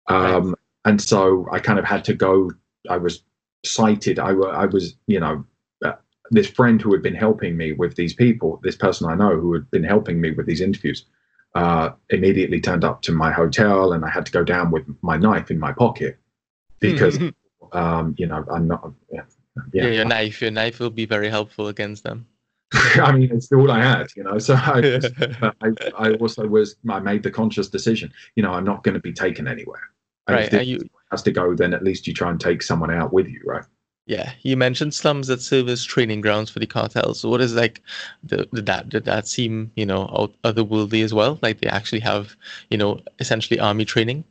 Right. 0.10 0.34
Um, 0.36 0.56
And 0.86 1.02
so 1.02 1.48
I 1.52 1.60
kind 1.60 1.80
of 1.80 1.86
had 1.86 2.06
to 2.06 2.14
go, 2.14 2.52
I 2.90 2.98
was 2.98 3.24
cited. 3.66 4.20
I, 4.20 4.30
I 4.30 4.66
was, 4.68 4.96
you 5.08 5.20
know, 5.20 5.44
uh, 5.84 5.94
this 6.32 6.48
friend 6.50 6.82
who 6.82 6.94
had 6.94 7.02
been 7.02 7.16
helping 7.16 7.58
me 7.58 7.74
with 7.74 7.96
these 7.96 8.14
people, 8.14 8.60
this 8.64 8.78
person 8.78 9.10
I 9.10 9.16
know 9.16 9.36
who 9.38 9.54
had 9.54 9.70
been 9.72 9.84
helping 9.84 10.22
me 10.22 10.32
with 10.32 10.46
these 10.46 10.62
interviews, 10.62 11.06
uh, 11.56 11.90
immediately 12.12 12.62
turned 12.62 12.86
up 12.86 13.02
to 13.02 13.12
my 13.12 13.32
hotel 13.32 13.92
and 13.94 14.06
I 14.06 14.10
had 14.10 14.26
to 14.28 14.32
go 14.32 14.44
down 14.44 14.72
with 14.72 14.86
my 15.02 15.18
knife 15.18 15.52
in 15.52 15.60
my 15.60 15.74
pocket 15.74 16.18
because, 16.80 17.20
um, 17.74 18.16
you 18.18 18.28
know, 18.28 18.46
I'm 18.54 18.68
not, 18.68 18.92
yeah. 19.12 19.24
Yeah. 19.74 19.88
your 19.88 20.06
knife, 20.06 20.42
your 20.42 20.52
knife 20.52 20.80
will 20.80 20.90
be 20.90 21.06
very 21.06 21.30
helpful 21.30 21.68
against 21.68 22.04
them. 22.04 22.26
I 22.74 23.12
mean, 23.14 23.32
it's 23.32 23.52
all 23.52 23.72
I 23.72 23.82
had, 23.82 24.08
you 24.16 24.24
know. 24.24 24.40
So 24.40 24.56
I, 24.56 25.00
but 25.40 25.56
I, 25.62 25.72
I 25.98 26.14
also 26.16 26.48
was, 26.48 26.76
I 26.90 27.00
made 27.00 27.24
the 27.24 27.32
conscious 27.32 27.70
decision, 27.70 28.12
you 28.36 28.44
know, 28.44 28.52
I'm 28.52 28.66
not 28.66 28.84
going 28.84 28.96
to 28.96 29.02
be 29.02 29.14
taken 29.14 29.48
anywhere. 29.48 29.90
And 30.28 30.36
right. 30.36 30.54
If 30.54 30.68
you, 30.68 30.80
has 31.12 31.24
to 31.24 31.32
go, 31.32 31.56
then 31.56 31.74
at 31.74 31.84
least 31.84 32.06
you 32.06 32.14
try 32.14 32.30
and 32.30 32.40
take 32.40 32.62
someone 32.62 32.92
out 32.92 33.14
with 33.14 33.28
you, 33.28 33.42
right? 33.46 33.64
yeah, 34.08 34.32
you 34.42 34.56
mentioned 34.56 34.94
slums 34.94 35.28
that 35.28 35.42
serve 35.42 35.68
as 35.68 35.84
training 35.84 36.22
grounds 36.22 36.50
for 36.50 36.60
the 36.60 36.66
cartels. 36.66 37.20
So 37.20 37.30
what 37.30 37.42
is 37.42 37.54
like, 37.54 37.82
the, 38.24 38.48
did 38.54 38.66
that 38.66 38.88
did 38.88 39.04
that 39.04 39.28
seem 39.28 39.70
you 39.76 39.86
know 39.86 40.04
out, 40.18 40.34
otherworldly 40.44 41.04
as 41.04 41.14
well? 41.14 41.38
Like 41.42 41.60
they 41.60 41.68
actually 41.68 42.00
have 42.00 42.36
you 42.70 42.78
know 42.78 43.02
essentially 43.20 43.60
army 43.60 43.84
training. 43.84 44.24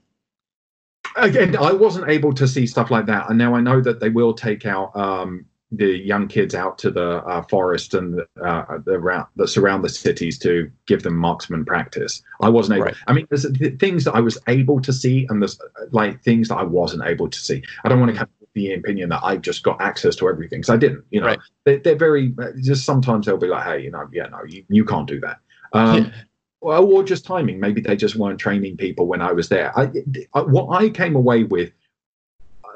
Again, 1.16 1.56
I 1.56 1.72
wasn't 1.72 2.08
able 2.08 2.32
to 2.34 2.46
see 2.46 2.66
stuff 2.66 2.90
like 2.90 3.06
that, 3.06 3.28
and 3.28 3.38
now 3.38 3.54
I 3.54 3.60
know 3.60 3.80
that 3.80 4.00
they 4.00 4.10
will 4.10 4.34
take 4.34 4.66
out 4.66 4.94
um, 4.96 5.46
the 5.72 5.98
young 5.98 6.28
kids 6.28 6.54
out 6.54 6.78
to 6.78 6.90
the 6.90 7.24
uh, 7.24 7.42
forest 7.42 7.94
and 7.94 8.20
uh, 8.42 8.78
the 8.84 8.92
around 8.92 9.26
that 9.36 9.48
surround 9.48 9.82
the 9.82 9.88
cities 9.88 10.38
to 10.40 10.70
give 10.86 11.02
them 11.02 11.16
marksman 11.16 11.64
practice. 11.64 12.22
I 12.40 12.48
wasn't 12.48 12.76
able. 12.76 12.86
Right. 12.86 12.94
I 13.06 13.12
mean, 13.12 13.26
there's 13.30 13.50
th- 13.50 13.78
things 13.78 14.04
that 14.04 14.14
I 14.14 14.20
was 14.20 14.38
able 14.46 14.80
to 14.80 14.92
see, 14.92 15.26
and 15.28 15.42
there's 15.42 15.58
like 15.90 16.22
things 16.22 16.48
that 16.48 16.56
I 16.56 16.62
wasn't 16.62 17.04
able 17.04 17.28
to 17.28 17.38
see. 17.38 17.62
I 17.84 17.88
don't 17.88 18.00
want 18.00 18.12
to 18.12 18.18
have 18.18 18.28
the 18.54 18.72
opinion 18.74 19.10
that 19.10 19.20
I've 19.22 19.42
just 19.42 19.62
got 19.62 19.80
access 19.80 20.16
to 20.16 20.28
everything 20.28 20.60
because 20.60 20.70
I 20.70 20.76
didn't. 20.76 21.04
You 21.10 21.20
know, 21.20 21.26
Right. 21.26 21.38
they, 21.64 21.78
they're 21.78 21.96
very 21.96 22.34
uh, 22.38 22.52
just 22.62 22.84
sometimes 22.84 23.26
they'll 23.26 23.36
be 23.36 23.48
like, 23.48 23.64
hey, 23.64 23.82
you 23.82 23.90
know, 23.90 24.08
yeah, 24.12 24.28
no, 24.28 24.44
you, 24.44 24.64
you 24.68 24.84
can't 24.84 25.06
do 25.06 25.20
that. 25.20 25.38
Um, 25.72 26.04
yeah. 26.04 26.10
Well, 26.60 26.84
or 26.84 27.04
just 27.04 27.24
timing. 27.24 27.60
Maybe 27.60 27.80
they 27.80 27.96
just 27.96 28.16
weren't 28.16 28.38
training 28.40 28.76
people 28.76 29.06
when 29.06 29.20
I 29.20 29.32
was 29.32 29.48
there. 29.48 29.76
I, 29.78 29.90
I, 30.34 30.40
what 30.40 30.82
I 30.82 30.88
came 30.88 31.14
away 31.14 31.44
with 31.44 31.70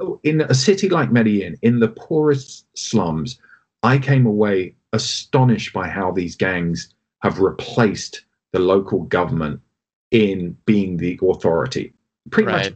uh, 0.00 0.12
in 0.22 0.42
a 0.42 0.54
city 0.54 0.88
like 0.88 1.10
Medellin, 1.10 1.56
in 1.62 1.80
the 1.80 1.88
poorest 1.88 2.66
slums, 2.76 3.38
I 3.82 3.98
came 3.98 4.26
away 4.26 4.74
astonished 4.92 5.72
by 5.72 5.88
how 5.88 6.12
these 6.12 6.36
gangs 6.36 6.94
have 7.22 7.40
replaced 7.40 8.24
the 8.52 8.58
local 8.58 9.02
government 9.04 9.60
in 10.10 10.56
being 10.66 10.96
the 10.96 11.18
authority. 11.22 11.92
Pretty 12.30 12.50
much 12.50 12.72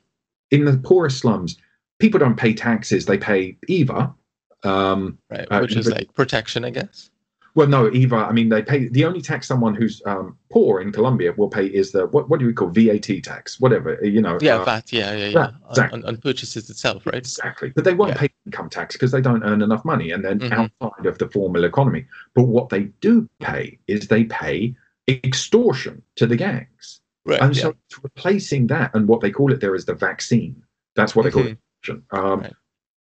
in 0.50 0.64
the 0.64 0.78
poorest 0.78 1.18
slums, 1.18 1.58
people 1.98 2.18
don't 2.18 2.36
pay 2.36 2.54
taxes; 2.54 3.06
they 3.06 3.18
pay 3.18 3.56
IVA. 3.68 4.14
Um, 4.62 5.18
Right. 5.30 5.46
uh, 5.50 5.60
Which 5.60 5.76
is 5.76 5.90
like 5.90 6.12
protection, 6.14 6.64
I 6.64 6.70
guess. 6.70 7.10
Well, 7.56 7.68
no, 7.68 7.86
IVA. 7.88 8.16
I 8.16 8.32
mean, 8.32 8.48
they 8.48 8.62
pay 8.62 8.88
the 8.88 9.04
only 9.04 9.20
tax 9.22 9.46
someone 9.46 9.76
who's 9.76 10.02
um, 10.06 10.36
poor 10.50 10.80
in 10.80 10.90
Colombia 10.90 11.32
will 11.36 11.48
pay 11.48 11.66
is 11.66 11.92
the 11.92 12.06
what? 12.08 12.28
What 12.28 12.40
do 12.40 12.46
we 12.46 12.52
call 12.52 12.68
VAT 12.68 13.22
tax? 13.22 13.60
Whatever 13.60 13.96
you 14.04 14.20
know. 14.20 14.38
Yeah, 14.40 14.56
uh, 14.56 14.64
VAT. 14.64 14.92
Yeah, 14.92 15.14
yeah, 15.14 15.26
yeah. 15.28 15.50
exactly. 15.70 16.02
on, 16.02 16.08
on 16.08 16.16
purchases 16.16 16.68
itself, 16.68 17.06
right? 17.06 17.14
Exactly, 17.14 17.70
but 17.70 17.84
they 17.84 17.94
won't 17.94 18.10
Yeah. 18.14 18.18
pay 18.22 18.30
income 18.46 18.68
tax 18.70 18.96
because 18.96 19.12
they 19.12 19.20
don't 19.20 19.44
earn 19.44 19.62
enough 19.62 19.84
money, 19.84 20.10
and 20.10 20.24
then 20.24 20.40
Mhm. 20.40 20.70
outside 20.82 21.06
of 21.06 21.18
the 21.18 21.28
formal 21.28 21.62
economy. 21.62 22.06
But 22.34 22.44
what 22.44 22.70
they 22.70 22.84
do 23.00 23.28
pay 23.40 23.78
is 23.86 24.08
they 24.08 24.24
pay 24.24 24.74
extortion 25.08 26.02
to 26.16 26.26
the 26.26 26.36
gangs, 26.36 27.00
Right. 27.24 27.40
and 27.40 27.54
yeah. 27.54 27.62
so 27.62 27.74
it's 27.88 28.02
replacing 28.02 28.66
that, 28.68 28.90
and 28.94 29.06
what 29.06 29.20
they 29.20 29.30
call 29.30 29.52
it 29.52 29.60
there 29.60 29.76
is 29.76 29.84
the 29.84 29.94
vaccine. 29.94 30.60
That's 30.96 31.14
what 31.14 31.22
they 31.22 31.30
call 31.30 31.44
Mhm. 31.44 31.56
it. 31.88 32.02
Um, 32.10 32.40
Right. 32.40 32.52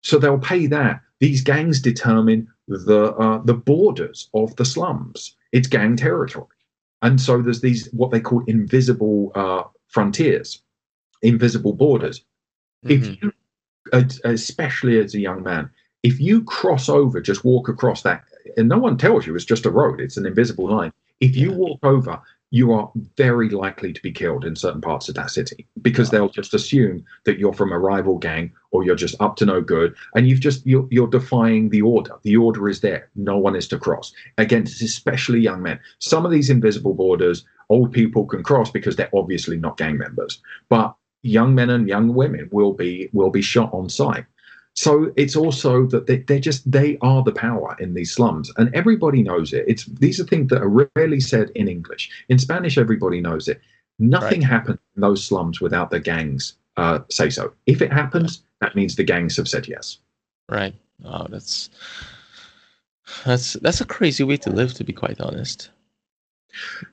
So 0.03 0.19
they'll 0.19 0.37
pay 0.37 0.67
that. 0.67 0.99
These 1.19 1.41
gangs 1.43 1.79
determine 1.79 2.49
the 2.67 3.13
uh, 3.15 3.41
the 3.43 3.53
borders 3.53 4.29
of 4.33 4.55
the 4.55 4.65
slums. 4.65 5.35
It's 5.51 5.67
gang 5.67 5.95
territory, 5.95 6.47
and 7.01 7.19
so 7.19 7.41
there's 7.41 7.61
these 7.61 7.87
what 7.93 8.11
they 8.11 8.19
call 8.19 8.43
invisible 8.47 9.31
uh, 9.35 9.63
frontiers, 9.89 10.61
invisible 11.21 11.73
borders 11.73 12.23
Mhm. 12.85 12.91
if 12.91 13.23
you 13.23 13.31
especially 14.23 14.97
as 14.99 15.13
a 15.13 15.19
young 15.19 15.43
man 15.43 15.69
if 16.03 16.19
you 16.19 16.43
cross 16.43 16.87
over 16.89 17.19
just 17.21 17.43
walk 17.45 17.67
across 17.69 18.01
that 18.01 18.23
and 18.57 18.67
no 18.69 18.77
one 18.77 18.97
tells 18.97 19.25
you 19.27 19.35
it's 19.35 19.45
just 19.45 19.65
a 19.65 19.69
road 19.71 19.99
it's 20.01 20.17
an 20.17 20.25
invisible 20.25 20.69
line 20.69 20.91
if 21.19 21.35
you 21.35 21.51
Yeah. 21.51 21.57
walk 21.57 21.79
over 21.83 22.19
you 22.53 22.71
are 22.71 22.91
very 23.17 23.49
likely 23.49 23.91
to 23.91 24.01
be 24.03 24.11
killed 24.11 24.45
in 24.45 24.55
certain 24.55 24.79
parts 24.79 25.09
of 25.09 25.15
that 25.15 25.31
city 25.31 25.65
because 25.81 26.11
they'll 26.11 26.29
just 26.29 26.53
assume 26.53 27.03
that 27.25 27.39
you're 27.39 27.51
from 27.51 27.71
a 27.71 27.79
rival 27.79 28.19
gang 28.19 28.51
or 28.69 28.83
you're 28.83 28.95
just 28.95 29.19
up 29.19 29.35
to 29.35 29.43
no 29.43 29.59
good 29.59 29.95
and 30.13 30.27
you've 30.27 30.39
just 30.39 30.63
you're, 30.63 30.87
you're 30.91 31.07
defying 31.07 31.69
the 31.69 31.81
order. 31.81 32.13
The 32.21 32.37
order 32.37 32.69
is 32.69 32.81
there. 32.81 33.09
No 33.15 33.39
one 33.39 33.55
is 33.55 33.67
to 33.69 33.79
cross 33.79 34.13
against 34.37 34.83
especially 34.83 35.39
young 35.39 35.63
men. 35.63 35.79
Some 35.97 36.27
of 36.27 36.31
these 36.31 36.51
invisible 36.51 36.93
borders 36.93 37.43
old 37.69 37.91
people 37.91 38.23
can 38.25 38.43
cross 38.43 38.69
because 38.69 38.95
they're 38.95 39.09
obviously 39.15 39.57
not 39.57 39.77
gang 39.77 39.97
members 39.97 40.39
but 40.69 40.93
young 41.23 41.55
men 41.55 41.69
and 41.69 41.87
young 41.87 42.13
women 42.13 42.49
will 42.51 42.73
be 42.73 43.09
will 43.13 43.29
be 43.29 43.41
shot 43.41 43.73
on 43.73 43.89
sight 43.89 44.25
so 44.75 45.13
it's 45.15 45.35
also 45.35 45.85
that 45.87 46.07
they, 46.07 46.17
they're 46.17 46.39
just 46.39 46.69
they 46.69 46.97
are 47.01 47.23
the 47.23 47.31
power 47.31 47.75
in 47.79 47.93
these 47.93 48.11
slums 48.11 48.51
and 48.57 48.73
everybody 48.73 49.21
knows 49.21 49.53
it. 49.53 49.65
It's 49.67 49.85
these 49.85 50.19
are 50.19 50.23
things 50.23 50.49
that 50.49 50.61
are 50.61 50.89
rarely 50.95 51.19
said 51.19 51.51
in 51.55 51.67
english. 51.67 52.09
In 52.29 52.39
spanish 52.39 52.77
everybody 52.77 53.21
knows 53.21 53.47
it. 53.47 53.61
Nothing 53.99 54.41
happens 54.41 54.79
in 54.95 55.01
those 55.01 55.23
slums 55.23 55.61
without 55.61 55.91
the 55.91 55.99
gangs 55.99 56.55
uh, 56.77 56.99
say 57.09 57.29
so. 57.29 57.53
If 57.67 57.81
it 57.81 57.93
happens 57.93 58.43
that 58.61 58.75
means 58.75 58.95
the 58.95 59.03
gangs 59.03 59.37
have 59.37 59.47
said 59.47 59.67
yes. 59.67 59.99
Right. 60.49 60.73
Oh, 61.05 61.27
that's 61.29 61.69
that's 63.25 63.53
that's 63.53 63.81
a 63.81 63.85
crazy 63.85 64.23
way 64.23 64.37
to 64.37 64.49
live, 64.49 64.73
to 64.75 64.83
be 64.83 64.93
quite 64.93 65.19
honest. 65.21 65.69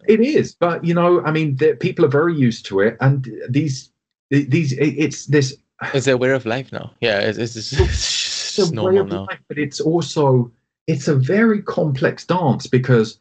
It 0.09 0.21
is, 0.21 0.55
but 0.55 0.85
you 0.85 0.95
know, 0.95 1.23
I 1.23 1.31
mean, 1.31 1.57
the, 1.57 1.77
people 1.77 2.05
are 2.05 2.09
very 2.09 2.35
used 2.35 2.65
to 2.67 2.81
it, 2.81 2.97
and 3.01 3.29
these, 3.49 3.91
these 4.31 4.73
it's 4.73 5.27
this 5.27 5.57
It's 5.95 6.07
their 6.07 6.17
way 6.19 6.31
of 6.31 6.45
life 6.47 6.73
now. 6.73 6.93
Yeah, 7.01 7.21
it's, 7.21 7.39
it's, 7.39 7.55
just, 7.55 7.73
it's 7.73 7.81
it's 7.81 8.57
just 8.57 8.73
a 8.73 8.83
way 8.83 8.95
normal 8.95 9.07
now. 9.07 9.27
life, 9.31 9.41
but 9.49 9.59
it's 9.59 9.81
also 9.81 10.51
it's 10.87 11.09
a 11.09 11.15
very 11.15 11.63
complex 11.63 12.25
dance 12.27 12.67
because, 12.67 13.19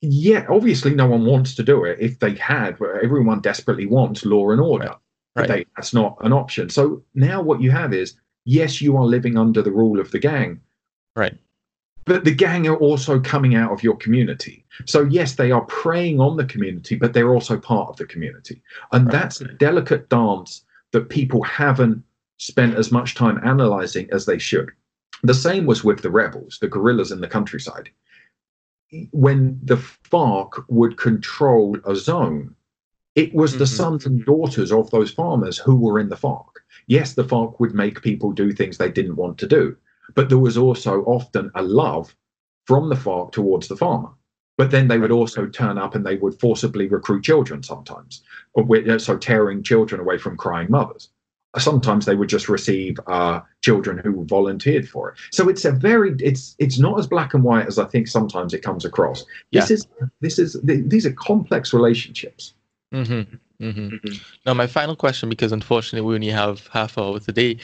yeah, 0.00 0.44
obviously, 0.48 0.94
no 0.94 1.06
one 1.06 1.24
wants 1.24 1.54
to 1.54 1.62
do 1.62 1.84
it. 1.84 1.98
If 2.00 2.18
they 2.18 2.34
had, 2.34 2.76
everyone 3.02 3.40
desperately 3.40 3.86
wants 3.86 4.24
law 4.24 4.50
and 4.50 4.60
order. 4.60 4.86
Right. 4.86 4.96
Right. 5.34 5.48
they, 5.48 5.66
that's 5.76 5.94
not 5.94 6.18
an 6.20 6.32
option. 6.32 6.68
So 6.68 7.02
now 7.14 7.40
what 7.40 7.62
you 7.62 7.70
have 7.70 7.94
is, 7.94 8.16
yes, 8.44 8.82
you 8.82 8.96
are 8.98 9.04
living 9.06 9.38
under 9.38 9.62
the 9.62 9.70
rule 9.70 9.98
of 9.98 10.10
the 10.10 10.18
gang, 10.18 10.60
Right. 11.16 11.38
but 12.04 12.24
the 12.24 12.34
gang 12.34 12.66
are 12.66 12.76
also 12.76 13.18
coming 13.18 13.54
out 13.54 13.72
of 13.72 13.82
your 13.82 13.96
community. 13.96 14.66
So 14.84 15.04
yes, 15.04 15.36
they 15.36 15.50
are 15.50 15.62
preying 15.62 16.20
on 16.20 16.36
the 16.36 16.44
community, 16.44 16.96
but 16.96 17.14
they're 17.14 17.32
also 17.32 17.58
part 17.58 17.88
of 17.88 17.96
the 17.96 18.04
community. 18.04 18.60
And 18.92 19.06
Right. 19.06 19.12
that's 19.12 19.40
a 19.40 19.48
delicate 19.54 20.10
dance 20.10 20.64
that 20.92 21.08
people 21.08 21.42
haven't 21.42 22.02
spent 22.38 22.74
as 22.74 22.92
much 22.92 23.14
time 23.14 23.40
analyzing 23.44 24.08
as 24.12 24.26
they 24.26 24.38
should. 24.38 24.70
The 25.22 25.34
same 25.34 25.66
was 25.66 25.84
with 25.84 26.02
the 26.02 26.10
rebels, 26.10 26.58
the 26.60 26.68
guerrillas 26.68 27.12
in 27.12 27.20
the 27.20 27.28
countryside. 27.28 27.90
When 29.10 29.58
the 29.62 29.76
FARC 29.76 30.64
would 30.68 30.96
control 30.96 31.78
a 31.86 31.96
zone, 31.96 32.54
it 33.14 33.34
was 33.34 33.56
the 33.56 33.64
Mhm. 33.64 33.76
sons 33.76 34.06
and 34.06 34.24
daughters 34.24 34.72
of 34.72 34.90
those 34.90 35.10
farmers 35.10 35.58
who 35.58 35.76
were 35.76 35.98
in 35.98 36.08
the 36.08 36.16
FARC. 36.16 36.62
Yes, 36.86 37.14
the 37.14 37.24
FARC 37.24 37.58
would 37.60 37.74
make 37.74 38.02
people 38.02 38.32
do 38.32 38.52
things 38.52 38.76
they 38.76 38.90
didn't 38.90 39.16
want 39.16 39.38
to 39.38 39.46
do, 39.46 39.76
but 40.14 40.28
there 40.28 40.38
was 40.38 40.58
also 40.58 41.02
often 41.04 41.50
a 41.54 41.62
love 41.62 42.14
from 42.66 42.88
the 42.88 42.96
FARC 42.96 43.32
towards 43.32 43.68
the 43.68 43.76
farmer. 43.76 44.10
But 44.58 44.70
then 44.70 44.88
they 44.88 44.98
would 44.98 45.10
also 45.10 45.46
turn 45.46 45.78
up 45.78 45.94
and 45.94 46.04
they 46.04 46.16
would 46.16 46.38
forcibly 46.38 46.86
recruit 46.86 47.24
children 47.24 47.62
sometimes, 47.62 48.22
so 48.98 49.16
tearing 49.16 49.62
children 49.62 50.00
away 50.00 50.18
from 50.18 50.36
crying 50.36 50.68
mothers. 50.70 51.08
Sometimes 51.58 52.06
they 52.06 52.16
would 52.16 52.28
just 52.28 52.48
receive 52.48 52.98
uh, 53.06 53.40
children 53.62 53.98
who 53.98 54.24
volunteered 54.24 54.88
for 54.88 55.10
it. 55.10 55.18
So 55.32 55.48
it's 55.48 55.64
a 55.66 55.72
very 55.72 56.14
it's 56.18 56.54
it's 56.58 56.78
not 56.78 56.98
as 56.98 57.06
black 57.06 57.34
and 57.34 57.44
white 57.44 57.66
as 57.66 57.78
I 57.78 57.84
think 57.84 58.08
sometimes 58.08 58.54
it 58.54 58.62
comes 58.62 58.84
across. 58.86 59.24
Yeah. 59.50 59.60
This 59.60 59.70
is 59.70 59.86
this 60.20 60.38
is 60.38 60.56
these 60.62 61.04
are 61.04 61.12
complex 61.12 61.74
relationships. 61.74 62.54
Mm-hmm. 62.92 63.36
Mm-hmm. 63.62 64.06
Now, 64.44 64.54
my 64.54 64.66
final 64.66 64.96
question, 64.96 65.28
because 65.28 65.52
unfortunately 65.52 66.06
we 66.06 66.14
only 66.14 66.30
have 66.30 66.66
half 66.72 66.98
hour 66.98 67.20
today. 67.20 67.58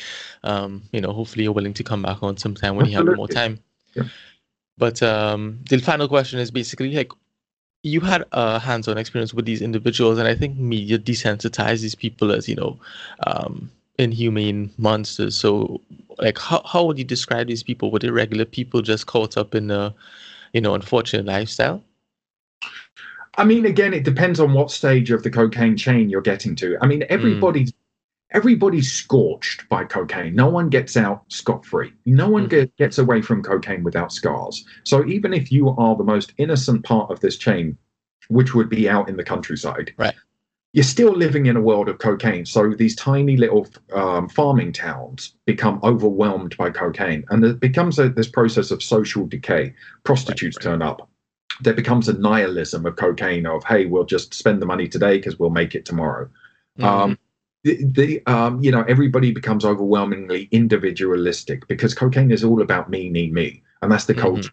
Um, 0.44 0.82
you 0.92 1.00
know, 1.00 1.12
hopefully 1.12 1.42
you're 1.44 1.52
willing 1.52 1.74
to 1.74 1.82
come 1.82 2.02
back 2.02 2.22
on 2.22 2.36
sometime 2.36 2.76
when 2.76 2.86
Absolutely. 2.86 3.04
you 3.04 3.10
have 3.10 3.16
more 3.16 3.28
time. 3.28 3.58
Yeah. 3.94 4.04
But 4.78 5.02
um, 5.02 5.58
the 5.68 5.78
final 5.78 6.08
question 6.08 6.38
is 6.38 6.50
basically 6.50 6.92
like 6.92 7.12
you 7.82 8.00
had 8.00 8.24
a 8.32 8.58
hands-on 8.58 8.98
experience 8.98 9.34
with 9.34 9.44
these 9.44 9.62
individuals, 9.62 10.18
and 10.18 10.28
I 10.28 10.34
think 10.34 10.56
media 10.56 10.98
desensitized 10.98 11.80
these 11.80 11.94
people 11.94 12.32
as 12.32 12.48
you 12.48 12.56
know 12.56 12.78
um, 13.26 13.70
inhumane 13.98 14.70
monsters. 14.78 15.36
So, 15.36 15.80
like, 16.18 16.38
how 16.38 16.62
how 16.64 16.84
would 16.84 16.98
you 16.98 17.04
describe 17.04 17.48
these 17.48 17.62
people? 17.62 17.90
Were 17.90 17.98
they 17.98 18.10
regular 18.10 18.44
people 18.44 18.82
just 18.82 19.06
caught 19.06 19.36
up 19.36 19.54
in 19.54 19.70
a 19.70 19.94
you 20.52 20.60
know 20.60 20.74
unfortunate 20.74 21.26
lifestyle? 21.26 21.82
I 23.36 23.44
mean, 23.44 23.66
again, 23.66 23.94
it 23.94 24.02
depends 24.02 24.40
on 24.40 24.52
what 24.52 24.70
stage 24.70 25.12
of 25.12 25.22
the 25.22 25.30
cocaine 25.30 25.76
chain 25.76 26.10
you're 26.10 26.20
getting 26.20 26.56
to. 26.56 26.76
I 26.80 26.86
mean, 26.86 27.04
everybody's 27.08 27.72
everybody's 28.32 28.92
scorched 28.92 29.68
by 29.68 29.84
cocaine. 29.84 30.34
No 30.34 30.48
one 30.48 30.68
gets 30.68 30.96
out 30.96 31.22
scot 31.28 31.64
free. 31.64 31.92
No 32.04 32.28
one 32.28 32.46
Mhm. 32.46 32.50
get, 32.50 32.76
gets 32.76 32.98
away 32.98 33.22
from 33.22 33.42
cocaine 33.42 33.82
without 33.82 34.12
scars. 34.12 34.64
So 34.84 35.06
even 35.06 35.32
if 35.32 35.50
you 35.50 35.70
are 35.70 35.96
the 35.96 36.04
most 36.04 36.32
innocent 36.36 36.84
part 36.84 37.10
of 37.10 37.20
this 37.20 37.36
chain, 37.36 37.76
which 38.28 38.54
would 38.54 38.68
be 38.68 38.88
out 38.88 39.08
in 39.08 39.16
the 39.16 39.24
countryside, 39.24 39.92
Right. 39.96 40.14
you're 40.74 40.84
still 40.84 41.12
living 41.12 41.46
in 41.46 41.56
a 41.56 41.62
world 41.62 41.88
of 41.88 41.98
cocaine. 41.98 42.44
So 42.44 42.74
these 42.74 42.94
tiny 42.94 43.38
little 43.38 43.66
um, 43.94 44.28
farming 44.28 44.72
towns 44.72 45.34
become 45.46 45.80
overwhelmed 45.82 46.54
by 46.58 46.68
cocaine, 46.70 47.24
and 47.30 47.42
it 47.44 47.60
becomes 47.60 47.98
a, 47.98 48.10
this 48.10 48.28
process 48.28 48.70
of 48.70 48.82
social 48.82 49.26
decay. 49.26 49.72
Prostitutes 50.04 50.58
Right, 50.58 50.66
right. 50.66 50.72
turn 50.72 50.82
up. 50.82 51.08
There 51.62 51.72
becomes 51.74 52.08
a 52.08 52.12
nihilism 52.12 52.84
of 52.84 52.96
cocaine 52.96 53.46
of 53.46 53.64
hey, 53.64 53.86
we'll 53.86 54.04
just 54.04 54.34
spend 54.34 54.60
the 54.60 54.66
money 54.66 54.86
today 54.86 55.16
because 55.16 55.38
we'll 55.38 55.50
make 55.50 55.74
it 55.74 55.86
tomorrow 55.86 56.28
Mm-hmm. 56.78 56.84
um, 56.86 57.18
the, 57.64 57.84
the 57.84 58.26
um, 58.26 58.62
you 58.62 58.70
know 58.70 58.84
everybody 58.88 59.32
becomes 59.32 59.64
overwhelmingly 59.64 60.48
individualistic 60.52 61.66
because 61.68 61.94
cocaine 61.94 62.30
is 62.30 62.44
all 62.44 62.62
about 62.62 62.88
me, 62.90 63.10
me, 63.10 63.30
me, 63.30 63.62
and 63.82 63.90
that's 63.90 64.06
the 64.06 64.14
Mhm. 64.14 64.20
culture. 64.20 64.50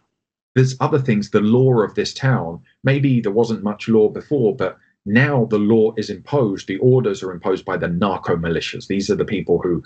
There's 0.56 0.78
other 0.80 1.00
things. 1.00 1.30
The 1.32 1.41
law 1.41 1.82
of 1.82 1.96
this 1.96 2.13
town. 2.13 2.62
Maybe 2.84 3.20
there 3.20 3.32
wasn't 3.32 3.63
much 3.63 3.88
law 3.89 4.10
before, 4.10 4.56
but 4.56 4.78
now 5.06 5.46
the 5.46 5.60
law 5.60 5.94
is 5.98 6.10
imposed. 6.10 6.68
The 6.68 6.78
orders 6.78 7.22
are 7.22 7.32
imposed 7.32 7.65
by 7.65 7.78
the 7.78 7.89
narco 7.89 8.36
militias. 8.38 8.88
These 8.88 9.10
are 9.12 9.15
the 9.15 9.26
people 9.26 9.60
who 9.60 9.84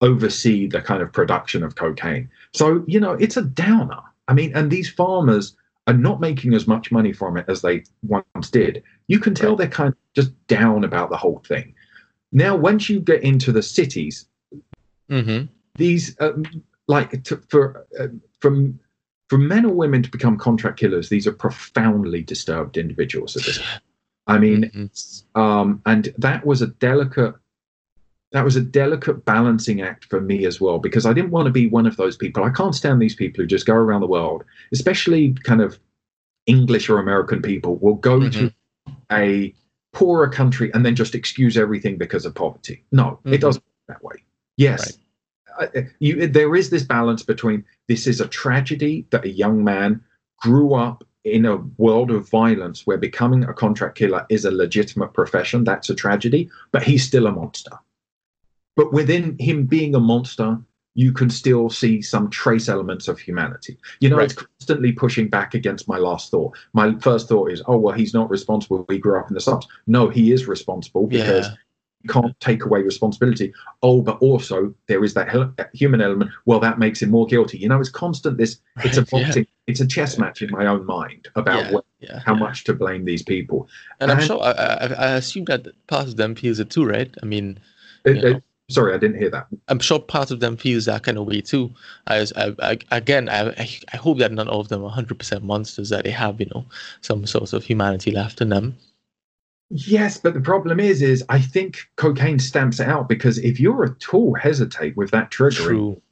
oversee 0.00 0.66
the 0.66 0.80
kind 0.80 1.02
of 1.02 1.12
production 1.12 1.62
of 1.62 1.74
cocaine. 1.74 2.28
So 2.54 2.84
you 2.86 3.00
know 3.00 3.12
it's 3.12 3.36
a 3.36 3.42
downer. 3.42 4.00
I 4.28 4.34
mean, 4.34 4.52
and 4.54 4.70
these 4.70 4.90
farmers 4.90 5.56
are 5.86 5.94
not 5.94 6.20
making 6.20 6.52
as 6.54 6.66
much 6.66 6.92
money 6.92 7.12
from 7.12 7.36
it 7.38 7.46
as 7.48 7.62
they 7.62 7.82
once 8.02 8.50
did. 8.50 8.82
You 9.06 9.18
can 9.18 9.34
tell 9.34 9.50
Right. 9.50 9.58
they're 9.58 9.68
kind 9.68 9.88
of 9.88 9.96
just 10.14 10.32
down 10.46 10.84
about 10.84 11.08
the 11.10 11.16
whole 11.16 11.42
thing. 11.46 11.74
Now, 12.32 12.56
once 12.56 12.88
you 12.88 13.00
get 13.00 13.22
into 13.22 13.52
the 13.52 13.62
cities, 13.62 14.26
Mm-hmm. 15.10 15.46
these 15.76 16.14
um, 16.20 16.44
like 16.86 17.22
to, 17.24 17.38
for 17.48 17.86
uh, 17.98 18.08
from 18.40 18.78
for 19.30 19.38
men 19.38 19.64
or 19.64 19.72
women 19.72 20.02
to 20.02 20.10
become 20.10 20.36
contract 20.36 20.78
killers, 20.78 21.08
these 21.08 21.26
are 21.26 21.32
profoundly 21.32 22.22
disturbed 22.22 22.76
individuals. 22.76 23.34
At 23.36 23.44
this, 23.44 23.58
I 24.26 24.38
mean, 24.38 24.64
Mhm. 24.64 25.22
um, 25.34 25.80
and 25.86 26.12
that 26.18 26.44
was 26.44 26.60
a 26.60 26.66
delicate 26.66 27.34
that 28.32 28.44
was 28.44 28.56
a 28.56 28.60
delicate 28.60 29.24
balancing 29.24 29.80
act 29.80 30.04
for 30.04 30.20
me 30.20 30.44
as 30.44 30.60
well 30.60 30.78
because 30.78 31.06
I 31.06 31.14
didn't 31.14 31.30
want 31.30 31.46
to 31.46 31.52
be 31.52 31.66
one 31.66 31.86
of 31.86 31.96
those 31.96 32.16
people. 32.18 32.44
I 32.44 32.50
can't 32.50 32.74
stand 32.74 33.00
these 33.00 33.14
people 33.14 33.42
who 33.42 33.46
just 33.46 33.64
go 33.64 33.74
around 33.74 34.02
the 34.02 34.06
world, 34.06 34.44
especially 34.72 35.32
kind 35.44 35.62
of 35.62 35.78
English 36.44 36.90
or 36.90 36.98
American 36.98 37.40
people, 37.40 37.76
will 37.76 37.94
go 37.94 38.28
to 38.28 38.52
a 39.10 39.54
poorer 39.92 40.28
country 40.28 40.70
and 40.74 40.84
then 40.84 40.94
just 40.94 41.14
excuse 41.14 41.56
everything 41.56 41.96
because 41.96 42.24
of 42.26 42.34
poverty. 42.34 42.84
No, 42.92 43.18
Mhm. 43.24 43.32
it 43.34 43.40
doesn't 43.40 43.62
work 43.64 43.86
that 43.88 44.04
way. 44.04 44.16
Yes, 44.56 44.98
I- 45.58 45.88
you, 45.98 46.26
there 46.26 46.54
is 46.54 46.70
this 46.70 46.84
balance 46.84 47.22
between 47.22 47.64
this 47.88 48.06
is 48.06 48.20
a 48.20 48.28
tragedy 48.28 49.06
that 49.10 49.24
a 49.24 49.30
young 49.30 49.64
man 49.64 50.00
grew 50.40 50.74
up 50.74 51.04
in 51.24 51.44
a 51.44 51.56
world 51.78 52.10
of 52.10 52.28
violence 52.28 52.86
where 52.86 52.96
becoming 52.96 53.42
a 53.44 53.52
contract 53.52 53.98
killer 53.98 54.24
is 54.28 54.44
a 54.44 54.50
legitimate 54.50 55.12
profession. 55.14 55.64
That's 55.64 55.90
a 55.90 55.94
tragedy, 55.94 56.48
but 56.70 56.84
he's 56.84 57.04
still 57.04 57.26
a 57.26 57.32
monster. 57.32 57.72
But 58.76 58.92
within 58.92 59.36
him 59.38 59.66
being 59.66 59.94
a 59.96 60.00
monster, 60.00 60.58
you 61.02 61.12
can 61.12 61.30
still 61.30 61.70
see 61.70 62.02
some 62.02 62.28
trace 62.28 62.68
elements 62.68 63.06
of 63.06 63.20
humanity. 63.20 63.78
You 64.00 64.08
know, 64.10 64.16
Right. 64.16 64.24
it's 64.24 64.34
constantly 64.34 64.90
pushing 64.90 65.28
back 65.28 65.54
against 65.54 65.86
my 65.86 65.96
last 65.96 66.28
thought. 66.32 66.56
My 66.72 66.92
first 66.98 67.28
thought 67.28 67.52
is, 67.52 67.62
oh, 67.68 67.76
well, 67.76 67.94
he's 67.94 68.12
not 68.12 68.28
responsible. 68.28 68.84
He 68.90 68.98
grew 68.98 69.16
up 69.16 69.28
in 69.30 69.34
the 69.34 69.40
slums. 69.40 69.68
No, 69.86 70.08
he 70.08 70.32
is 70.32 70.48
responsible 70.48 71.06
because 71.06 71.46
Yeah. 71.46 71.54
you 72.02 72.08
can't 72.10 72.40
take 72.40 72.64
away 72.64 72.82
responsibility. 72.82 73.52
Oh, 73.80 74.02
but 74.02 74.16
also 74.18 74.74
there 74.88 75.04
is 75.04 75.14
that 75.14 75.28
human 75.72 76.00
element. 76.00 76.32
Well, 76.46 76.58
that 76.66 76.80
makes 76.80 77.00
him 77.00 77.10
more 77.10 77.26
guilty. 77.26 77.58
You 77.58 77.68
know, 77.68 77.78
it's 77.78 77.90
constant. 77.90 78.36
This 78.36 78.58
it's 78.84 78.96
a 78.98 79.06
Right, 79.12 79.36
yeah. 79.36 79.44
it's 79.68 79.80
a 79.80 79.86
chess 79.86 80.18
match 80.18 80.42
in 80.42 80.50
my 80.50 80.66
own 80.66 80.84
mind 80.84 81.28
about 81.36 81.66
Yeah, 81.66 81.70
what, 81.74 81.84
how 82.26 82.34
much 82.34 82.64
to 82.64 82.74
blame 82.74 83.04
these 83.04 83.22
people. 83.22 83.68
And 84.00 84.10
I'm 84.10 84.20
sure 84.20 84.40
I, 84.42 84.50
I, 84.50 84.86
I 85.06 85.08
assume 85.20 85.44
that 85.44 85.68
part 85.86 86.08
of 86.08 86.16
them 86.16 86.34
feels 86.34 86.58
it 86.58 86.70
too, 86.70 86.84
right? 86.84 87.14
I 87.22 87.26
mean, 87.34 87.60
uh, 88.04 88.40
sorry, 88.68 88.94
I 88.94 88.98
didn't 88.98 89.18
hear 89.18 89.30
that. 89.30 89.46
I'm 89.68 89.78
sure 89.78 89.98
part 89.98 90.30
of 90.30 90.40
them 90.40 90.56
feels 90.56 90.84
that 90.86 91.02
kind 91.02 91.18
of 91.18 91.26
way 91.26 91.40
too. 91.40 91.72
I, 92.06 92.26
I, 92.36 92.54
I 92.60 92.78
again, 92.90 93.28
I, 93.28 93.50
I, 93.92 93.96
hope 93.96 94.18
that 94.18 94.48
all 94.48 94.60
of 94.60 94.68
them 94.68 94.84
are 94.84 94.90
100% 94.90 95.42
monsters. 95.42 95.90
That 95.90 96.04
they 96.04 96.10
have, 96.10 96.40
you 96.40 96.46
know, 96.54 96.66
some 97.00 97.26
sort 97.26 97.52
of 97.52 97.64
humanity 97.64 98.10
left 98.10 98.40
in 98.40 98.48
them. 98.50 98.76
Yes, 99.70 100.18
but 100.18 100.34
the 100.34 100.40
problem 100.40 100.80
is, 100.80 101.02
is 101.02 101.24
I 101.28 101.40
think 101.40 101.80
cocaine 101.96 102.38
stamps 102.38 102.80
it 102.80 102.88
out 102.88 103.08
because 103.08 103.38
if 103.38 103.60
you're 103.60 103.84
at 103.84 104.14
all 104.14 104.34
hesitate 104.34 104.96
with 104.96 105.10
that 105.10 105.30
triggering, 105.30 105.66
True. 105.66 106.02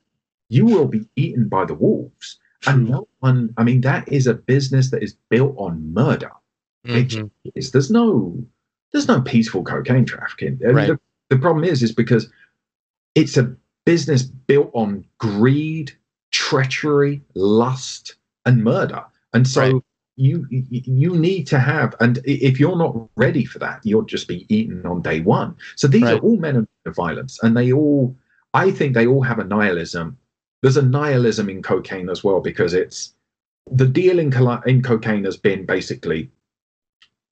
you 0.51 0.67
will 0.67 0.87
be 0.87 1.07
eaten 1.17 1.49
by 1.49 1.65
the 1.65 1.75
wolves. 1.75 2.39
And 2.67 2.89
no 2.89 3.09
one, 3.21 3.55
I 3.57 3.63
mean, 3.63 3.83
that 3.83 4.09
is 4.09 4.27
a 4.27 4.35
business 4.35 4.91
that 4.91 5.03
is 5.03 5.17
built 5.31 5.55
on 5.57 5.93
murder. 5.95 6.31
Mhm. 6.87 7.31
is 7.57 7.73
there's 7.73 7.91
no 7.91 8.45
there's 8.93 9.09
no 9.09 9.21
peaceful 9.21 9.65
cocaine 9.65 10.05
trafficking. 10.05 10.59
Right. 10.63 10.87
the, 10.89 11.01
the 11.31 11.39
problem 11.39 11.65
is 11.65 11.83
is 11.83 11.93
because 11.93 12.31
it's 13.17 13.37
a 13.37 13.53
business 13.85 14.23
built 14.23 14.71
on 14.75 15.05
greed, 15.19 15.93
treachery, 16.31 17.23
lust, 17.35 18.15
and 18.45 18.63
murder. 18.63 19.05
And 19.33 19.49
so 19.49 19.63
Right. 19.63 19.83
you 20.19 20.47
you 20.51 21.15
need 21.17 21.47
to 21.49 21.59
have 21.59 21.95
and 22.01 22.21
if 22.25 22.59
you're 22.61 22.77
not 22.77 23.09
ready 23.17 23.45
for 23.45 23.59
that, 23.59 23.81
you'll 23.85 24.03
just 24.03 24.29
be 24.29 24.47
eaten 24.49 24.87
on 24.87 25.03
day 25.03 25.21
one. 25.21 25.57
So 25.75 25.89
these 25.89 26.05
are 26.05 26.19
all 26.19 26.37
men 26.37 26.67
of 26.87 26.95
violence, 26.95 27.43
and 27.43 27.57
they 27.57 27.73
all 27.73 28.17
I 28.55 28.71
think 28.71 28.95
they 28.95 29.07
all 29.07 29.23
have 29.23 29.39
a 29.39 29.45
nihilism. 29.45 30.17
There's 30.63 30.79
a 30.79 30.83
nihilism 30.83 31.51
in 31.51 31.63
cocaine 31.63 32.09
as 32.09 32.23
well 32.25 32.41
because 32.41 32.73
it's 32.73 33.15
the 33.71 33.87
deal 33.87 34.19
in, 34.19 34.33
in 34.67 34.83
cocaine 34.83 35.25
has 35.25 35.37
been 35.37 35.67
basically 35.67 36.31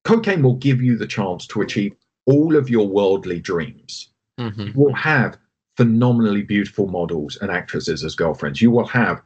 cocaine 0.05 0.43
will 0.43 0.57
give 0.57 0.83
you 0.83 0.97
the 0.97 1.07
chance 1.07 1.47
to 1.47 1.63
achieve 1.63 1.95
all 2.27 2.57
of 2.57 2.69
your 2.69 2.87
worldly 2.89 3.41
dreams. 3.41 4.11
Mhm. 4.39 4.67
You 4.67 4.73
will 4.75 4.93
have 4.95 5.39
phenomenally 5.77 6.43
beautiful 6.43 6.87
models 6.89 7.37
and 7.41 7.51
actresses 7.51 8.05
as 8.05 8.15
girlfriends. 8.15 8.63
You 8.63 8.71
will 8.71 8.87
have 8.87 9.23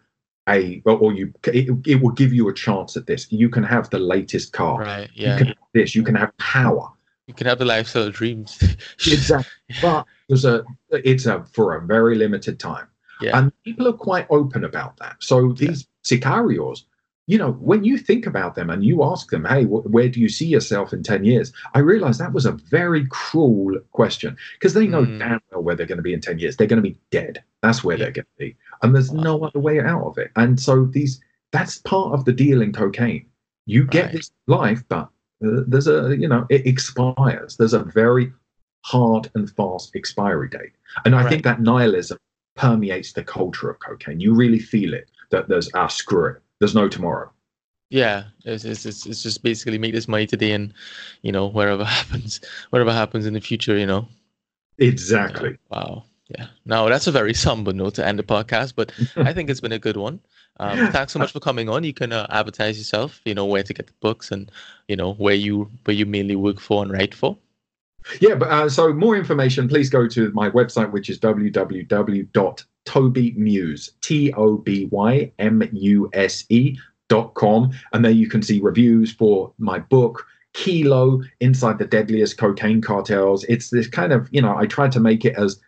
a, 0.49 0.81
or 0.87 1.13
you, 1.13 1.33
it, 1.47 1.69
it 1.87 1.97
will 2.03 2.13
give 2.13 2.33
you 2.33 2.49
a 2.49 2.55
chance 2.55 2.97
at 2.97 3.07
this. 3.07 3.31
You 3.31 3.49
can 3.51 3.63
have 3.63 3.91
the 3.91 3.99
latest 3.99 4.53
car. 4.53 4.81
Right. 4.81 5.11
You 5.15 5.27
Yeah. 5.27 5.39
can 5.39 5.47
have 5.49 5.57
this. 5.75 5.95
You 5.95 6.03
can 6.03 6.15
have 6.15 6.37
power. 6.39 6.89
You 7.27 7.35
can 7.35 7.47
have 7.47 7.59
the 7.59 7.67
lifestyle 7.67 8.05
of 8.05 8.15
dreams. 8.15 8.59
Exactly. 9.07 9.51
But 9.83 10.07
there's 10.29 10.47
a, 10.47 10.65
it's 10.91 11.27
a 11.27 11.45
for 11.53 11.75
a 11.77 11.83
very 11.87 12.15
limited 12.17 12.59
time. 12.59 12.87
Yeah. 13.21 13.39
And 13.39 13.53
people 13.65 13.87
are 13.89 13.93
quite 13.93 14.27
open 14.31 14.65
about 14.65 14.97
that. 14.99 15.17
So 15.21 15.53
these 15.53 15.87
sicarios, 16.05 16.85
you 17.29 17.37
know, 17.37 17.53
when 17.71 17.85
you 17.85 17.99
think 17.99 18.27
about 18.27 18.55
them 18.55 18.71
and 18.71 18.83
you 18.83 19.05
ask 19.05 19.29
them, 19.31 19.45
hey, 19.45 19.65
wh- 19.65 19.85
where 19.93 20.09
do 20.09 20.19
you 20.19 20.31
see 20.31 20.47
yourself 20.47 20.95
in 20.95 21.03
10 21.03 21.25
years? 21.27 21.53
I 21.75 21.81
realize 21.81 22.17
that 22.19 22.33
was 22.33 22.47
a 22.47 22.53
very 22.53 23.07
cruel 23.11 23.79
question 23.93 24.35
because 24.55 24.73
they 24.73 24.87
know 24.87 25.05
Mm. 25.05 25.19
damn 25.19 25.41
well 25.53 25.63
where 25.63 25.75
they're 25.77 25.87
going 25.87 25.99
to 25.99 26.03
be 26.03 26.15
in 26.15 26.23
10 26.23 26.39
years. 26.39 26.57
They're 26.57 26.67
going 26.67 26.83
to 26.83 26.91
be 26.91 26.99
dead. 27.11 27.45
That's 27.63 27.85
where 27.85 27.97
Yeah. 27.99 28.05
they're 28.05 28.13
going 28.13 28.25
to 28.39 28.39
be. 28.39 28.57
And 28.83 28.95
there's 28.95 29.11
Wow. 29.13 29.23
no 29.23 29.45
other 29.45 29.59
way 29.61 29.79
out 29.79 30.05
of 30.07 30.17
it. 30.17 30.31
And 30.37 30.59
so 30.59 30.87
these, 30.87 31.21
that's 31.53 31.79
part 31.81 32.15
of 32.15 32.25
the 32.25 32.33
deal 32.33 32.63
in 32.63 32.73
cocaine. 32.73 33.27
You 33.67 33.85
get 33.85 34.07
Right. 34.07 34.13
this 34.15 34.31
life, 34.47 34.83
but 34.89 35.09
uh, 35.45 35.63
there's 35.69 35.87
a, 35.87 36.17
you 36.19 36.29
know, 36.29 36.47
it 36.49 36.67
expires. 36.67 37.59
There's 37.59 37.75
a 37.75 37.85
very 37.85 38.33
hard 38.87 39.31
and 39.35 39.51
fast 39.51 39.95
expiry 39.95 40.49
date. 40.49 40.73
And 41.05 41.15
I 41.15 41.21
Right. 41.25 41.29
think 41.31 41.45
that 41.45 41.61
nihilism 41.61 42.17
permeates 42.57 43.13
the 43.13 43.23
culture 43.23 43.69
of 43.71 43.79
cocaine. 43.81 44.19
You 44.19 44.35
really 44.35 44.59
feel 44.59 44.95
it 44.95 45.11
that 45.31 45.49
there's 45.49 45.69
ah 45.75 45.89
screw 45.89 46.25
it. 46.31 46.43
There's 46.61 46.75
no 46.75 46.89
tomorrow. 46.89 47.31
Yeah, 47.91 48.25
it's, 48.45 48.65
it's 48.65 48.85
it's 48.85 49.07
it's 49.07 49.23
just 49.23 49.43
basically 49.43 49.79
make 49.79 49.95
this 49.95 50.09
money 50.09 50.27
today, 50.27 50.53
and 50.53 50.75
you 51.23 51.33
know 51.33 51.47
wherever 51.47 51.85
happens, 51.99 52.41
whatever 52.71 52.93
happens 52.93 53.27
in 53.27 53.35
the 53.35 53.41
future, 53.41 53.79
you 53.79 53.87
know. 53.87 54.09
Exactly. 54.79 55.57
Wow. 55.71 56.05
Yeah. 56.29 56.49
No, 56.67 56.89
that's 56.91 57.07
a 57.07 57.13
very 57.13 57.33
somber 57.33 57.73
note 57.73 57.95
to 57.95 58.07
end 58.07 58.19
the 58.19 58.23
podcast, 58.23 58.75
but 58.77 58.93
I 59.17 59.33
think 59.33 59.49
it's 59.49 59.61
been 59.61 59.73
a 59.73 59.79
good 59.79 59.97
one. 59.97 60.21
Um, 60.61 60.93
thanks 60.93 61.13
so 61.13 61.19
much 61.19 61.33
for 61.33 61.41
coming 61.41 61.69
on. 61.71 61.85
You 61.85 61.95
can 61.95 62.13
uh, 62.13 62.27
advertise 62.31 62.77
yourself. 62.77 63.21
You 63.25 63.35
know 63.35 63.47
where 63.47 63.63
to 63.63 63.73
get 63.73 63.87
the 63.87 63.95
books, 64.01 64.31
and 64.31 64.51
you 64.89 64.97
know 64.97 65.15
where 65.15 65.35
you 65.35 65.71
where 65.85 65.97
you 65.97 66.05
mainly 66.05 66.37
work 66.37 66.61
for 66.61 66.83
and 66.83 66.93
write 66.93 67.15
for. 67.15 67.39
Yeah, 68.21 68.35
but 68.35 68.49
uh, 68.49 68.69
so 68.69 68.93
more 68.93 69.17
information, 69.17 69.69
please 69.69 69.89
go 69.91 70.07
to 70.09 70.31
my 70.33 70.51
website, 70.51 70.93
which 70.93 71.09
is 71.11 71.19
www.tobymuse, 72.89 73.91
T 74.01 74.33
O 74.33 74.57
B 74.57 74.89
Y 74.91 75.33
M 75.39 75.63
U 75.73 76.11
S 76.13 76.45
E 76.49 76.77
dot 77.09 77.35
com. 77.35 77.71
And 77.93 78.05
there 78.05 78.13
you 78.13 78.29
can 78.29 78.43
see 78.43 78.61
reviews 78.61 79.13
for 79.13 79.53
my 79.59 79.79
book, 79.79 80.27
Kilo 80.55 81.23
Inside 81.41 81.79
the 81.79 81.87
Deadliest 81.87 82.39
Cocaine 82.39 82.81
Cartels. 82.81 83.45
It's 83.49 83.71
this 83.71 83.89
kind 83.89 84.13
of, 84.13 84.29
you 84.31 84.43
know, 84.43 84.57
I 84.57 84.67
tried 84.67 84.93
to 84.93 85.01
make 85.01 85.25
it 85.25 85.37
as 85.37 85.61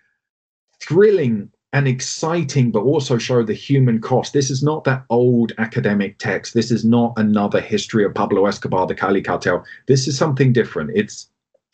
thrilling 0.80 1.50
and 1.72 1.86
exciting, 1.86 2.72
but 2.72 2.82
also 2.82 3.16
show 3.16 3.44
the 3.44 3.54
human 3.54 4.00
cost. 4.00 4.32
This 4.32 4.50
is 4.50 4.62
not 4.62 4.82
that 4.84 5.04
old 5.08 5.52
academic 5.58 6.18
text. 6.18 6.52
This 6.52 6.72
is 6.72 6.84
not 6.84 7.12
another 7.16 7.60
history 7.60 8.04
of 8.04 8.14
Pablo 8.14 8.46
Escobar, 8.46 8.86
the 8.86 8.94
Cali 8.94 9.22
cartel. 9.22 9.64
This 9.86 10.08
is 10.08 10.18
something 10.18 10.52
different. 10.52 10.90
It's 10.94 11.28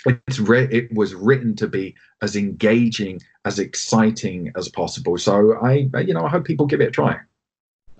it's 0.05 0.38
re- 0.38 0.68
it 0.70 0.92
was 0.94 1.14
written 1.14 1.57
to 1.57 1.66
be 1.66 1.94
as 2.22 2.36
engaging, 2.36 3.20
as 3.47 3.59
exciting 3.59 4.53
as 4.57 4.68
possible. 4.68 5.16
So 5.16 5.55
I, 5.62 5.88
you 6.01 6.12
know, 6.12 6.24
I 6.24 6.28
hope 6.28 6.44
people 6.44 6.66
give 6.66 6.80
it 6.80 6.88
a 6.88 6.90
try. 6.90 7.16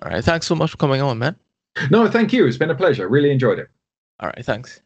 All 0.03 0.11
right. 0.11 0.23
Thanks 0.23 0.47
so 0.47 0.55
much 0.55 0.73
for 0.73 0.77
coming 0.77 1.01
on, 1.01 1.19
man. 1.19 1.37
No, 1.91 2.11
thank 2.11 2.33
you. 2.33 2.47
It's 2.47 2.57
been 2.59 2.71
a 2.71 2.75
pleasure. 2.75 3.09
Really 3.09 3.31
enjoyed 3.31 3.59
it. 3.59 3.69
All 4.21 4.29
right. 4.29 4.45
Thanks. 4.45 4.81